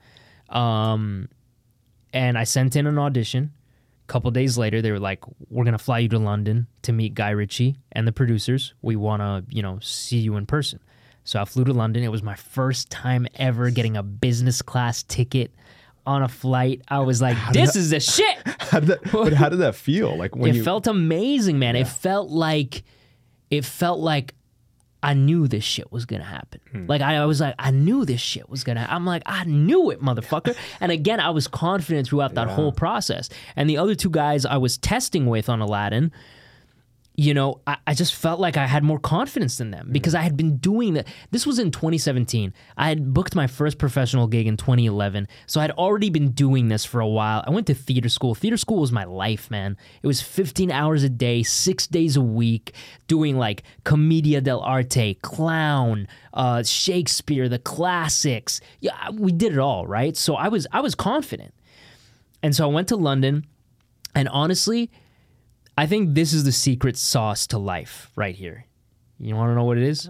Um, 0.48 1.28
and 2.12 2.36
I 2.36 2.44
sent 2.44 2.76
in 2.76 2.86
an 2.86 2.98
audition. 2.98 3.52
A 4.08 4.12
couple 4.12 4.30
days 4.32 4.58
later, 4.58 4.82
they 4.82 4.90
were 4.90 5.00
like, 5.00 5.20
"We're 5.48 5.64
gonna 5.64 5.78
fly 5.78 6.00
you 6.00 6.08
to 6.10 6.18
London 6.18 6.66
to 6.82 6.92
meet 6.92 7.14
Guy 7.14 7.30
Ritchie 7.30 7.76
and 7.92 8.06
the 8.06 8.12
producers. 8.12 8.74
We 8.82 8.96
wanna, 8.96 9.44
you 9.48 9.62
know, 9.62 9.78
see 9.80 10.18
you 10.18 10.36
in 10.36 10.46
person." 10.46 10.80
So 11.22 11.40
I 11.40 11.46
flew 11.46 11.64
to 11.64 11.72
London. 11.72 12.02
It 12.02 12.10
was 12.10 12.22
my 12.22 12.34
first 12.34 12.90
time 12.90 13.26
ever 13.36 13.70
getting 13.70 13.96
a 13.96 14.02
business 14.02 14.60
class 14.60 15.02
ticket 15.04 15.52
on 16.06 16.22
a 16.22 16.28
flight. 16.28 16.82
I 16.88 17.00
was 17.00 17.20
like, 17.22 17.36
"This 17.52 17.76
is 17.76 17.90
the 17.90 18.00
shit." 18.00 18.36
How 18.60 18.80
did 18.80 18.88
that, 18.88 19.12
but 19.12 19.32
how 19.32 19.48
did 19.48 19.60
that 19.60 19.74
feel? 19.76 20.16
Like 20.16 20.34
when 20.34 20.50
it 20.50 20.56
you 20.56 20.64
felt 20.64 20.86
amazing, 20.86 21.58
man. 21.58 21.76
It 21.76 21.86
felt 21.86 22.30
like 22.30 22.82
it 23.50 23.64
felt 23.64 24.00
like 24.00 24.34
I 25.04 25.12
knew 25.12 25.46
this 25.46 25.62
shit 25.62 25.92
was 25.92 26.06
gonna 26.06 26.24
happen. 26.24 26.60
Hmm. 26.72 26.86
Like 26.86 27.02
I, 27.02 27.16
I 27.16 27.26
was 27.26 27.40
like, 27.40 27.54
I 27.58 27.70
knew 27.70 28.04
this 28.06 28.22
shit 28.22 28.48
was 28.48 28.64
gonna. 28.64 28.86
I'm 28.88 29.04
like, 29.04 29.22
I 29.26 29.44
knew 29.44 29.90
it, 29.90 30.02
motherfucker. 30.02 30.56
and 30.80 30.90
again, 30.90 31.20
I 31.20 31.30
was 31.30 31.46
confident 31.46 32.08
throughout 32.08 32.34
that 32.34 32.48
whole 32.48 32.72
process. 32.72 33.28
And 33.54 33.68
the 33.68 33.76
other 33.76 33.94
two 33.94 34.10
guys 34.10 34.46
I 34.46 34.56
was 34.56 34.78
testing 34.78 35.26
with 35.26 35.48
on 35.48 35.60
Aladdin, 35.60 36.10
you 37.16 37.32
know, 37.32 37.60
I, 37.66 37.76
I 37.86 37.94
just 37.94 38.14
felt 38.14 38.40
like 38.40 38.56
I 38.56 38.66
had 38.66 38.82
more 38.82 38.98
confidence 38.98 39.58
than 39.58 39.70
them 39.70 39.90
because 39.92 40.16
I 40.16 40.22
had 40.22 40.36
been 40.36 40.56
doing 40.56 40.94
that. 40.94 41.06
This 41.30 41.46
was 41.46 41.60
in 41.60 41.70
2017. 41.70 42.52
I 42.76 42.88
had 42.88 43.14
booked 43.14 43.36
my 43.36 43.46
first 43.46 43.78
professional 43.78 44.26
gig 44.26 44.48
in 44.48 44.56
2011. 44.56 45.28
So 45.46 45.60
I'd 45.60 45.70
already 45.72 46.10
been 46.10 46.32
doing 46.32 46.68
this 46.68 46.84
for 46.84 47.00
a 47.00 47.06
while. 47.06 47.44
I 47.46 47.50
went 47.50 47.68
to 47.68 47.74
theater 47.74 48.08
school. 48.08 48.34
Theater 48.34 48.56
school 48.56 48.80
was 48.80 48.90
my 48.90 49.04
life, 49.04 49.48
man. 49.48 49.76
It 50.02 50.08
was 50.08 50.20
15 50.20 50.72
hours 50.72 51.04
a 51.04 51.08
day, 51.08 51.44
six 51.44 51.86
days 51.86 52.16
a 52.16 52.20
week, 52.20 52.74
doing 53.06 53.38
like 53.38 53.62
commedia 53.84 54.42
dell'arte, 54.42 55.20
clown, 55.22 56.08
uh, 56.32 56.64
Shakespeare, 56.64 57.48
the 57.48 57.60
classics. 57.60 58.60
Yeah, 58.80 59.10
we 59.10 59.30
did 59.30 59.52
it 59.52 59.58
all, 59.60 59.86
right? 59.86 60.16
So 60.16 60.34
I 60.34 60.48
was 60.48 60.66
I 60.72 60.80
was 60.80 60.96
confident. 60.96 61.54
And 62.42 62.54
so 62.56 62.68
I 62.68 62.72
went 62.72 62.88
to 62.88 62.96
London, 62.96 63.46
and 64.14 64.28
honestly, 64.28 64.90
I 65.76 65.86
think 65.86 66.14
this 66.14 66.32
is 66.32 66.44
the 66.44 66.52
secret 66.52 66.96
sauce 66.96 67.46
to 67.48 67.58
life 67.58 68.10
right 68.16 68.34
here. 68.34 68.66
You 69.18 69.34
want 69.34 69.50
to 69.50 69.54
know 69.54 69.64
what 69.64 69.78
it 69.78 69.84
is? 69.84 70.08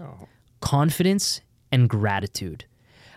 Confidence 0.61 1.41
and 1.71 1.89
gratitude. 1.89 2.65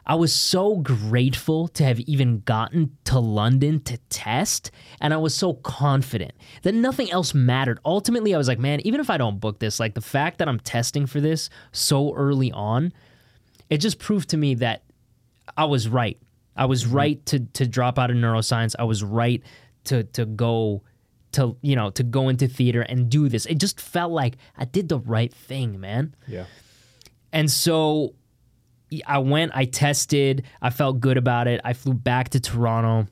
I 0.07 0.15
was 0.15 0.35
so 0.35 0.77
grateful 0.77 1.69
to 1.69 1.85
have 1.85 2.01
even 2.01 2.41
gotten 2.41 2.97
to 3.05 3.19
London 3.19 3.81
to 3.83 3.99
test, 4.09 4.71
and 5.03 5.13
I 5.13 5.19
was 5.19 5.35
so 5.35 5.53
confident 5.53 6.33
that 6.63 6.75
nothing 6.75 7.11
else 7.11 7.35
mattered. 7.35 7.79
Ultimately, 7.85 8.35
I 8.35 8.39
was 8.39 8.49
like, 8.49 8.59
man, 8.59 8.81
even 8.85 9.01
if 9.01 9.11
I 9.11 9.19
don't 9.19 9.39
book 9.39 9.59
this, 9.59 9.79
like 9.79 9.95
the 9.95 10.01
fact 10.01 10.39
that 10.39 10.49
I'm 10.49 10.61
testing 10.61 11.05
for 11.05 11.21
this 11.21 11.51
so 11.73 12.15
early 12.15 12.51
on, 12.53 12.95
it 13.69 13.79
just 13.79 13.99
proved 13.99 14.31
to 14.31 14.39
me 14.39 14.55
that 14.55 14.85
I 15.59 15.67
was 15.67 15.89
right. 15.89 16.19
I 16.57 16.65
was 16.65 16.85
mm-hmm. 16.85 16.97
right 16.97 17.27
to 17.27 17.41
to 17.41 17.67
drop 17.67 17.99
out 17.99 18.11
of 18.11 18.17
neuroscience. 18.17 18.75
I 18.79 18.85
was 18.85 19.05
right 19.05 19.43
to 19.85 20.05
to 20.05 20.25
go 20.25 20.83
to 21.33 21.57
you 21.63 21.77
know 21.77 21.91
to 21.91 22.03
go 22.03 22.29
into 22.29 22.49
theater 22.49 22.83
and 22.83 23.09
do 23.09 23.29
this. 23.29 23.47
It 23.47 23.59
just 23.59 23.81
felt 23.81 24.13
like 24.13 24.37
I 24.57 24.65
did 24.65 24.89
the 24.89 24.99
right 24.99 25.33
thing, 25.33 25.81
man. 25.81 26.15
Yeah. 26.27 26.45
And 27.33 27.51
so 27.51 28.15
I 29.07 29.19
went, 29.19 29.53
I 29.55 29.67
tested, 29.67 30.45
I 30.63 30.71
felt 30.71 31.01
good 31.01 31.17
about 31.17 31.47
it. 31.47 31.61
I 31.65 31.75
flew 31.75 31.95
back 31.95 32.31
to 32.31 32.41
Toronto. 32.41 33.11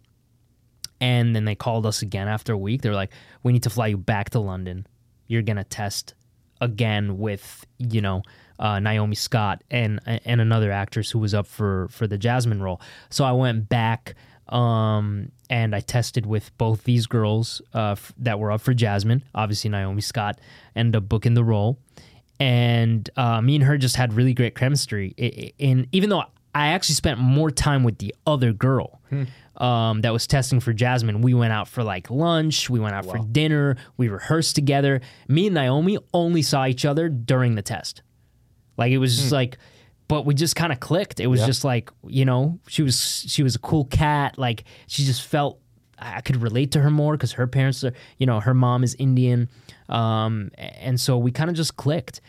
And 0.99 1.37
then 1.37 1.45
they 1.45 1.55
called 1.55 1.85
us 1.85 2.01
again 2.01 2.27
after 2.27 2.55
a 2.55 2.59
week. 2.59 2.81
They 2.81 2.89
were 2.89 2.95
like, 2.95 3.13
"We 3.43 3.53
need 3.53 3.65
to 3.65 3.71
fly 3.71 3.89
you 3.89 3.99
back 3.99 4.31
to 4.31 4.41
London. 4.41 4.87
You're 5.27 5.43
gonna 5.43 5.65
test 5.65 6.15
again 6.59 7.19
with 7.19 7.67
you 7.77 8.01
know 8.01 8.23
uh, 8.59 8.81
Naomi 8.81 9.15
Scott 9.15 9.63
and 9.71 10.01
and 10.07 10.41
another 10.41 10.73
actress 10.73 11.11
who 11.11 11.19
was 11.19 11.35
up 11.35 11.47
for 11.47 11.89
for 11.91 12.07
the 12.07 12.17
Jasmine 12.17 12.63
role." 12.63 12.81
So 13.11 13.27
I 13.27 13.33
went 13.33 13.69
back 13.69 14.15
um, 14.49 15.33
and 15.51 15.75
I 15.75 15.81
tested 15.81 16.27
with 16.27 16.57
both 16.59 16.85
these 16.85 17.07
girls 17.07 17.63
uh, 17.75 17.93
f- 17.93 18.13
that 18.19 18.39
were 18.39 18.51
up 18.53 18.61
for 18.61 18.75
Jasmine. 18.75 19.23
Obviously, 19.35 19.71
Naomi 19.71 20.01
Scott 20.01 20.39
ended 20.75 20.97
up 20.97 21.09
booking 21.09 21.35
the 21.35 21.45
role, 21.45 21.79
and 22.39 23.09
uh, 23.17 23.41
me 23.41 23.57
and 23.57 23.65
her 23.65 23.79
just 23.79 23.97
had 23.97 24.13
really 24.13 24.35
great 24.35 24.55
chemistry. 24.55 25.15
And 25.59 25.87
even 25.93 26.11
though 26.11 26.25
I 26.55 26.69
actually 26.69 26.95
spent 26.97 27.19
more 27.19 27.51
time 27.51 27.83
with 27.85 27.99
the 27.99 28.15
other 28.27 28.53
girl 28.53 29.01
um, 29.57 30.01
that 30.03 30.13
was 30.13 30.27
testing 30.27 30.61
for 30.61 30.73
Jasmine, 30.73 31.21
we 31.23 31.35
went 31.35 31.53
out 31.53 31.69
for 31.69 31.83
like 31.83 32.11
lunch, 32.11 32.69
we 32.69 32.81
went 32.81 32.95
out 32.95 33.05
for 33.07 33.19
dinner, 33.33 33.77
we 33.97 34.09
rehearsed 34.09 34.55
together. 34.55 35.01
Me 35.29 35.47
and 35.47 35.55
Naomi 35.55 35.99
only 36.13 36.43
saw 36.43 36.67
each 36.67 36.85
other 36.85 37.09
during 37.09 37.55
the 37.55 37.63
test. 37.63 38.03
Like 38.77 38.93
it 38.93 38.99
was 38.99 39.17
just 39.17 39.33
like, 39.33 39.59
but 40.09 40.25
we 40.27 40.35
just 40.35 40.57
kind 40.57 40.73
of 40.73 40.81
clicked. 40.81 41.21
It 41.21 41.27
was 41.27 41.41
Yeah. 41.41 41.47
just 41.47 41.65
like 41.65 41.91
you 42.07 42.25
know, 42.25 42.59
she 42.69 42.83
was 42.83 43.25
she 43.29 43.43
was 43.43 43.55
a 43.55 43.59
cool 43.59 43.85
cat. 43.87 44.39
Like 44.39 44.65
she 44.87 45.05
just 45.05 45.23
felt 45.23 45.59
I 45.99 46.21
could 46.21 46.37
relate 46.43 46.73
to 46.73 46.81
her 46.81 46.91
more 46.91 47.13
because 47.17 47.33
her 47.33 47.47
parents 47.47 47.83
are 47.85 47.93
you 48.19 48.27
know 48.27 48.41
her 48.41 48.55
mom 48.55 48.85
is 48.85 48.95
Indian, 48.99 49.49
um, 49.89 50.51
and 50.59 51.01
so 51.01 51.17
we 51.19 51.31
kind 51.31 51.49
of 51.51 51.57
just 51.57 51.77
clicked, 51.77 52.21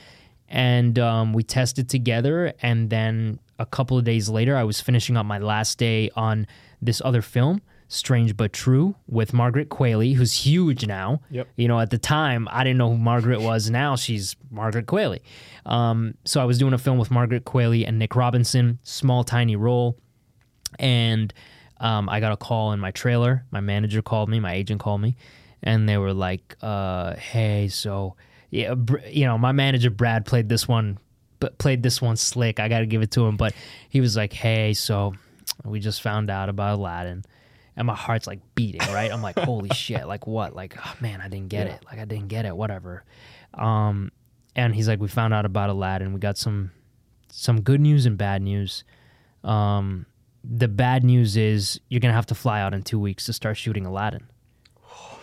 and 0.50 0.98
um, 1.00 1.34
we 1.34 1.44
tested 1.44 1.90
together. 1.90 2.54
And 2.62 2.90
then 2.90 3.40
a 3.60 3.66
couple 3.66 3.98
of 3.98 4.04
days 4.04 4.30
later, 4.30 4.56
I 4.56 4.64
was 4.64 4.80
finishing 4.82 5.18
up 5.18 5.26
my 5.26 5.38
last 5.40 5.78
day 5.78 6.10
on 6.16 6.48
this 6.82 7.02
other 7.04 7.22
film. 7.22 7.62
Strange 7.90 8.36
but 8.36 8.52
True 8.52 8.96
with 9.08 9.34
Margaret 9.34 9.70
Qualley, 9.70 10.14
who's 10.14 10.34
huge 10.34 10.86
now. 10.86 11.22
Yep. 11.30 11.48
You 11.56 11.68
know, 11.68 11.80
at 11.80 11.90
the 11.90 11.98
time, 11.98 12.48
I 12.52 12.64
didn't 12.64 12.78
know 12.78 12.90
who 12.90 12.98
Margaret 12.98 13.42
was. 13.42 13.70
Now 13.70 13.96
she's 13.96 14.36
Margaret 14.52 14.86
Qualley. 14.88 15.22
Um, 15.66 16.16
so 16.26 16.42
I 16.42 16.46
was 16.46 16.58
doing 16.58 16.74
a 16.74 16.78
film 16.78 16.98
with 16.98 17.12
Margaret 17.12 17.46
Qualley 17.46 17.88
and 17.88 17.98
Nick 17.98 18.16
Robinson, 18.16 18.80
small, 18.84 19.24
tiny 19.24 19.56
role. 19.56 19.98
And 20.80 21.34
um, 21.80 22.10
I 22.10 22.20
got 22.20 22.32
a 22.34 22.38
call 22.38 22.74
in 22.74 22.80
my 22.80 22.92
trailer. 22.92 23.46
My 23.52 23.62
manager 23.62 24.02
called 24.02 24.30
me, 24.30 24.40
my 24.40 24.54
agent 24.54 24.82
called 24.82 25.02
me, 25.02 25.16
and 25.64 25.88
they 25.88 25.98
were 25.98 26.14
like, 26.14 26.58
uh, 26.62 27.16
"Hey, 27.16 27.68
so 27.70 28.16
yeah, 28.50 28.74
Br- 28.74 29.00
you 29.10 29.26
know, 29.26 29.38
my 29.38 29.52
manager 29.52 29.90
Brad 29.90 30.26
played 30.26 30.50
this 30.50 30.68
one, 30.68 30.98
but 31.40 31.58
played 31.58 31.84
this 31.84 32.02
one 32.02 32.18
slick. 32.18 32.60
I 32.60 32.68
got 32.68 32.80
to 32.80 32.86
give 32.86 33.02
it 33.02 33.12
to 33.12 33.26
him, 33.26 33.38
but 33.38 33.54
he 33.90 34.02
was 34.02 34.18
like, 34.18 34.34
"Hey, 34.34 34.74
so 34.74 35.14
we 35.64 35.80
just 35.80 36.02
found 36.02 36.30
out 36.30 36.50
about 36.50 36.80
Aladdin." 36.80 37.24
And 37.78 37.88
my 37.88 37.96
heart's 37.96 38.28
like 38.28 38.40
beating, 38.56 38.82
right? 38.92 39.12
I'm 39.12 39.22
like, 39.22 39.38
holy 39.38 39.70
shit, 39.70 40.08
like 40.08 40.28
what? 40.28 40.56
Like, 40.56 40.76
oh, 40.84 40.96
man, 41.00 41.22
I 41.22 41.30
didn't 41.30 41.50
get 41.50 41.68
it. 41.68 41.86
Like, 41.86 42.00
I 42.00 42.06
didn't 42.06 42.28
get 42.28 42.46
it, 42.46 42.58
whatever. 42.58 43.06
Um, 43.54 44.12
and 44.56 44.74
he's 44.74 44.88
like, 44.88 45.00
we 45.00 45.08
found 45.08 45.34
out 45.34 45.46
about 45.46 45.70
Aladdin. 45.70 46.12
We 46.12 46.20
got 46.20 46.38
some 46.38 46.72
some 47.30 47.62
good 47.62 47.80
news 47.80 48.06
and 48.06 48.18
bad 48.18 48.42
news. 48.42 48.84
Um, 49.44 50.08
the 50.44 50.68
bad 50.68 51.04
news 51.04 51.38
is 51.38 51.80
you're 51.90 52.00
gonna 52.00 52.14
have 52.14 52.26
to 52.28 52.36
fly 52.36 52.62
out 52.62 52.74
in 52.74 52.82
two 52.82 53.00
weeks 53.00 53.26
to 53.26 53.34
start 53.34 53.58
shooting 53.58 53.86
Aladdin. 53.86 54.28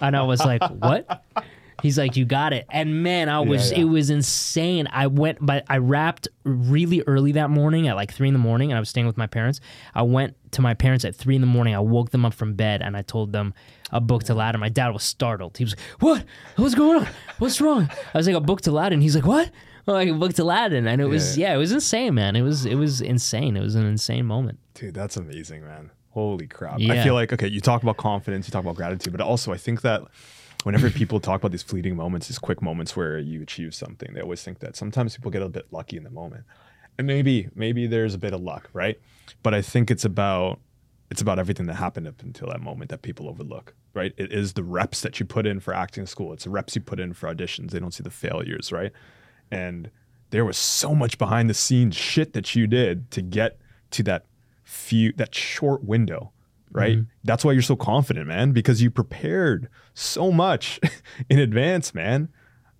And 0.00 0.16
I 0.16 0.22
was 0.22 0.40
like, 0.40 0.62
what? 0.70 1.24
He's 1.82 1.98
like, 1.98 2.16
you 2.16 2.24
got 2.24 2.52
it. 2.52 2.66
And 2.70 3.02
man, 3.02 3.28
I 3.28 3.40
was 3.40 3.72
yeah. 3.72 3.80
it 3.80 3.84
was 3.84 4.10
insane. 4.10 4.88
I 4.90 5.06
went 5.06 5.38
but 5.40 5.64
I 5.68 5.78
wrapped 5.78 6.28
really 6.44 7.02
early 7.06 7.32
that 7.32 7.50
morning 7.50 7.88
at 7.88 7.96
like 7.96 8.12
three 8.12 8.28
in 8.28 8.34
the 8.34 8.40
morning 8.40 8.70
and 8.70 8.76
I 8.76 8.80
was 8.80 8.88
staying 8.88 9.06
with 9.06 9.16
my 9.16 9.26
parents. 9.26 9.60
I 9.94 10.02
went 10.02 10.36
to 10.52 10.62
my 10.62 10.74
parents 10.74 11.04
at 11.04 11.14
three 11.14 11.34
in 11.34 11.40
the 11.40 11.46
morning. 11.46 11.74
I 11.74 11.80
woke 11.80 12.10
them 12.10 12.24
up 12.24 12.34
from 12.34 12.54
bed 12.54 12.82
and 12.82 12.96
I 12.96 13.02
told 13.02 13.32
them 13.32 13.54
I 13.90 13.98
booked 13.98 14.28
Aladdin. 14.28 14.60
My 14.60 14.68
dad 14.68 14.88
was 14.88 15.02
startled. 15.02 15.56
He 15.58 15.64
was 15.64 15.76
like, 15.76 16.00
What? 16.00 16.24
What's 16.56 16.74
going 16.74 17.00
on? 17.00 17.08
What's 17.38 17.60
wrong? 17.60 17.90
I 18.12 18.18
was 18.18 18.26
like, 18.26 18.36
I 18.36 18.40
booked 18.40 18.66
Aladdin. 18.66 19.00
He's 19.00 19.14
like, 19.14 19.26
What? 19.26 19.50
I'm 19.86 19.94
like, 19.94 20.08
I 20.08 20.12
booked 20.12 20.38
Aladdin. 20.38 20.86
And 20.86 21.00
it 21.00 21.06
was 21.06 21.36
yeah, 21.36 21.54
it 21.54 21.58
was 21.58 21.72
insane, 21.72 22.14
man. 22.14 22.36
It 22.36 22.42
was 22.42 22.66
it 22.66 22.76
was 22.76 23.00
insane. 23.00 23.56
It 23.56 23.62
was 23.62 23.74
an 23.74 23.86
insane 23.86 24.26
moment. 24.26 24.58
Dude, 24.74 24.94
that's 24.94 25.16
amazing, 25.16 25.64
man. 25.64 25.90
Holy 26.10 26.46
crap. 26.46 26.80
I 26.80 27.02
feel 27.02 27.14
like, 27.14 27.32
okay, 27.32 27.48
you 27.48 27.60
talk 27.60 27.82
about 27.82 27.96
confidence, 27.96 28.46
you 28.46 28.52
talk 28.52 28.62
about 28.62 28.76
gratitude, 28.76 29.12
but 29.12 29.20
also 29.20 29.52
I 29.52 29.56
think 29.56 29.80
that 29.80 30.02
whenever 30.64 30.90
people 30.90 31.20
talk 31.20 31.40
about 31.40 31.52
these 31.52 31.62
fleeting 31.62 31.96
moments, 31.96 32.28
these 32.28 32.38
quick 32.38 32.60
moments 32.60 32.96
where 32.96 33.18
you 33.18 33.40
achieve 33.40 33.74
something, 33.74 34.12
they 34.12 34.20
always 34.20 34.42
think 34.42 34.58
that 34.58 34.76
sometimes 34.76 35.16
people 35.16 35.30
get 35.30 35.42
a 35.42 35.48
bit 35.48 35.66
lucky 35.70 35.96
in 35.96 36.04
the 36.04 36.10
moment. 36.10 36.44
And 36.98 37.06
maybe, 37.06 37.48
maybe 37.54 37.86
there's 37.86 38.14
a 38.14 38.18
bit 38.18 38.34
of 38.34 38.40
luck, 38.40 38.68
right? 38.72 38.98
But 39.42 39.54
I 39.54 39.62
think 39.62 39.90
it's 39.90 40.04
about 40.04 40.60
it's 41.10 41.20
about 41.20 41.38
everything 41.38 41.66
that 41.66 41.74
happened 41.74 42.08
up 42.08 42.22
until 42.22 42.48
that 42.48 42.60
moment 42.60 42.90
that 42.90 43.02
people 43.02 43.28
overlook, 43.28 43.74
right? 43.92 44.12
It 44.16 44.32
is 44.32 44.54
the 44.54 44.64
reps 44.64 45.02
that 45.02 45.20
you 45.20 45.26
put 45.26 45.46
in 45.46 45.60
for 45.60 45.74
acting 45.74 46.06
school. 46.06 46.32
It's 46.32 46.44
the 46.44 46.50
reps 46.50 46.74
you 46.74 46.80
put 46.80 46.98
in 46.98 47.12
for 47.12 47.32
auditions. 47.32 47.70
They 47.70 47.78
don't 47.78 47.92
see 47.92 48.02
the 48.02 48.10
failures, 48.10 48.72
right? 48.72 48.90
And 49.50 49.90
there 50.30 50.44
was 50.44 50.56
so 50.56 50.94
much 50.94 51.18
behind 51.18 51.48
the 51.48 51.54
scenes 51.54 51.94
shit 51.94 52.32
that 52.32 52.56
you 52.56 52.66
did 52.66 53.10
to 53.12 53.22
get 53.22 53.58
to 53.92 54.02
that 54.04 54.24
few 54.64 55.12
that 55.12 55.34
short 55.34 55.84
window, 55.84 56.32
right? 56.74 56.96
Mm-hmm. 56.98 57.08
That's 57.24 57.42
why 57.44 57.52
you're 57.52 57.62
so 57.62 57.76
confident, 57.76 58.26
man, 58.26 58.52
because 58.52 58.82
you 58.82 58.90
prepared 58.90 59.68
so 59.94 60.30
much 60.30 60.78
in 61.30 61.38
advance, 61.38 61.94
man. 61.94 62.28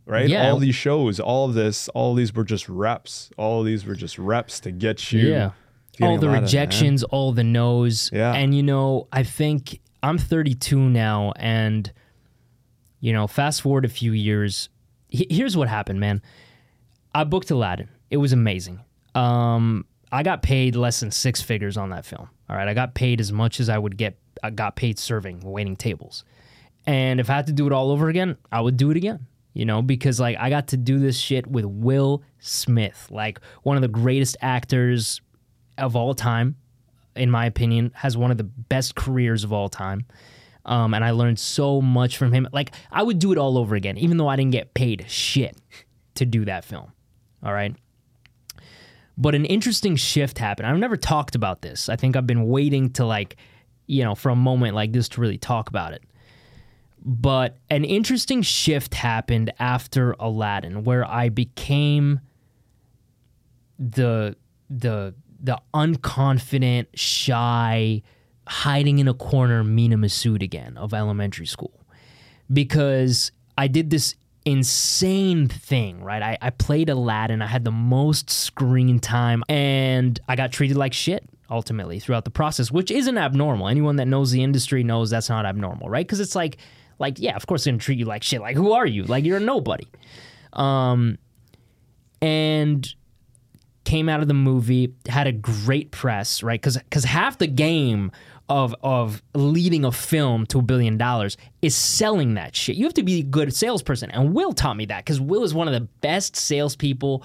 Right? 0.07 0.29
Yeah. 0.29 0.51
All 0.51 0.59
these 0.59 0.75
shows, 0.75 1.19
all 1.19 1.47
of 1.49 1.55
this, 1.55 1.89
all 1.91 2.13
these 2.13 2.35
were 2.35 2.45
just 2.45 2.69
reps. 2.69 3.31
All 3.39 3.61
of 3.61 3.67
these 3.67 3.87
were 3.87 3.95
just 3.95 4.19
reps 4.19 4.61
to 4.61 4.71
get 4.71 5.11
you 5.13 5.31
Yeah. 5.31 5.51
all 6.03 6.19
the 6.19 6.29
rejections, 6.29 7.03
all 7.05 7.33
the 7.33 7.43
no's. 7.45 8.11
Yeah. 8.13 8.35
And 8.35 8.55
you 8.55 8.63
know, 8.63 9.09
I 9.13 9.23
think 9.23 9.81
I'm 10.03 10.19
32 10.19 10.79
now, 10.79 11.33
and 11.37 11.91
you 13.01 13.15
know, 13.15 13.27
fast 13.27 13.63
forward 13.63 13.87
a 13.87 13.89
few 13.89 14.13
years. 14.13 14.69
he- 15.09 15.27
Here's 15.31 15.57
what 15.57 15.69
happened, 15.69 16.01
man. 16.01 16.21
I 17.15 17.25
booked 17.25 17.51
Aladdin. 17.51 17.89
It 18.11 18.17
was 18.19 18.33
amazing. 18.35 18.81
Um, 19.15 19.87
I 20.13 20.23
got 20.23 20.43
paid 20.43 20.77
less 20.77 21.01
than 21.01 21.11
six 21.13 21.41
figures 21.41 21.77
on 21.79 21.89
that 21.91 22.05
film. 22.05 22.29
All 22.49 22.57
right, 22.57 22.69
I 22.69 22.75
got 22.75 22.95
paid 22.95 23.21
as 23.21 23.33
much 23.33 23.61
as 23.61 23.69
I 23.69 23.79
would 23.79 23.97
get. 23.97 24.19
I 24.43 24.51
got 24.51 24.77
paid 24.77 24.99
serving, 24.99 25.41
waiting 25.41 25.77
tables. 25.77 26.25
And 26.87 27.21
if 27.21 27.31
I 27.31 27.35
had 27.35 27.47
to 27.47 27.53
do 27.53 27.67
it 27.67 27.73
all 27.73 27.91
over 27.91 28.09
again, 28.09 28.37
I 28.53 28.61
would 28.61 28.77
do 28.77 28.91
it 28.91 28.97
again. 28.97 29.27
You 29.55 29.65
know, 29.65 29.83
because 29.83 30.19
like 30.19 30.37
I 30.39 30.51
got 30.51 30.69
to 30.69 30.77
do 30.77 30.99
this 30.99 31.17
shit 31.17 31.47
with 31.47 31.65
Will 31.65 32.23
Smith, 32.41 33.07
like 33.11 33.41
one 33.63 33.77
of 33.77 33.83
the 33.83 33.89
greatest 33.89 34.37
actors 34.41 35.21
of 35.79 35.95
all 35.95 36.13
time, 36.13 36.57
in 37.15 37.31
my 37.31 37.47
opinion, 37.47 37.93
has 37.95 38.17
one 38.17 38.33
of 38.33 38.37
the 38.37 38.45
best 38.45 38.97
careers 38.97 39.45
of 39.45 39.53
all 39.53 39.69
time. 39.69 40.07
Um, 40.65 40.93
and 40.93 41.05
I 41.05 41.13
learned 41.13 41.39
so 41.39 41.81
much 41.81 42.17
from 42.17 42.33
him. 42.33 42.49
Like 42.53 42.73
I 42.91 43.03
would 43.05 43.21
do 43.21 43.31
it 43.31 43.39
all 43.39 43.57
over 43.57 43.77
again, 43.77 43.97
even 43.97 44.17
though 44.17 44.29
I 44.29 44.35
didn't 44.35 44.53
get 44.53 44.75
paid 44.75 45.05
shit 45.09 45.57
to 46.17 46.27
do 46.27 46.45
that 46.47 46.65
film. 46.65 46.93
All 47.45 47.53
right. 47.53 47.77
But 49.17 49.35
an 49.35 49.45
interesting 49.45 49.97
shift 49.97 50.39
happened. 50.39 50.67
I've 50.67 50.79
never 50.79 50.97
talked 50.97 51.35
about 51.35 51.63
this. 51.63 51.89
I 51.89 51.97
think 51.97 52.17
I've 52.17 52.27
been 52.27 52.47
waiting 52.47 52.91
to 52.95 53.05
like, 53.05 53.37
you 53.87 54.03
know, 54.03 54.15
for 54.15 54.31
a 54.31 54.37
moment 54.37 54.75
like 54.75 54.93
this 54.93 55.09
to 55.11 55.21
really 55.21 55.39
talk 55.39 55.69
about 55.69 55.93
it. 55.93 56.03
But 57.05 57.59
an 57.71 57.85
interesting 57.85 58.43
shift 58.43 58.95
happened 58.95 59.53
after 59.59 60.13
Aladdin 60.19 60.85
where 60.85 61.05
I 61.05 61.29
became 61.29 62.21
the 63.79 64.37
the 64.71 65.15
the 65.41 65.61
unconfident, 65.75 66.87
shy, 66.95 68.03
hiding 68.49 68.99
in 68.99 69.09
a 69.09 69.15
corner 69.15 69.63
Mena 69.63 69.97
Massoud 69.97 70.43
again 70.43 70.79
of 70.79 70.95
elementary 70.95 71.47
school. 71.47 71.85
Because 72.51 73.31
I 73.59 73.69
did 73.69 73.91
this 73.91 74.15
insane 74.45 75.49
thing, 75.49 76.03
right? 76.03 76.23
I, 76.23 76.39
I 76.41 76.51
played 76.51 76.89
Aladdin. 76.89 77.43
I 77.43 77.47
had 77.47 77.65
the 77.65 77.71
most 77.71 78.31
screen 78.31 78.99
time 78.99 79.43
and 79.49 80.19
I 80.29 80.37
got 80.37 80.53
treated 80.53 80.77
like 80.77 80.93
shit 80.93 81.29
ultimately 81.51 81.99
throughout 81.99 82.25
the 82.25 82.31
process, 82.31 82.71
which 82.71 82.91
isn't 82.91 83.17
abnormal. 83.17 83.69
Anyone 83.69 83.97
that 83.97 84.07
knows 84.07 84.31
the 84.31 84.43
industry 84.43 84.83
knows 84.85 85.11
that's 85.11 85.29
not 85.29 85.47
abnormal, 85.47 85.89
right? 85.89 86.07
Because 86.07 86.21
it's 86.21 86.35
like, 86.35 86.59
like, 86.99 87.19
yeah, 87.19 87.37
of 87.37 87.47
course 87.47 87.65
they're 87.65 87.73
gonna 87.73 87.81
treat 87.81 87.99
you 87.99 88.05
like 88.05 88.23
shit. 88.23 88.41
Like, 88.41 88.57
who 88.57 88.73
are 88.73 88.87
you? 88.87 89.05
Like, 89.05 89.25
you're 89.25 89.39
a 89.39 89.41
nobody. 89.41 89.87
Um, 90.53 91.19
and 92.23 92.95
came 93.85 94.09
out 94.09 94.21
of 94.21 94.29
the 94.29 94.35
movie, 94.35 94.95
had 95.09 95.27
a 95.27 95.33
great 95.33 95.91
press, 95.91 96.43
right? 96.43 96.61
Because 96.61 96.79
because 96.79 97.05
half 97.05 97.39
the 97.39 97.47
game 97.47 98.11
of 98.49 98.75
of 98.83 99.23
leading 99.35 99.85
a 99.85 99.93
film 99.93 100.45
to 100.47 100.59
a 100.59 100.63
billion 100.63 100.99
dollars 100.99 101.37
is 101.63 101.75
selling 101.75 102.35
that 102.35 102.55
shit. 102.55 102.77
You 102.77 102.85
have 102.85 102.95
to 102.95 103.03
be 103.03 103.21
a 103.21 103.23
good 103.23 103.55
salesperson, 103.55 104.11
and 104.11 104.35
Will 104.35 104.53
taught 104.53 104.77
me 104.77 104.87
that 104.87 105.05
because 105.05 105.21
Will 105.21 105.45
is 105.45 105.55
one 105.55 105.69
of 105.69 105.75
the 105.75 105.89
best 106.01 106.37
salespeople, 106.37 107.25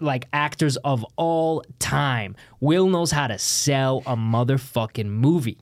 like 0.00 0.26
actors 0.32 0.76
of 0.78 1.04
all 1.16 1.64
time. 1.78 2.34
Will 2.60 2.88
knows 2.88 3.10
how 3.10 3.28
to 3.28 3.38
sell 3.38 4.02
a 4.06 4.16
motherfucking 4.16 5.06
movie, 5.06 5.58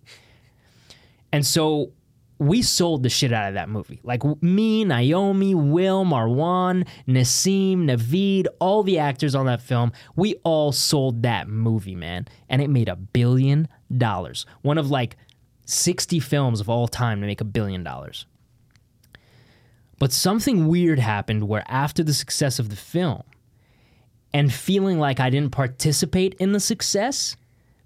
and 1.33 1.47
so 1.47 1.93
we 2.41 2.63
sold 2.63 3.03
the 3.03 3.11
shit 3.11 3.35
out 3.35 3.49
of 3.49 3.55
that 3.55 3.69
movie. 3.69 4.01
Like 4.03 4.23
me, 4.43 4.83
Naomi, 4.87 5.55
Will, 5.55 6.07
Marwan, 6.07 6.89
Nasim, 7.07 7.85
Naveed, 7.85 8.47
all 8.59 8.83
the 8.83 8.99
actors 8.99 9.35
on 9.35 9.45
that 9.45 9.61
film, 9.61 9.93
we 10.17 10.37
all 10.43 10.73
sold 10.73 11.23
that 11.23 11.49
movie, 11.49 11.95
man. 11.95 12.27
And 12.49 12.63
it 12.63 12.71
made 12.71 12.89
a 12.89 12.97
billion 12.97 13.69
dollars. 13.97 14.47
One 14.63 14.79
of 14.79 14.91
like 14.91 15.17
60 15.67 16.21
films 16.21 16.61
of 16.61 16.69
all 16.69 16.89
time 16.89 17.21
to 17.21 17.27
make 17.27 17.41
a 17.41 17.45
billion 17.45 17.85
dollars. 17.85 18.27
But 19.99 20.13
something 20.13 20.67
weird 20.67 20.99
happened 20.99 21.47
where 21.47 21.65
after 21.69 22.03
the 22.03 22.15
success 22.15 22.59
of 22.59 22.71
the 22.71 22.77
film 22.77 23.23
and 24.33 24.53
feeling 24.53 24.99
like 24.99 25.21
I 25.21 25.31
didn't 25.31 25.53
participate 25.53 26.35
in 26.35 26.53
the 26.53 26.61
success 26.61 27.37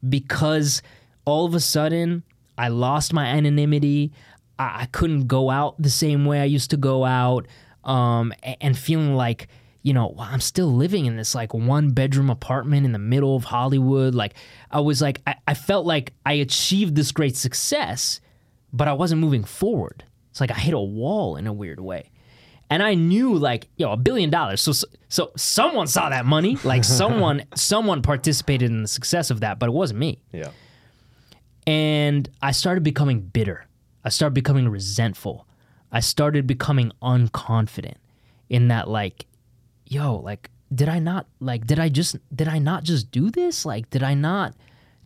because 0.08 0.82
all 1.24 1.44
of 1.44 1.54
a 1.54 1.60
sudden 1.60 2.22
I 2.56 2.68
lost 2.68 3.12
my 3.12 3.26
anonymity, 3.26 4.12
I, 4.58 4.86
couldn't 4.86 5.26
go 5.26 5.50
out 5.50 5.74
the 5.80 5.90
same 5.90 6.24
way 6.24 6.40
I 6.40 6.44
used 6.44 6.70
to 6.70 6.76
go 6.76 7.04
out, 7.04 7.48
um, 7.82 8.32
and 8.60 8.78
feeling 8.78 9.14
like, 9.16 9.48
you 9.84 9.92
know, 9.92 10.16
I'm 10.18 10.40
still 10.40 10.74
living 10.74 11.04
in 11.04 11.16
this 11.16 11.34
like 11.34 11.52
one 11.52 11.90
bedroom 11.90 12.30
apartment 12.30 12.86
in 12.86 12.92
the 12.92 12.98
middle 12.98 13.36
of 13.36 13.44
Hollywood. 13.44 14.14
Like, 14.14 14.34
I 14.70 14.80
was 14.80 15.02
like, 15.02 15.20
I, 15.26 15.36
I 15.46 15.52
felt 15.52 15.84
like 15.84 16.14
I 16.24 16.32
achieved 16.32 16.96
this 16.96 17.12
great 17.12 17.36
success, 17.36 18.20
but 18.72 18.88
I 18.88 18.94
wasn't 18.94 19.20
moving 19.20 19.44
forward. 19.44 20.02
It's 20.30 20.40
like 20.40 20.50
I 20.50 20.54
hit 20.54 20.72
a 20.72 20.80
wall 20.80 21.36
in 21.36 21.46
a 21.46 21.52
weird 21.52 21.80
way. 21.80 22.10
And 22.70 22.82
I 22.82 22.94
knew 22.94 23.34
like, 23.34 23.68
yo, 23.76 23.92
a 23.92 23.96
billion 23.98 24.30
dollars. 24.30 24.62
So 24.62 24.72
so 25.10 25.32
someone 25.36 25.86
saw 25.86 26.08
that 26.08 26.24
money. 26.24 26.56
Like 26.64 26.82
someone 26.82 27.44
someone 27.54 28.00
participated 28.00 28.70
in 28.70 28.82
the 28.82 28.88
success 28.88 29.30
of 29.30 29.40
that, 29.40 29.58
but 29.58 29.68
it 29.68 29.72
wasn't 29.72 30.00
me. 30.00 30.18
Yeah. 30.32 30.50
And 31.66 32.28
I 32.40 32.52
started 32.52 32.82
becoming 32.82 33.20
bitter. 33.20 33.66
I 34.02 34.08
started 34.08 34.32
becoming 34.32 34.66
resentful. 34.68 35.46
I 35.92 36.00
started 36.00 36.46
becoming 36.46 36.90
unconfident 37.02 37.96
in 38.48 38.68
that 38.68 38.88
like, 38.88 39.26
yo, 39.86 40.16
like 40.16 40.50
did 40.74 40.88
I 40.88 40.98
not 40.98 41.26
like 41.40 41.66
did 41.66 41.78
I 41.78 41.88
just 41.88 42.16
did 42.34 42.48
I 42.48 42.58
not 42.58 42.84
just 42.84 43.10
do 43.10 43.30
this? 43.30 43.64
Like 43.64 43.90
did 43.90 44.02
I 44.02 44.14
not 44.14 44.54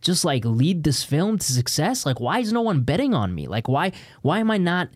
just 0.01 0.23
like 0.23 0.45
lead 0.45 0.83
this 0.83 1.03
film 1.03 1.37
to 1.37 1.51
success? 1.51 2.05
Like 2.05 2.19
why 2.19 2.39
is 2.39 2.53
no 2.53 2.61
one 2.61 2.81
betting 2.81 3.13
on 3.13 3.35
me? 3.35 3.47
Like 3.47 3.67
why 3.67 3.91
why 4.21 4.39
am 4.39 4.51
I 4.51 4.57
not 4.57 4.89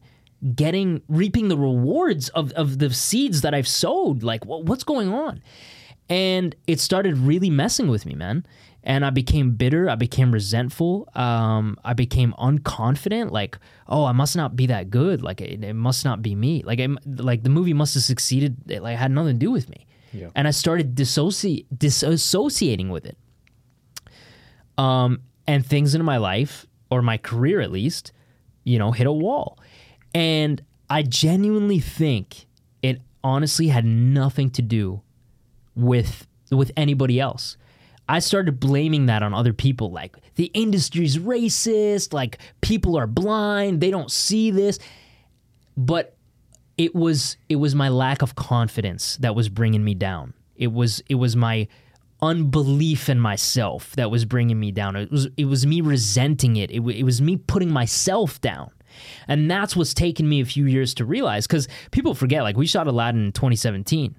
getting 0.56 1.02
reaping 1.08 1.48
the 1.48 1.58
rewards 1.58 2.30
of, 2.30 2.52
of 2.54 2.80
the 2.80 2.94
seeds 2.94 3.42
that 3.42 3.54
I've 3.54 3.68
sowed. 3.68 4.24
Like, 4.24 4.46
what, 4.46 4.66
what's 4.66 4.84
going 4.84 5.12
on? 5.12 5.42
And 6.10 6.56
it 6.68 6.80
started 6.80 7.18
really 7.18 7.50
messing 7.50 7.88
with 7.88 8.06
me, 8.06 8.14
man. 8.14 8.46
And 8.86 9.06
I 9.06 9.12
became 9.12 9.52
bitter. 9.52 9.90
I 9.90 9.96
became 9.96 10.32
resentful. 10.32 11.08
Um, 11.16 11.78
I 11.86 11.94
became 11.94 12.34
unconfident. 12.38 13.32
Like, 13.32 13.58
oh, 13.88 14.04
I 14.04 14.12
must 14.12 14.36
not 14.36 14.56
be 14.56 14.68
that 14.68 14.90
good. 14.90 15.22
Like, 15.22 15.40
it, 15.40 15.64
it 15.64 15.74
must 15.74 16.04
not 16.04 16.22
be 16.22 16.36
me. 16.36 16.64
Like, 16.64 16.80
it, 16.80 16.90
like 17.06 17.44
the 17.44 17.50
movie 17.50 17.74
must 17.74 17.94
have 17.94 18.04
succeeded. 18.04 18.58
It 18.68 18.84
like 18.84 18.98
had 18.98 19.12
nothing 19.12 19.36
to 19.36 19.40
do 19.40 19.52
with 19.52 19.70
me. 19.70 19.88
Yeah. 20.12 20.28
And 20.36 20.48
I 20.48 20.52
started 20.52 20.96
dissociate, 20.96 21.68
disassociating 21.78 22.90
with 22.90 23.06
it. 23.06 23.18
Um, 24.78 25.22
and 25.48 25.66
things 25.66 25.96
in 25.96 26.04
my 26.04 26.18
life 26.18 26.66
or 26.90 27.02
my 27.02 27.18
career, 27.18 27.62
at 27.62 27.72
least, 27.72 28.12
you 28.64 28.80
know, 28.80 28.92
hit 28.92 29.08
a 29.08 29.12
wall. 29.12 29.60
And 30.14 30.62
I 30.90 31.04
genuinely 31.04 31.80
think 31.80 32.46
it 32.82 33.02
honestly 33.24 33.70
had 33.70 33.86
nothing 33.86 34.50
to 34.52 34.62
do 34.62 35.02
with 35.76 36.28
with 36.52 36.72
anybody 36.78 37.20
else. 37.20 37.58
I 38.08 38.20
started 38.20 38.60
blaming 38.60 39.06
that 39.06 39.24
on 39.24 39.34
other 39.34 39.54
people 39.54 39.92
like 39.92 40.16
the 40.36 40.46
industry's 40.54 41.18
racist, 41.18 42.14
like 42.14 42.40
people 42.62 42.98
are 42.98 43.08
blind, 43.08 43.82
they 43.82 43.92
don't 43.92 44.12
see 44.12 44.52
this. 44.52 44.80
But 45.78 46.16
it 46.78 46.94
was 46.94 47.38
it 47.50 47.58
was 47.58 47.76
my 47.76 47.90
lack 47.90 48.22
of 48.22 48.36
confidence 48.36 49.18
that 49.18 49.36
was 49.36 49.50
bringing 49.50 49.84
me 49.84 49.96
down. 49.96 50.34
It 50.56 50.72
was 50.72 51.02
it 51.08 51.16
was 51.16 51.36
my 51.36 51.68
unbelief 52.22 53.10
in 53.10 53.20
myself 53.20 53.96
that 53.96 54.10
was 54.10 54.26
bringing 54.26 54.60
me 54.60 54.72
down. 54.72 54.96
It 54.96 55.12
was 55.12 55.28
it 55.38 55.46
was 55.46 55.66
me 55.66 55.82
resenting 55.82 56.58
it. 56.58 56.72
It, 56.72 56.82
it 56.82 57.04
was 57.04 57.22
me 57.22 57.38
putting 57.38 57.72
myself 57.72 58.42
down. 58.42 58.72
And 59.28 59.50
that's 59.50 59.76
what's 59.76 59.94
taken 59.94 60.28
me 60.28 60.42
a 60.42 60.46
few 60.46 60.66
years 60.66 60.94
to 60.96 61.06
realize 61.06 61.48
because 61.48 61.68
people 61.92 62.14
forget, 62.14 62.44
like, 62.44 62.58
we 62.58 62.68
shot 62.68 62.88
Aladdin 62.88 63.26
in 63.26 63.32
2017. 63.32 64.16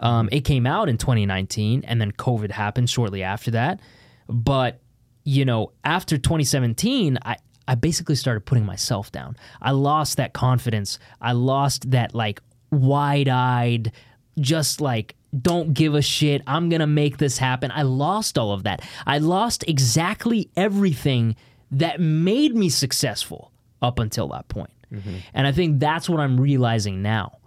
Um, 0.00 0.28
it 0.30 0.40
came 0.40 0.66
out 0.66 0.88
in 0.88 0.98
2019, 0.98 1.84
and 1.84 2.00
then 2.00 2.12
COVID 2.12 2.50
happened 2.50 2.88
shortly 2.88 3.22
after 3.22 3.50
that. 3.52 3.80
But, 4.28 4.80
you 5.24 5.44
know, 5.44 5.72
after 5.84 6.16
2017, 6.16 7.18
I, 7.24 7.36
I 7.66 7.74
basically 7.74 8.14
started 8.14 8.46
putting 8.46 8.64
myself 8.64 9.10
down. 9.10 9.36
I 9.60 9.72
lost 9.72 10.16
that 10.18 10.32
confidence. 10.32 10.98
I 11.20 11.32
lost 11.32 11.90
that, 11.90 12.14
like, 12.14 12.40
wide 12.70 13.28
eyed, 13.28 13.92
just 14.38 14.80
like, 14.80 15.16
don't 15.38 15.74
give 15.74 15.94
a 15.94 16.02
shit. 16.02 16.42
I'm 16.46 16.68
going 16.68 16.80
to 16.80 16.86
make 16.86 17.18
this 17.18 17.38
happen. 17.38 17.70
I 17.74 17.82
lost 17.82 18.38
all 18.38 18.52
of 18.52 18.62
that. 18.62 18.82
I 19.06 19.18
lost 19.18 19.64
exactly 19.66 20.50
everything 20.56 21.36
that 21.70 22.00
made 22.00 22.54
me 22.54 22.68
successful 22.68 23.52
up 23.82 23.98
until 23.98 24.28
that 24.28 24.48
point. 24.48 24.70
Mm-hmm. 24.92 25.16
And 25.34 25.46
I 25.46 25.52
think 25.52 25.80
that's 25.80 26.08
what 26.08 26.20
I'm 26.20 26.40
realizing 26.40 27.02
now. 27.02 27.38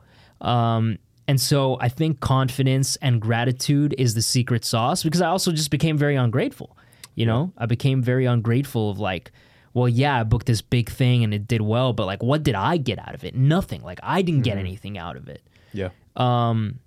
Um, 0.41 0.99
and 1.31 1.39
so 1.39 1.77
I 1.79 1.87
think 1.87 2.19
confidence 2.19 2.97
and 2.97 3.21
gratitude 3.21 3.95
is 3.97 4.15
the 4.15 4.21
secret 4.21 4.65
sauce 4.65 5.01
because 5.01 5.21
I 5.21 5.27
also 5.27 5.53
just 5.53 5.71
became 5.71 5.97
very 5.97 6.17
ungrateful. 6.17 6.75
You 7.15 7.25
know, 7.25 7.53
I 7.57 7.67
became 7.67 8.03
very 8.03 8.25
ungrateful 8.25 8.89
of 8.89 8.99
like, 8.99 9.31
well, 9.73 9.87
yeah, 9.87 10.19
I 10.19 10.23
booked 10.23 10.45
this 10.45 10.61
big 10.61 10.89
thing 10.89 11.23
and 11.23 11.33
it 11.33 11.47
did 11.47 11.61
well, 11.61 11.93
but 11.93 12.05
like, 12.05 12.21
what 12.21 12.43
did 12.43 12.55
I 12.55 12.75
get 12.75 12.99
out 12.99 13.15
of 13.15 13.23
it? 13.23 13.33
Nothing. 13.33 13.81
Like, 13.81 14.01
I 14.03 14.23
didn't 14.23 14.41
get 14.41 14.57
mm-hmm. 14.57 14.59
anything 14.59 14.97
out 14.97 15.15
of 15.15 15.29
it. 15.29 15.41
Yeah. 15.71 15.91
Um, 16.17 16.79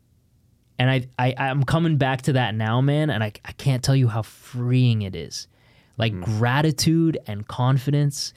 and 0.78 0.90
I, 0.90 1.08
I, 1.18 1.34
I'm 1.38 1.64
coming 1.64 1.96
back 1.96 2.20
to 2.22 2.34
that 2.34 2.54
now, 2.54 2.82
man, 2.82 3.08
and 3.08 3.24
I, 3.24 3.32
I 3.46 3.52
can't 3.52 3.82
tell 3.82 3.96
you 3.96 4.08
how 4.08 4.20
freeing 4.20 5.00
it 5.00 5.16
is. 5.16 5.48
Like 5.96 6.12
mm. 6.12 6.22
gratitude 6.22 7.16
and 7.26 7.48
confidence 7.48 8.34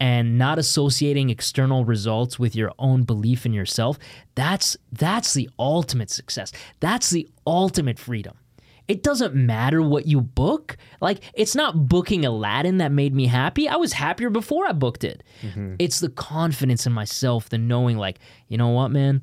and 0.00 0.38
not 0.38 0.58
associating 0.58 1.30
external 1.30 1.84
results 1.84 2.38
with 2.38 2.56
your 2.56 2.72
own 2.78 3.04
belief 3.04 3.44
in 3.46 3.52
yourself 3.52 3.98
that's 4.34 4.76
that's 4.92 5.34
the 5.34 5.50
ultimate 5.58 6.10
success. 6.10 6.52
That's 6.80 7.10
the 7.10 7.28
ultimate 7.46 7.98
freedom. 7.98 8.38
It 8.88 9.02
doesn't 9.02 9.34
matter 9.34 9.82
what 9.82 10.06
you 10.06 10.22
book. 10.22 10.78
Like 11.00 11.20
it's 11.34 11.54
not 11.54 11.88
booking 11.88 12.24
aladdin 12.24 12.78
that 12.78 12.90
made 12.90 13.14
me 13.14 13.26
happy. 13.26 13.68
I 13.68 13.76
was 13.76 13.92
happier 13.92 14.30
before 14.30 14.66
i 14.66 14.72
booked 14.72 15.04
it. 15.04 15.22
Mm-hmm. 15.42 15.74
it's 15.78 16.00
the 16.00 16.08
confidence 16.08 16.86
in 16.86 16.92
myself 16.92 17.50
the 17.50 17.58
knowing 17.58 17.98
like 17.98 18.18
you 18.48 18.56
know 18.56 18.68
what 18.68 18.88
man 18.88 19.22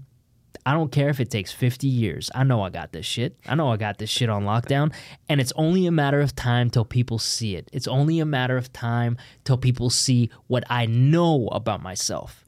I 0.68 0.74
don't 0.74 0.92
care 0.92 1.08
if 1.08 1.22
it 1.22 1.32
takes 1.32 1.54
50 1.54 1.88
years. 1.88 2.30
I 2.36 2.44
know 2.44 2.62
I 2.62 2.70
got 2.70 2.92
this 2.92 3.06
shit. 3.06 3.38
I 3.48 3.56
know 3.56 3.72
I 3.72 3.78
got 3.78 4.00
this 4.00 4.10
shit 4.10 4.30
on 4.30 4.44
lockdown. 4.44 4.94
And 5.30 5.40
it's 5.40 5.54
only 5.56 5.88
a 5.88 5.94
matter 5.94 6.20
of 6.20 6.36
time 6.36 6.70
till 6.70 6.84
people 6.84 7.20
see 7.20 7.56
it. 7.56 7.70
It's 7.72 7.88
only 7.88 8.20
a 8.20 8.26
matter 8.26 8.58
of 8.58 8.74
time 8.74 9.16
till 9.46 9.58
people 9.58 9.90
see 9.90 10.30
what 10.48 10.66
I 10.70 10.86
know 10.86 11.48
about 11.54 11.82
myself. 11.82 12.44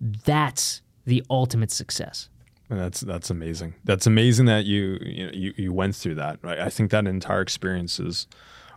That's 0.00 0.80
the 1.04 1.22
ultimate 1.28 1.70
success. 1.70 2.30
That's 2.70 3.02
that's 3.02 3.28
amazing. 3.28 3.74
That's 3.84 4.06
amazing 4.06 4.46
that 4.46 4.64
you 4.64 4.98
you 5.02 5.26
know, 5.26 5.32
you, 5.34 5.52
you 5.58 5.72
went 5.74 5.94
through 5.94 6.14
that. 6.14 6.38
Right? 6.40 6.58
I 6.58 6.70
think 6.70 6.90
that 6.92 7.06
entire 7.06 7.42
experience 7.42 8.00
is, 8.00 8.28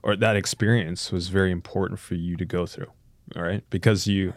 or 0.03 0.17
that 0.17 0.35
experience 0.35 1.13
was 1.13 1.29
very 1.29 1.51
important 1.51 2.01
for 2.01 2.15
you 2.15 2.35
to 2.35 2.43
go 2.43 2.65
through. 2.65 2.91
All 3.37 3.41
right, 3.41 3.63
because 3.69 4.05
you, 4.05 4.33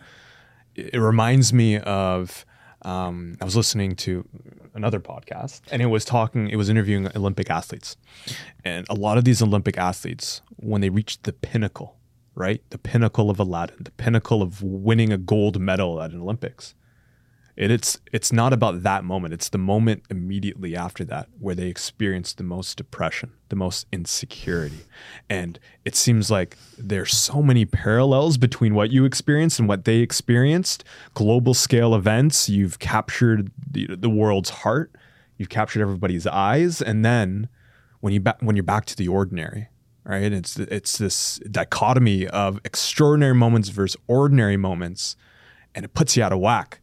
it 0.77 1.01
reminds 1.01 1.53
me 1.53 1.79
of 1.81 2.47
um, 2.89 3.37
I 3.41 3.45
was 3.45 3.55
listening 3.55 3.97
to 3.97 4.27
another 4.73 4.99
podcast 4.99 5.61
and 5.71 5.83
it 5.83 5.87
was 5.87 6.05
talking, 6.07 6.49
it 6.49 6.57
was 6.57 6.71
interviewing 6.71 7.07
Olympic 7.15 7.51
athletes. 7.51 7.97
And 8.65 8.87
a 8.89 8.95
lot 8.95 9.19
of 9.19 9.25
these 9.25 9.43
Olympic 9.43 9.77
athletes, 9.77 10.41
when 10.57 10.81
they 10.81 10.89
reach 10.89 11.21
the 11.23 11.35
pinnacle, 11.35 11.97
right? 12.35 12.63
The 12.71 12.79
pinnacle 12.79 13.29
of 13.29 13.39
Aladdin, 13.39 13.85
the 13.85 13.91
pinnacle 13.91 14.41
of 14.41 14.63
winning 14.63 15.13
a 15.13 15.19
gold 15.19 15.61
medal 15.61 16.01
at 16.01 16.13
an 16.13 16.23
Olympics, 16.23 16.75
it, 17.59 17.73
it's 17.73 17.99
it's 18.13 18.33
not 18.33 18.53
about 18.53 18.85
that 18.85 19.03
moment. 19.03 19.35
It's 19.35 19.49
the 19.49 19.59
moment 19.59 20.05
immediately 20.09 20.77
after 20.77 21.05
that 21.07 21.29
where 21.41 21.57
they 21.57 21.67
experience 21.67 22.33
the 22.33 22.45
most 22.45 22.77
depression, 22.77 23.33
the 23.49 23.57
most 23.57 23.87
insecurity. 23.91 24.83
And 25.29 25.59
it 25.85 25.97
seems 25.97 26.31
like 26.31 26.57
there's 26.79 27.17
so 27.17 27.43
many 27.43 27.65
parallels 27.65 28.39
between 28.39 28.77
what 28.77 28.91
you 28.91 29.05
experienced 29.05 29.59
and 29.59 29.69
what 29.69 29.87
they 29.87 29.97
experienced. 29.97 30.85
Global 31.15 31.53
scale 31.53 31.97
events, 31.97 32.49
you've 32.49 32.79
captured 32.79 33.51
the, 33.69 33.89
the 33.89 34.09
world's 34.09 34.51
heart, 34.51 34.95
you've 35.37 35.49
captured 35.49 35.83
everybody's 35.83 36.29
eyes, 36.29 36.81
and 36.81 37.05
then 37.05 37.49
when 37.99 38.13
you 38.13 38.21
ba- 38.21 38.39
when 38.39 38.55
you're 38.55 38.63
back 38.63 38.85
to 38.85 38.97
the 38.97 39.09
ordinary, 39.09 39.67
right? 40.05 40.33
It's 40.33 40.57
it's 40.61 40.97
this 40.97 41.41
dichotomy 41.51 42.29
of 42.29 42.61
extraordinary 42.65 43.35
moments 43.35 43.71
versus 43.71 44.01
ordinary 44.07 44.57
moments, 44.57 45.17
and 45.75 45.85
it 45.85 45.93
puts 45.93 46.17
you 46.17 46.23
out 46.23 46.33
of 46.33 46.39
whack 46.39 46.83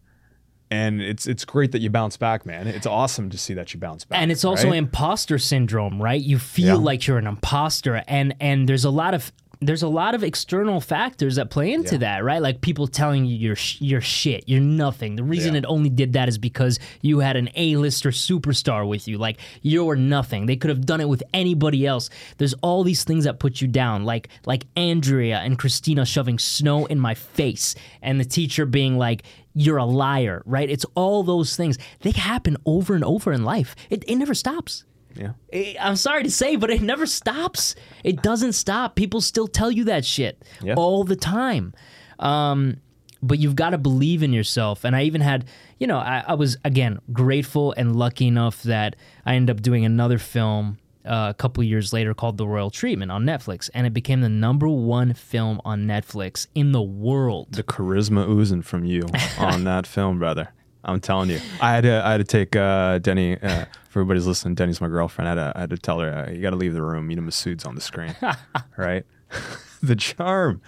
and 0.72 1.02
it's 1.02 1.28
it's 1.28 1.46
great 1.46 1.72
that 1.74 1.80
you 1.82 1.90
bounce 1.90 2.18
back, 2.18 2.46
man. 2.46 2.68
It's 2.68 2.88
awesome 2.88 3.30
to 3.30 3.38
see 3.38 3.54
that 3.54 3.74
you 3.74 3.80
bounce 3.80 4.06
back. 4.06 4.20
And 4.22 4.32
it's 4.32 4.44
also 4.46 4.70
right? 4.70 4.78
imposter 4.78 5.38
syndrome, 5.38 6.02
right? 6.02 6.22
You 6.22 6.40
feel 6.40 6.66
yeah. 6.68 6.74
like 6.76 7.08
you're 7.08 7.18
an 7.18 7.28
imposter, 7.28 8.04
and 8.08 8.36
and 8.40 8.68
there's 8.68 8.86
a 8.86 8.90
lot 8.90 9.14
of 9.14 9.32
there's 9.62 9.84
a 9.84 9.88
lot 9.88 10.14
of 10.14 10.22
external 10.24 10.82
factors 10.82 11.38
that 11.38 11.50
play 11.50 11.72
into 11.72 11.94
Yeah. 11.94 12.00
that, 12.00 12.24
right? 12.26 12.42
Like 12.42 12.60
people 12.60 12.88
telling 12.88 13.26
you 13.26 13.36
you're 13.38 13.56
sh- 13.56 13.78
you're 13.80 14.02
shit, 14.02 14.44
you're 14.48 14.60
nothing. 14.60 15.16
The 15.16 15.24
reason 15.24 15.54
Yeah. 15.54 15.60
it 15.60 15.66
only 15.68 15.90
did 15.90 16.14
that 16.14 16.28
is 16.28 16.38
because 16.38 16.78
you 17.02 17.20
had 17.20 17.38
an 17.38 17.50
A-lister 17.56 18.10
superstar 18.10 18.88
with 18.88 19.08
you. 19.08 19.18
Like 19.18 19.38
you're 19.62 19.96
nothing. 19.96 20.46
They 20.46 20.58
could 20.58 20.70
have 20.70 20.86
done 20.86 21.00
it 21.00 21.08
with 21.08 21.24
anybody 21.34 21.88
else. 21.88 22.10
There's 22.38 22.54
all 22.62 22.84
these 22.84 23.06
things 23.06 23.24
that 23.24 23.40
put 23.40 23.62
you 23.62 23.68
down, 23.70 24.04
like 24.04 24.28
like 24.46 24.66
Andrea 24.76 25.40
and 25.40 25.58
Christina 25.58 26.06
shoving 26.06 26.38
snow 26.38 26.86
in 26.88 27.00
my 27.00 27.14
face, 27.14 27.76
and 28.02 28.20
the 28.20 28.26
teacher 28.26 28.66
being 28.66 28.98
like. 28.98 29.24
You're 29.56 29.78
a 29.78 29.86
liar, 29.86 30.44
right? 30.46 30.70
It's 30.70 30.86
all 30.96 31.24
those 31.24 31.56
things. 31.56 31.78
They 32.02 32.12
happen 32.12 32.58
over 32.66 32.94
and 32.94 33.04
over 33.04 33.32
in 33.32 33.44
life. 33.46 33.76
It, 33.90 34.04
it 34.08 34.18
never 34.18 34.34
stops. 34.34 34.84
Yeah. 35.16 35.32
It- 35.50 35.78
I'm 35.80 35.96
sorry 35.96 36.24
to 36.24 36.30
say, 36.32 36.58
but 36.58 36.70
it 36.70 36.82
never 36.82 37.06
stops. 37.06 37.74
It 38.04 38.22
doesn't 38.22 38.52
stop. 38.54 38.96
People 38.96 39.22
still 39.22 39.48
tell 39.48 39.72
you 39.72 39.86
that 39.86 40.04
shit 40.06 40.44
Yeah. 40.62 40.74
all 40.76 41.06
the 41.06 41.16
time. 41.16 41.74
Um, 42.20 42.78
but 43.24 43.40
you've 43.40 43.56
got 43.56 43.70
to 43.72 43.78
believe 43.78 44.22
in 44.24 44.34
yourself. 44.34 44.84
And 44.84 44.96
I 44.96 45.04
even 45.04 45.22
had, 45.22 45.46
you 45.80 45.88
know, 45.88 45.98
I, 45.98 46.24
I 46.28 46.34
was 46.36 46.58
again 46.64 47.00
grateful 47.12 47.74
and 47.78 47.96
lucky 47.96 48.28
enough 48.28 48.62
that 48.64 48.96
I 49.26 49.36
ended 49.36 49.56
up 49.56 49.64
doing 49.64 49.84
another 49.86 50.18
film 50.20 50.78
uh, 51.06 51.28
a 51.30 51.34
couple 51.34 51.64
years 51.64 51.94
later 51.94 52.14
called 52.14 52.38
The 52.38 52.48
Royal 52.48 52.70
Treatment 52.70 53.12
on 53.12 53.24
Netflix, 53.24 53.70
and 53.74 53.86
it 53.86 53.94
became 53.94 54.22
the 54.22 54.30
number 54.30 54.68
one 54.68 55.14
film 55.14 55.62
on 55.64 55.86
Netflix 55.86 56.48
in 56.56 56.72
the 56.72 56.82
world. 56.82 57.48
The 57.52 57.64
charisma 57.64 58.28
oozing 58.28 58.62
from 58.62 58.86
you 58.86 59.04
on 59.40 59.64
that 59.66 59.88
film, 59.88 60.20
brother. 60.20 60.50
I'm 60.84 61.00
telling 61.00 61.30
you. 61.32 61.40
I 61.60 61.74
had 61.74 61.82
to 61.82 62.06
I 62.06 62.12
had 62.12 62.18
to 62.18 62.24
take 62.24 62.56
uh, 62.56 63.00
Denny 63.00 63.42
uh, 63.42 63.66
for 63.90 64.02
everybody's 64.02 64.28
listening. 64.28 64.56
Denny's 64.56 64.80
my 64.80 64.88
girlfriend. 64.88 65.28
I 65.28 65.32
had 65.32 65.54
to, 65.54 65.58
I 65.58 65.60
had 65.62 65.70
to 65.72 65.78
tell 65.78 66.00
her 66.00 66.28
uh, 66.28 66.32
you 66.32 66.42
got 66.42 66.52
to 66.52 66.56
leave 66.56 66.74
the 66.74 66.84
room. 66.84 67.10
You 67.10 67.16
know, 67.16 67.24
Massoud's 67.24 67.66
on 67.66 67.76
the 67.76 67.82
screen, 67.82 68.16
right? 68.78 69.04
the 69.84 69.96
charm. 69.96 70.62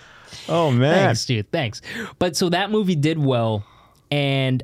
Oh 0.49 0.71
man. 0.71 0.93
Thanks, 0.95 1.25
dude. 1.25 1.51
Thanks. 1.51 1.81
But 2.19 2.35
so 2.35 2.49
that 2.49 2.71
movie 2.71 2.95
did 2.95 3.19
well, 3.19 3.63
and 4.11 4.63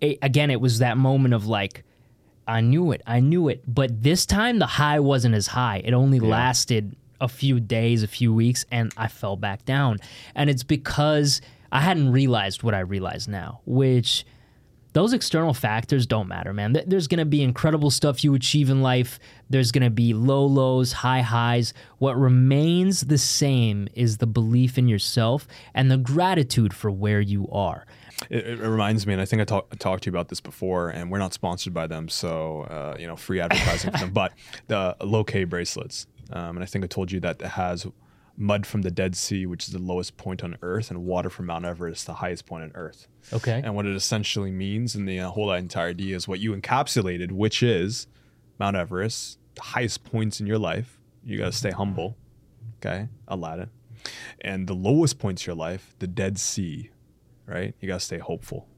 it, 0.00 0.18
again, 0.22 0.50
it 0.50 0.60
was 0.60 0.78
that 0.78 0.96
moment 0.96 1.34
of 1.34 1.46
like, 1.46 1.84
I 2.46 2.60
knew 2.60 2.92
it, 2.92 3.02
I 3.06 3.20
knew 3.20 3.48
it. 3.48 3.62
But 3.66 4.02
this 4.02 4.26
time, 4.26 4.58
the 4.58 4.66
high 4.66 5.00
wasn't 5.00 5.34
as 5.34 5.48
high. 5.48 5.82
It 5.84 5.92
only 5.94 6.20
lasted 6.20 6.96
a 7.20 7.28
few 7.28 7.60
days, 7.60 8.02
a 8.02 8.08
few 8.08 8.34
weeks, 8.34 8.64
and 8.70 8.92
I 8.96 9.08
fell 9.08 9.36
back 9.36 9.64
down. 9.64 9.98
And 10.34 10.50
it's 10.50 10.64
because 10.64 11.40
I 11.70 11.80
hadn't 11.80 12.10
realized 12.10 12.62
what 12.62 12.74
I 12.74 12.80
realize 12.80 13.28
now, 13.28 13.60
which 13.64 14.26
those 14.92 15.14
external 15.14 15.54
factors 15.54 16.06
don't 16.06 16.28
matter, 16.28 16.52
man. 16.52 16.76
There's 16.86 17.06
going 17.06 17.18
to 17.18 17.24
be 17.24 17.42
incredible 17.42 17.90
stuff 17.90 18.22
you 18.22 18.34
achieve 18.34 18.68
in 18.68 18.82
life. 18.82 19.18
There's 19.48 19.72
going 19.72 19.84
to 19.84 19.90
be 19.90 20.12
low 20.12 20.44
lows, 20.44 20.92
high 20.92 21.22
highs. 21.22 21.72
What 21.98 22.18
remains 22.18 23.02
the 23.02 23.18
same 23.18 23.88
is 23.94 24.18
the 24.18 24.26
belief 24.26 24.76
in 24.76 24.88
yourself 24.88 25.46
and 25.74 25.90
the 25.90 25.96
gratitude 25.96 26.74
for 26.74 26.90
where 26.90 27.20
you 27.20 27.48
are. 27.50 27.86
It, 28.30 28.46
it 28.46 28.58
reminds 28.58 29.06
me, 29.06 29.12
and 29.12 29.22
I 29.22 29.24
think 29.24 29.42
I, 29.42 29.44
talk, 29.44 29.68
I 29.72 29.76
talked 29.76 30.04
to 30.04 30.10
you 30.10 30.12
about 30.12 30.28
this 30.28 30.40
before, 30.40 30.90
and 30.90 31.10
we're 31.10 31.18
not 31.18 31.32
sponsored 31.32 31.74
by 31.74 31.86
them, 31.86 32.08
so 32.08 32.62
uh, 32.62 32.96
you 32.98 33.06
know, 33.06 33.16
free 33.16 33.40
advertising 33.40 33.92
for 33.92 33.98
them. 33.98 34.10
But 34.12 34.32
the 34.68 34.96
Lokai 35.00 35.48
bracelets, 35.48 36.06
um, 36.32 36.56
and 36.56 36.62
I 36.62 36.66
think 36.66 36.84
I 36.84 36.88
told 36.88 37.10
you 37.10 37.20
that 37.20 37.40
it 37.40 37.48
has 37.48 37.86
mud 38.36 38.66
from 38.66 38.82
the 38.82 38.90
Dead 38.90 39.16
Sea, 39.16 39.46
which 39.46 39.66
is 39.66 39.72
the 39.72 39.78
lowest 39.78 40.16
point 40.16 40.42
on 40.42 40.56
Earth, 40.62 40.90
and 40.90 41.04
water 41.04 41.30
from 41.30 41.46
Mount 41.46 41.64
Everest, 41.64 42.06
the 42.06 42.14
highest 42.14 42.46
point 42.46 42.64
on 42.64 42.72
Earth. 42.74 43.08
Okay. 43.32 43.60
And 43.64 43.74
what 43.74 43.86
it 43.86 43.94
essentially 43.94 44.50
means, 44.50 44.94
and 44.94 45.08
the 45.08 45.20
uh, 45.20 45.30
whole 45.30 45.52
entire 45.52 45.88
idea 45.88 46.16
is 46.16 46.26
what 46.26 46.40
you 46.40 46.54
encapsulated, 46.54 47.32
which 47.32 47.62
is 47.62 48.06
Mount 48.58 48.76
Everest, 48.76 49.38
the 49.54 49.62
highest 49.62 50.04
points 50.04 50.40
in 50.40 50.46
your 50.46 50.58
life. 50.58 50.98
You 51.24 51.38
got 51.38 51.46
to 51.46 51.52
stay 51.52 51.70
humble, 51.70 52.16
okay, 52.78 53.08
Aladdin, 53.28 53.70
and 54.40 54.66
the 54.66 54.74
lowest 54.74 55.18
points 55.18 55.46
in 55.46 55.50
your 55.50 55.56
life, 55.56 55.94
the 56.00 56.08
Dead 56.08 56.38
Sea, 56.38 56.90
right? 57.46 57.74
You 57.80 57.88
got 57.88 58.00
to 58.00 58.04
stay 58.04 58.18
hopeful, 58.18 58.68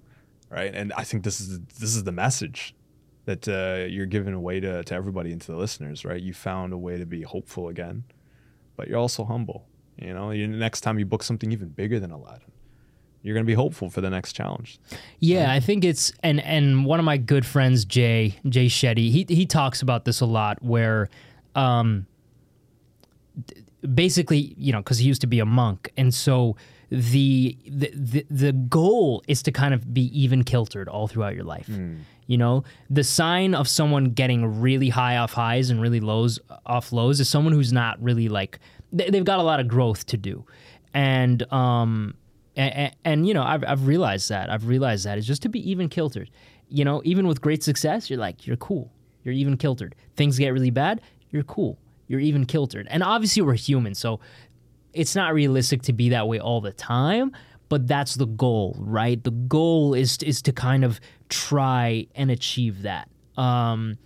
right? 0.51 0.75
And 0.75 0.93
I 0.95 1.05
think 1.05 1.25
this 1.25 1.41
is 1.41 1.61
this 1.61 1.95
is 1.95 2.05
the 2.05 2.13
message 2.13 2.75
that 3.27 3.49
uh, 3.49 3.87
you're 3.87 4.07
giving 4.07 4.35
away 4.35 4.61
to 4.61 4.83
to 4.85 4.95
everybody 4.95 5.33
and 5.33 5.41
to 5.41 5.53
the 5.53 5.57
listeners, 5.57 6.05
right? 6.05 6.21
You 6.21 6.35
found 6.35 6.73
a 6.73 6.79
way 6.79 6.99
to 6.99 7.07
be 7.07 7.23
hopeful 7.23 7.69
again, 7.69 8.05
but 8.77 8.89
you're 8.89 8.99
also 8.99 9.25
humble. 9.25 9.67
You 9.97 10.13
know, 10.13 10.31
you, 10.31 10.47
next 10.47 10.81
time 10.81 10.99
you 10.99 11.07
book 11.07 11.23
something 11.23 11.53
even 11.53 11.69
bigger 11.69 12.01
than 12.01 12.11
Aladdin, 12.11 12.51
you're 13.23 13.35
gonna 13.35 13.45
be 13.45 13.55
hopeful 13.55 13.89
for 13.91 14.01
the 14.01 14.11
next 14.11 14.33
challenge. 14.33 14.79
Yeah, 15.21 15.53
I 15.53 15.61
think 15.61 15.85
it's 15.85 16.13
and 16.23 16.41
and 16.41 16.85
one 16.85 16.99
of 16.99 17.05
my 17.05 17.17
good 17.17 17.47
friends, 17.47 17.85
Jay 17.85 18.37
Jay 18.49 18.67
Shetty, 18.67 19.11
he 19.11 19.25
he 19.29 19.47
talks 19.47 19.83
about 19.83 20.05
this 20.05 20.21
a 20.21 20.27
lot. 20.27 20.63
Where, 20.63 21.09
um, 21.55 22.07
basically, 23.95 24.55
you 24.59 24.73
know, 24.73 24.79
because 24.79 24.99
he 24.99 25.07
used 25.07 25.21
to 25.23 25.27
be 25.27 25.39
a 25.39 25.47
monk, 25.47 25.93
and 25.97 26.13
so 26.13 26.57
the, 26.95 27.59
the 27.67 27.91
the 27.95 28.27
the 28.31 28.53
goal 28.53 29.23
is 29.29 29.43
to 29.43 29.53
kind 29.53 29.75
of 29.75 29.93
be 29.93 30.03
even 30.19 30.45
kiltered 30.45 30.89
all 30.89 31.09
throughout 31.09 31.35
your 31.35 31.45
life. 31.45 31.69
You 32.27 32.39
know, 32.39 32.65
the 32.89 33.05
sign 33.05 33.55
of 33.55 33.69
someone 33.69 34.07
getting 34.07 34.61
really 34.61 34.89
high 34.89 35.19
off 35.19 35.33
highs 35.33 35.71
and 35.71 35.81
really 35.81 36.01
lows 36.01 36.39
off 36.65 36.93
lows 36.93 37.21
is 37.21 37.29
someone 37.29 37.53
who's 37.53 37.73
not 37.73 38.03
really 38.03 38.29
like 38.29 38.59
they, 38.93 39.11
they've 39.11 39.25
got 39.25 39.41
a 39.41 39.43
lot 39.43 39.61
of 39.61 39.69
growth 39.69 40.07
to 40.07 40.17
do, 40.17 40.45
and 40.95 41.51
um 41.53 42.15
and, 42.57 42.95
and, 43.05 43.27
you 43.27 43.35
know 43.35 43.43
I've, 43.43 43.65
I've 43.67 43.89
realized 43.89 44.29
that 44.29 44.49
i've 44.49 44.69
realized 44.69 45.05
that 45.07 45.19
is 45.19 45.27
just 45.27 45.43
to 45.43 45.49
be 45.49 45.69
even 45.69 45.89
kiltered. 45.89 46.31
You 46.69 46.85
know 46.85 47.03
even 47.05 47.27
with 47.27 47.41
great 47.41 47.63
success 47.63 48.09
you're 48.09 48.19
like 48.19 48.47
you're 48.47 48.57
cool. 48.57 48.91
You're 49.25 49.35
even 49.35 49.57
kiltered. 49.57 49.95
Things 50.17 50.39
get 50.39 50.51
really 50.51 50.71
bad 50.71 51.01
you're 51.35 51.43
cool. 51.43 51.79
You're 52.07 52.21
even 52.21 52.47
kiltered. 52.47 52.87
And 52.91 53.03
obviously 53.03 53.43
we're 53.43 53.55
human 53.55 53.95
so 53.95 54.21
it's 54.95 55.15
not 55.15 55.35
realistic 55.35 55.83
to 55.83 55.93
be 55.93 56.11
that 56.11 56.29
way 56.29 56.39
all 56.39 56.61
the 56.61 56.73
time 56.73 57.33
but 57.69 57.87
that's 57.89 58.15
the 58.15 58.27
goal 58.27 58.77
right? 58.79 59.23
The 59.25 59.31
goal 59.31 59.95
is 59.95 60.19
is 60.19 60.43
to 60.43 60.53
kind 60.53 60.85
of 60.85 61.01
try 61.29 62.07
and 62.15 62.31
achieve 62.31 62.83
that. 62.83 63.09
Um 63.37 63.99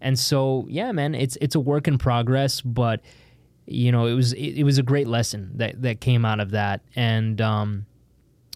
and 0.00 0.18
so 0.18 0.66
yeah 0.68 0.90
man 0.92 1.14
it's 1.14 1.36
it's 1.40 1.54
a 1.54 1.60
work 1.60 1.86
in 1.86 1.98
progress 1.98 2.60
but 2.60 3.00
you 3.66 3.92
know 3.92 4.06
it 4.06 4.14
was 4.14 4.32
it, 4.32 4.58
it 4.58 4.64
was 4.64 4.78
a 4.78 4.82
great 4.82 5.06
lesson 5.06 5.52
that 5.54 5.80
that 5.82 6.00
came 6.00 6.24
out 6.24 6.40
of 6.40 6.50
that. 6.50 6.80
And 6.96 7.40
um 7.40 7.86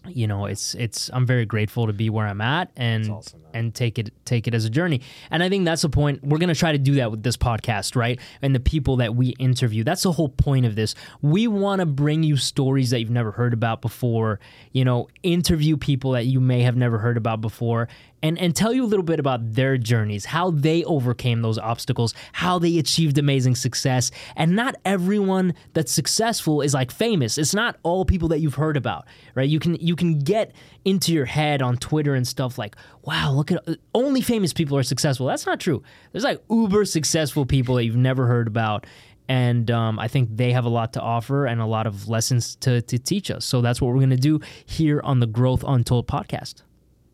you 0.09 0.27
know 0.27 0.45
it's 0.45 0.73
it's 0.75 1.09
i'm 1.13 1.25
very 1.25 1.45
grateful 1.45 1.87
to 1.87 1.93
be 1.93 2.09
where 2.09 2.27
i'm 2.27 2.41
at 2.41 2.69
and 2.75 3.09
awesome, 3.09 3.41
and 3.53 3.73
take 3.73 3.97
it 3.97 4.11
take 4.25 4.47
it 4.47 4.53
as 4.53 4.65
a 4.65 4.69
journey. 4.69 5.01
And 5.31 5.41
i 5.41 5.49
think 5.49 5.65
that's 5.65 5.81
the 5.81 5.89
point 5.89 6.23
we're 6.23 6.37
going 6.37 6.49
to 6.49 6.55
try 6.55 6.71
to 6.71 6.77
do 6.77 6.95
that 6.95 7.11
with 7.11 7.23
this 7.23 7.37
podcast 7.37 7.95
right? 7.95 8.19
And 8.41 8.53
the 8.53 8.59
people 8.59 8.97
that 8.97 9.15
we 9.15 9.29
interview. 9.39 9.83
That's 9.83 10.03
the 10.03 10.11
whole 10.11 10.29
point 10.29 10.65
of 10.65 10.75
this. 10.75 10.95
We 11.21 11.47
want 11.47 11.79
to 11.79 11.85
bring 11.85 12.23
you 12.23 12.37
stories 12.37 12.91
that 12.91 12.99
you've 12.99 13.09
never 13.09 13.31
heard 13.31 13.53
about 13.53 13.81
before 13.81 14.39
you 14.71 14.85
know 14.85 15.07
interview 15.23 15.77
people 15.77 16.11
that 16.11 16.25
you 16.25 16.39
may 16.39 16.61
have 16.61 16.75
never 16.75 16.97
heard 16.97 17.17
about 17.17 17.41
before 17.41 17.87
and 18.23 18.37
and 18.39 18.55
tell 18.55 18.73
you 18.73 18.83
a 18.83 18.87
little 18.87 19.03
bit 19.03 19.19
about 19.19 19.53
their 19.53 19.77
journeys 19.77 20.25
how 20.25 20.51
they 20.51 20.83
overcame 20.85 21.41
those 21.41 21.57
obstacles 21.57 22.13
how 22.33 22.59
they 22.59 22.77
achieved 22.77 23.17
amazing 23.17 23.55
success. 23.55 24.11
And 24.35 24.55
not 24.55 24.75
everyone 24.85 25.53
that's 25.73 25.91
successful 25.91 26.61
is 26.61 26.73
like 26.73 26.91
famous. 26.91 27.37
It's 27.37 27.53
not 27.53 27.77
all 27.83 28.05
people 28.05 28.27
that 28.29 28.39
you've 28.39 28.55
heard 28.55 28.77
about 28.77 29.05
right? 29.35 29.47
You 29.47 29.59
can 29.59 29.75
you 29.75 29.95
can 29.95 30.19
get 30.19 30.53
into 30.85 31.13
your 31.13 31.25
head 31.25 31.61
on 31.61 31.77
twitter 31.77 32.15
and 32.15 32.27
stuff 32.27 32.57
like 32.57 32.75
wow 33.03 33.31
look 33.31 33.51
at 33.51 33.63
only 33.93 34.21
famous 34.21 34.53
people 34.53 34.77
are 34.77 34.83
successful. 34.83 35.27
That's 35.27 35.45
not 35.45 35.59
true. 35.59 35.83
There's 36.11 36.23
like 36.23 36.41
uber 36.49 36.85
successful 36.85 37.45
people 37.45 37.75
that 37.75 37.85
you've 37.85 37.95
never 37.95 38.27
heard 38.27 38.47
about 38.47 38.85
and 39.29 39.69
um, 39.71 39.99
I 39.99 40.07
think 40.07 40.29
they 40.35 40.53
have 40.53 40.65
a 40.65 40.69
lot 40.69 40.93
to 40.93 41.01
offer 41.01 41.45
and 41.45 41.59
a 41.59 41.65
lot 41.65 41.85
of 41.85 42.07
lessons 42.07 42.55
to, 42.57 42.81
to 42.83 42.97
teach 42.97 43.29
us. 43.29 43.45
So 43.45 43.61
that's 43.61 43.81
what 43.81 43.89
we're 43.89 43.97
going 43.97 44.09
to 44.11 44.15
do 44.15 44.39
here 44.65 45.01
on 45.03 45.19
the 45.19 45.27
Growth 45.27 45.63
Untold 45.67 46.07
podcast. 46.07 46.63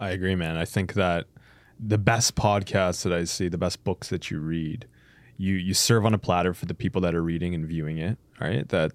I 0.03 0.09
agree, 0.09 0.35
man. 0.35 0.57
I 0.57 0.65
think 0.65 0.95
that 0.95 1.27
the 1.79 1.97
best 1.97 2.35
podcasts 2.35 3.03
that 3.03 3.13
I 3.13 3.23
see, 3.23 3.47
the 3.47 3.57
best 3.57 3.85
books 3.85 4.09
that 4.09 4.29
you 4.29 4.39
read, 4.39 4.85
you 5.37 5.55
you 5.55 5.73
serve 5.73 6.05
on 6.05 6.13
a 6.13 6.17
platter 6.17 6.53
for 6.53 6.65
the 6.65 6.73
people 6.73 6.99
that 7.01 7.15
are 7.15 7.23
reading 7.23 7.55
and 7.55 7.65
viewing 7.65 7.99
it. 7.99 8.17
Right, 8.37 8.67
that 8.67 8.91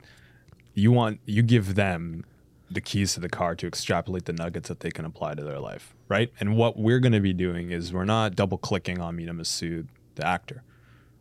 you 0.74 0.92
want 0.92 1.20
you 1.24 1.42
give 1.42 1.76
them 1.76 2.26
the 2.70 2.82
keys 2.82 3.14
to 3.14 3.20
the 3.20 3.30
car 3.30 3.54
to 3.54 3.66
extrapolate 3.66 4.26
the 4.26 4.34
nuggets 4.34 4.68
that 4.68 4.80
they 4.80 4.90
can 4.90 5.06
apply 5.06 5.32
to 5.34 5.42
their 5.42 5.58
life. 5.58 5.94
Right, 6.08 6.30
and 6.40 6.58
what 6.58 6.78
we're 6.78 7.00
going 7.00 7.12
to 7.12 7.20
be 7.20 7.32
doing 7.32 7.70
is 7.70 7.90
we're 7.90 8.04
not 8.04 8.36
double 8.36 8.58
clicking 8.58 9.00
on 9.00 9.16
Mena 9.16 9.32
Massoud, 9.32 9.86
the 10.16 10.26
actor. 10.26 10.62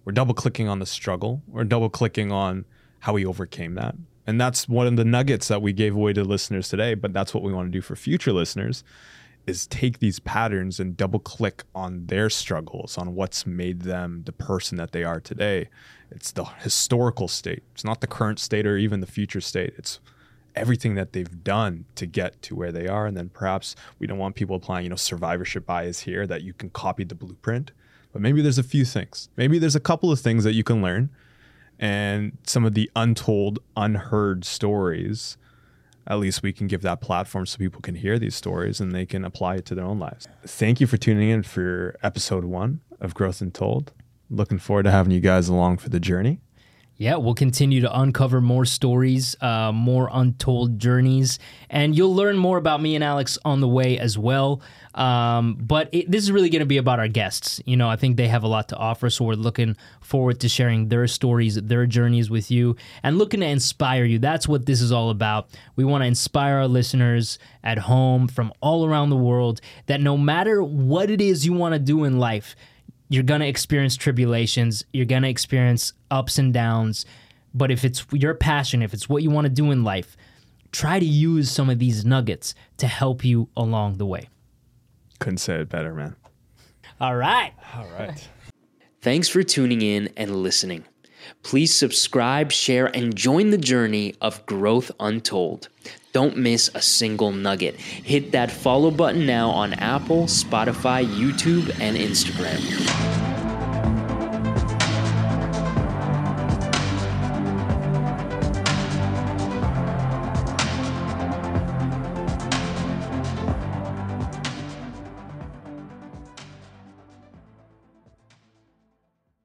We're 0.03 0.11
double 0.11 0.33
clicking 0.33 0.67
on 0.67 0.79
the 0.79 0.85
struggle. 0.85 1.43
We're 1.47 1.63
double 1.63 1.89
clicking 1.89 2.29
on 2.29 2.65
how 2.99 3.15
he 3.15 3.25
overcame 3.25 3.75
that. 3.75 3.95
And 4.25 4.41
that's 4.41 4.67
one 4.67 4.85
of 4.85 4.97
the 4.97 5.05
nuggets 5.05 5.47
that 5.47 5.61
we 5.61 5.71
gave 5.71 5.95
away 5.95 6.11
to 6.11 6.25
listeners 6.25 6.67
today. 6.67 6.93
But 6.93 7.13
that's 7.13 7.33
what 7.33 7.43
we 7.43 7.53
want 7.53 7.67
to 7.67 7.71
do 7.71 7.81
for 7.81 7.95
future 7.95 8.33
listeners 8.33 8.83
is 9.48 9.66
take 9.66 10.00
these 10.00 10.20
patterns 10.20 10.80
and 10.80 10.98
double 10.98 11.20
click 11.20 11.64
on 11.74 12.06
their 12.08 12.30
struggles, 12.30 12.98
on 12.98 13.16
what's 13.16 13.48
made 13.48 13.82
them 13.82 14.24
the 14.26 14.34
person 14.34 14.78
that 14.78 14.91
they 14.91 15.04
are 15.04 15.20
today. 15.20 15.70
It's 16.12 16.32
the 16.32 16.43
historical 16.43 17.28
state. 17.28 17.64
It's 17.74 17.84
not 17.84 18.02
the 18.02 18.08
current 18.08 18.39
state 18.39 18.68
or 18.68 18.78
even 18.78 19.00
the 19.00 19.08
future 19.08 19.41
state. 19.41 19.74
It's 19.78 20.00
everything 20.56 20.95
that 20.95 21.14
they've 21.14 21.43
done 21.43 21.86
to 21.95 22.06
get 22.06 22.41
to 22.43 22.56
where 22.56 22.72
they 22.72 22.88
are. 22.88 23.06
And 23.06 23.16
then 23.16 23.30
perhaps 23.30 23.76
we 24.00 24.08
don't 24.08 24.18
want 24.18 24.36
people 24.36 24.56
applying, 24.56 24.84
you 24.84 24.89
know, 24.89 24.95
survivorship 24.95 25.66
bias 25.66 26.02
here 26.02 26.28
that 26.28 26.41
you 26.41 26.54
can 26.54 26.70
copy 26.70 27.04
the 27.04 27.16
blueprint. 27.16 27.72
But 28.12 28.22
maybe 28.22 28.41
there's 28.41 28.58
a 28.58 28.64
few 28.64 28.84
things. 28.84 29.30
Maybe 29.38 29.60
there's 29.60 29.76
a 29.76 29.80
couple 29.80 30.12
of 30.12 30.20
things 30.20 30.43
that 30.43 30.54
you 30.54 30.64
can 30.64 30.82
learn 30.82 31.10
and 31.80 32.38
some 32.43 32.66
of 32.66 32.74
the 32.74 32.89
untold, 32.95 33.60
unheard 33.76 34.43
stories, 34.43 35.38
at 36.08 36.20
least 36.20 36.41
we 36.41 36.53
can 36.53 36.68
give 36.68 36.82
that 36.82 37.01
platform 37.01 37.45
so 37.45 37.58
people 37.58 37.82
can 37.82 37.95
hear 37.95 38.18
these 38.18 38.36
stories 38.36 38.80
and 38.80 38.93
they 38.93 39.05
can 39.05 39.26
apply 39.26 39.55
it 39.55 39.66
to 39.66 39.76
their 39.76 39.86
own 39.86 39.99
lives. 39.99 40.28
Thank 40.45 40.80
you 40.80 40.88
for 40.88 40.97
tuning 40.97 41.30
in 41.30 41.43
for 41.43 41.97
episode 42.01 42.45
one 42.45 42.80
of 43.01 43.14
Growth 43.14 43.41
Untold. 43.41 43.91
Looking 44.30 44.58
forward 44.58 44.84
to 44.84 44.91
having 44.91 45.12
you 45.12 45.20
guys 45.20 45.49
along 45.49 45.78
for 45.78 45.89
the 45.89 45.99
journey. 45.99 46.39
Yeah, 47.00 47.18
we'll 47.18 47.36
continue 47.36 47.82
to 47.82 48.00
uncover 48.00 48.41
more 48.41 48.66
stories, 48.66 49.36
uh, 49.39 49.72
more 49.72 50.10
untold 50.12 50.80
journeys, 50.80 51.38
and 51.70 51.95
you'll 51.95 52.16
learn 52.16 52.38
more 52.38 52.58
about 52.58 52.82
me 52.82 52.95
and 52.95 53.04
Alex 53.04 53.38
on 53.45 53.62
the 53.62 53.68
way 53.68 54.00
as 54.00 54.18
well. 54.18 54.64
Um, 54.95 55.58
but 55.60 55.89
it, 55.91 56.10
this 56.10 56.24
is 56.24 56.32
really 56.32 56.50
going 56.50 56.62
to 56.62 56.66
be 56.66 56.78
about 56.78 56.98
our 56.98 57.08
guests. 57.08 57.62
You 57.66 57.78
know, 57.78 57.88
I 57.88 57.98
think 57.98 58.18
they 58.18 58.28
have 58.28 58.41
a 58.41 58.48
lot 58.48 58.70
to 58.70 58.78
offer, 58.78 59.12
so 59.12 59.26
we're 59.26 59.36
looking 59.36 59.78
forward 60.02 60.39
to 60.39 60.50
sharing 60.50 60.89
their 60.89 61.06
stories, 61.06 61.62
their 61.62 61.86
journeys 61.86 62.32
with 62.32 62.50
you, 62.50 62.76
and 63.04 63.20
looking 63.20 63.41
to 63.41 63.45
inspire 63.45 64.04
you. 64.04 64.18
That's 64.18 64.48
what 64.48 64.66
this 64.66 64.82
is 64.82 64.91
all 64.91 65.12
about. 65.12 65.50
We 65.76 65.86
want 65.86 66.02
to 66.02 66.08
inspire 66.08 66.56
our 66.56 66.68
listeners 66.68 67.38
at 67.64 67.78
home 67.78 68.28
from 68.28 68.52
all 68.60 68.88
around 68.88 69.12
the 69.12 69.18
world 69.18 69.62
that 69.86 70.02
no 70.02 70.18
matter 70.18 70.64
what 70.64 71.12
it 71.12 71.22
is 71.22 71.45
you 71.45 71.54
want 71.54 71.74
to 71.74 71.80
do 71.80 72.06
in 72.06 72.18
life, 72.18 72.56
you're 73.10 73.24
going 73.24 73.41
to 73.41 73.47
experience 73.47 73.95
tribulations, 73.95 74.84
you're 74.91 75.05
going 75.05 75.24
to 75.24 75.30
experience 75.30 75.93
ups 76.12 76.38
and 76.38 76.53
downs. 76.53 77.05
But 77.53 77.72
if 77.72 77.86
it's 77.86 78.05
your 78.12 78.34
passion, 78.36 78.82
if 78.82 78.93
it's 78.93 79.10
what 79.10 79.24
you 79.24 79.30
want 79.30 79.45
to 79.45 79.49
do 79.49 79.72
in 79.72 79.84
life, 79.84 80.18
try 80.72 80.99
to 80.99 81.05
use 81.05 81.49
some 81.49 81.70
of 81.70 81.80
these 81.80 82.05
nuggets 82.05 82.53
to 82.78 82.88
help 82.88 83.24
you 83.24 83.49
along 83.55 83.97
the 83.97 84.05
way. 84.05 84.30
Couldn't 85.20 85.38
say 85.38 85.55
it 85.62 85.70
better, 85.70 85.93
man. 85.93 86.16
All 86.99 87.16
right. 87.16 87.53
All 87.76 87.88
right. 87.97 88.28
Thanks 89.01 89.30
for 89.30 89.43
tuning 89.43 89.82
in 89.82 90.10
and 90.18 90.36
listening. 90.36 90.84
Please 91.43 91.74
subscribe, 91.74 92.51
share, 92.51 92.88
and 92.88 93.16
join 93.16 93.49
the 93.51 93.58
journey 93.58 94.16
of 94.22 94.45
growth 94.45 94.91
untold. 94.99 95.70
Don't 96.18 96.36
miss 96.36 96.72
a 96.74 96.82
single 96.82 97.32
nugget. 97.32 97.76
Hit 97.76 98.32
that 98.32 98.49
follow 98.49 98.89
button 98.89 99.28
now 99.28 99.51
on 99.51 99.76
Apple, 99.76 100.24
Spotify, 100.24 101.05
YouTube, 101.05 101.70
and 101.80 101.95
Instagram. 101.95 103.36